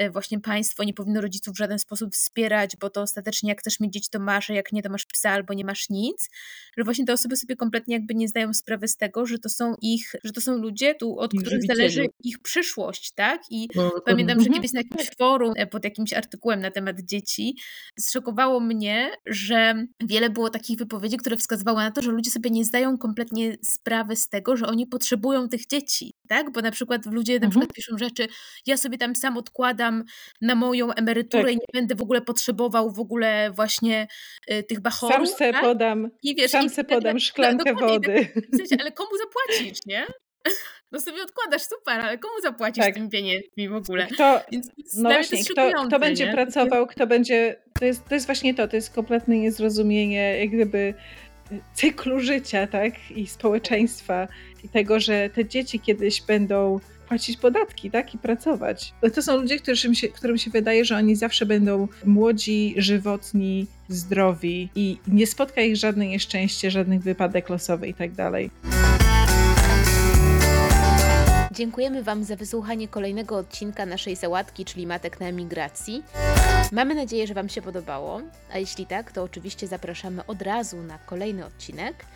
y, 0.00 0.10
właśnie 0.10 0.40
państwo 0.40 0.84
nie 0.84 0.94
powinno 0.94 1.20
rodziców 1.20 1.54
w 1.54 1.58
żaden 1.58 1.78
sposób 1.78 2.14
wspierać, 2.14 2.76
bo 2.80 2.90
to 2.90 3.02
ostatecznie 3.02 3.48
jak 3.48 3.60
chcesz 3.60 3.80
mieć 3.80 3.92
dzieci, 3.92 4.08
to 4.10 4.18
masz, 4.20 4.50
a 4.50 4.54
jak 4.54 4.72
nie, 4.72 4.82
to 4.82 4.90
masz 4.90 5.06
psa 5.06 5.30
albo 5.30 5.54
nie 5.54 5.64
masz 5.64 5.90
nic. 5.90 6.30
Że 6.76 6.84
właśnie 6.84 7.04
te 7.04 7.12
osoby 7.12 7.36
sobie 7.36 7.56
kompletnie 7.56 7.94
jakby 7.94 8.14
nie 8.14 8.28
zdają 8.28 8.54
sprawy 8.54 8.88
z 8.88 8.96
tego, 8.96 9.26
że 9.26 9.38
to 9.38 9.48
są 9.48 9.74
ich, 9.82 10.12
że 10.24 10.32
to 10.32 10.40
są 10.40 10.56
ludzie, 10.56 10.94
tu, 10.94 11.18
od 11.18 11.34
Ich 11.34 11.40
których 11.42 11.62
zależy 11.66 12.06
ich 12.24 12.38
przyszłość, 12.38 13.12
tak? 13.12 13.42
I 13.50 13.68
No. 13.74 13.92
Pamiętam, 14.04 14.40
że 14.40 14.48
kiedyś 14.56 14.72
na 14.72 14.80
jakimś 14.80 15.16
forum 15.18 15.52
e, 15.56 15.66
pod 15.66 15.84
jakimś 15.84 16.12
artykułem 16.12 16.60
na 16.60 16.70
temat 16.70 17.00
dzieci, 17.00 17.56
zszokowało 17.98 18.60
mnie, 18.60 19.10
że 19.26 19.86
wiele 20.00 20.30
było 20.30 20.50
takich 20.50 20.78
wypowiedzi, 20.78 21.16
które 21.16 21.36
wskazywały 21.36 21.78
na 21.78 21.90
to, 21.90 22.02
że 22.02 22.10
ludzie 22.10 22.30
sobie 22.30 22.50
nie 22.50 22.64
zdają 22.64 22.98
kompletnie 22.98 23.56
sprawy 23.64 24.16
z 24.16 24.28
tego, 24.28 24.56
że 24.56 24.66
oni 24.66 24.86
potrzebują 24.86 25.48
tych 25.48 25.66
dzieci, 25.66 26.14
tak? 26.28 26.52
Bo 26.52 26.60
na 26.60 26.70
przykład 26.70 27.06
ludzie 27.06 27.32
na 27.32 27.36
Mhm. 27.46 27.50
przykład 27.50 27.72
piszą 27.72 27.98
rzeczy, 27.98 28.26
ja 28.66 28.76
sobie 28.76 28.98
tam 28.98 29.16
sam 29.16 29.36
odkładam 29.36 30.04
na 30.40 30.54
moją 30.54 30.92
emeryturę 30.92 31.42
Tak. 31.44 31.52
i 31.52 31.56
nie 31.56 31.80
będę 31.80 31.94
w 31.94 32.02
ogóle 32.02 32.20
potrzebował 32.20 32.90
w 32.92 32.98
ogóle 33.00 33.50
właśnie 33.54 34.06
y, 34.50 34.62
tych 34.62 34.76
Sam 34.78 34.82
bachorów, 34.82 35.28
se 35.28 35.52
tak? 35.52 35.62
podam, 35.62 36.10
I 36.22 36.34
wiesz, 36.34 36.50
sam 36.50 36.66
i 36.66 36.70
se 36.70 36.84
podam 36.84 37.12
no, 37.14 37.20
szklankę 37.20 37.64
tak- 37.64 37.80
wody. 37.80 38.28
w 38.52 38.56
sensie, 38.56 38.76
ale 38.80 38.92
komu 38.92 39.10
zapłacisz, 39.18 39.78
nie? 39.86 40.06
No 40.96 41.00
sobie 41.00 41.22
odkładasz, 41.22 41.62
super, 41.62 42.00
ale 42.00 42.18
komu 42.18 42.34
zapłacisz 42.42 42.84
Tak. 42.84 42.94
tymi 42.94 43.08
pieniędzmi 43.08 43.68
w 43.68 43.74
ogóle? 43.74 44.06
Kto, 44.06 44.40
Więc 44.52 44.66
no 44.96 45.10
mnie 45.10 45.24
to 45.24 45.28
właśnie, 45.28 45.44
kto, 45.44 45.86
kto 45.86 45.98
będzie 45.98 46.26
nie? 46.26 46.32
pracował, 46.32 46.86
kto 46.86 47.06
będzie. 47.06 47.56
To 47.78 47.84
jest, 47.84 48.08
to 48.08 48.14
jest 48.14 48.26
właśnie 48.26 48.54
to, 48.54 48.68
to 48.68 48.76
jest 48.76 48.94
kompletne 48.94 49.36
niezrozumienie, 49.36 50.38
jak 50.38 50.50
gdyby 50.50 50.94
cyklu 51.74 52.20
życia, 52.20 52.66
tak? 52.66 53.10
I 53.10 53.26
społeczeństwa, 53.26 54.28
i 54.64 54.68
tego, 54.68 55.00
że 55.00 55.30
te 55.30 55.44
dzieci 55.44 55.80
kiedyś 55.80 56.22
będą 56.22 56.80
płacić 57.08 57.36
podatki, 57.36 57.90
tak? 57.90 58.14
I 58.14 58.18
pracować. 58.18 58.94
Bo 59.02 59.10
To 59.10 59.22
są 59.22 59.36
ludzie, 59.36 59.58
którym 59.58 59.94
się, 59.94 60.08
którym 60.08 60.38
się 60.38 60.50
wydaje, 60.50 60.84
że 60.84 60.96
oni 60.96 61.16
zawsze 61.16 61.46
będą 61.46 61.88
młodzi, 62.04 62.74
żywotni, 62.76 63.66
zdrowi 63.88 64.68
i 64.74 64.98
nie 65.08 65.26
spotka 65.26 65.60
ich 65.60 65.76
żadne 65.76 66.06
nieszczęście, 66.06 66.70
żadnych 66.70 67.02
wypadek 67.02 67.48
losowy 67.48 67.88
i 67.88 67.94
tak 67.94 68.12
dalej. 68.12 68.50
Dziękujemy 71.56 72.02
Wam 72.02 72.24
za 72.24 72.36
wysłuchanie 72.36 72.88
kolejnego 72.88 73.36
odcinka 73.36 73.86
naszej 73.86 74.16
sałatki, 74.16 74.64
czyli 74.64 74.86
Matek 74.86 75.20
na 75.20 75.26
emigracji. 75.26 76.02
Mamy 76.72 76.94
nadzieję, 76.94 77.26
że 77.26 77.34
Wam 77.34 77.48
się 77.48 77.62
podobało, 77.62 78.20
a 78.52 78.58
jeśli 78.58 78.86
tak, 78.86 79.12
to 79.12 79.22
oczywiście 79.22 79.66
zapraszamy 79.66 80.26
od 80.26 80.42
razu 80.42 80.82
na 80.82 80.98
kolejny 80.98 81.46
odcinek. 81.46 82.06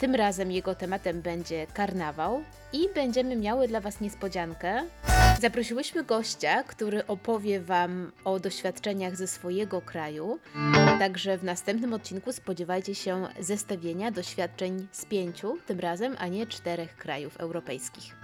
Tym 0.00 0.14
razem 0.14 0.52
jego 0.52 0.74
tematem 0.74 1.22
będzie 1.22 1.66
karnawał 1.66 2.42
i 2.72 2.88
będziemy 2.94 3.36
miały 3.36 3.68
dla 3.68 3.80
Was 3.80 4.00
niespodziankę. 4.00 4.82
Zaprosiłyśmy 5.40 6.04
gościa, 6.04 6.62
który 6.62 7.06
opowie 7.06 7.60
Wam 7.60 8.12
o 8.24 8.40
doświadczeniach 8.40 9.16
ze 9.16 9.26
swojego 9.26 9.80
kraju. 9.80 10.38
Także 10.98 11.38
w 11.38 11.44
następnym 11.44 11.92
odcinku 11.92 12.32
spodziewajcie 12.32 12.94
się 12.94 13.28
zestawienia 13.40 14.10
doświadczeń 14.10 14.86
z 14.92 15.04
pięciu, 15.04 15.58
tym 15.66 15.80
razem, 15.80 16.16
a 16.18 16.28
nie 16.28 16.46
czterech 16.46 16.96
krajów 16.96 17.36
europejskich. 17.36 18.16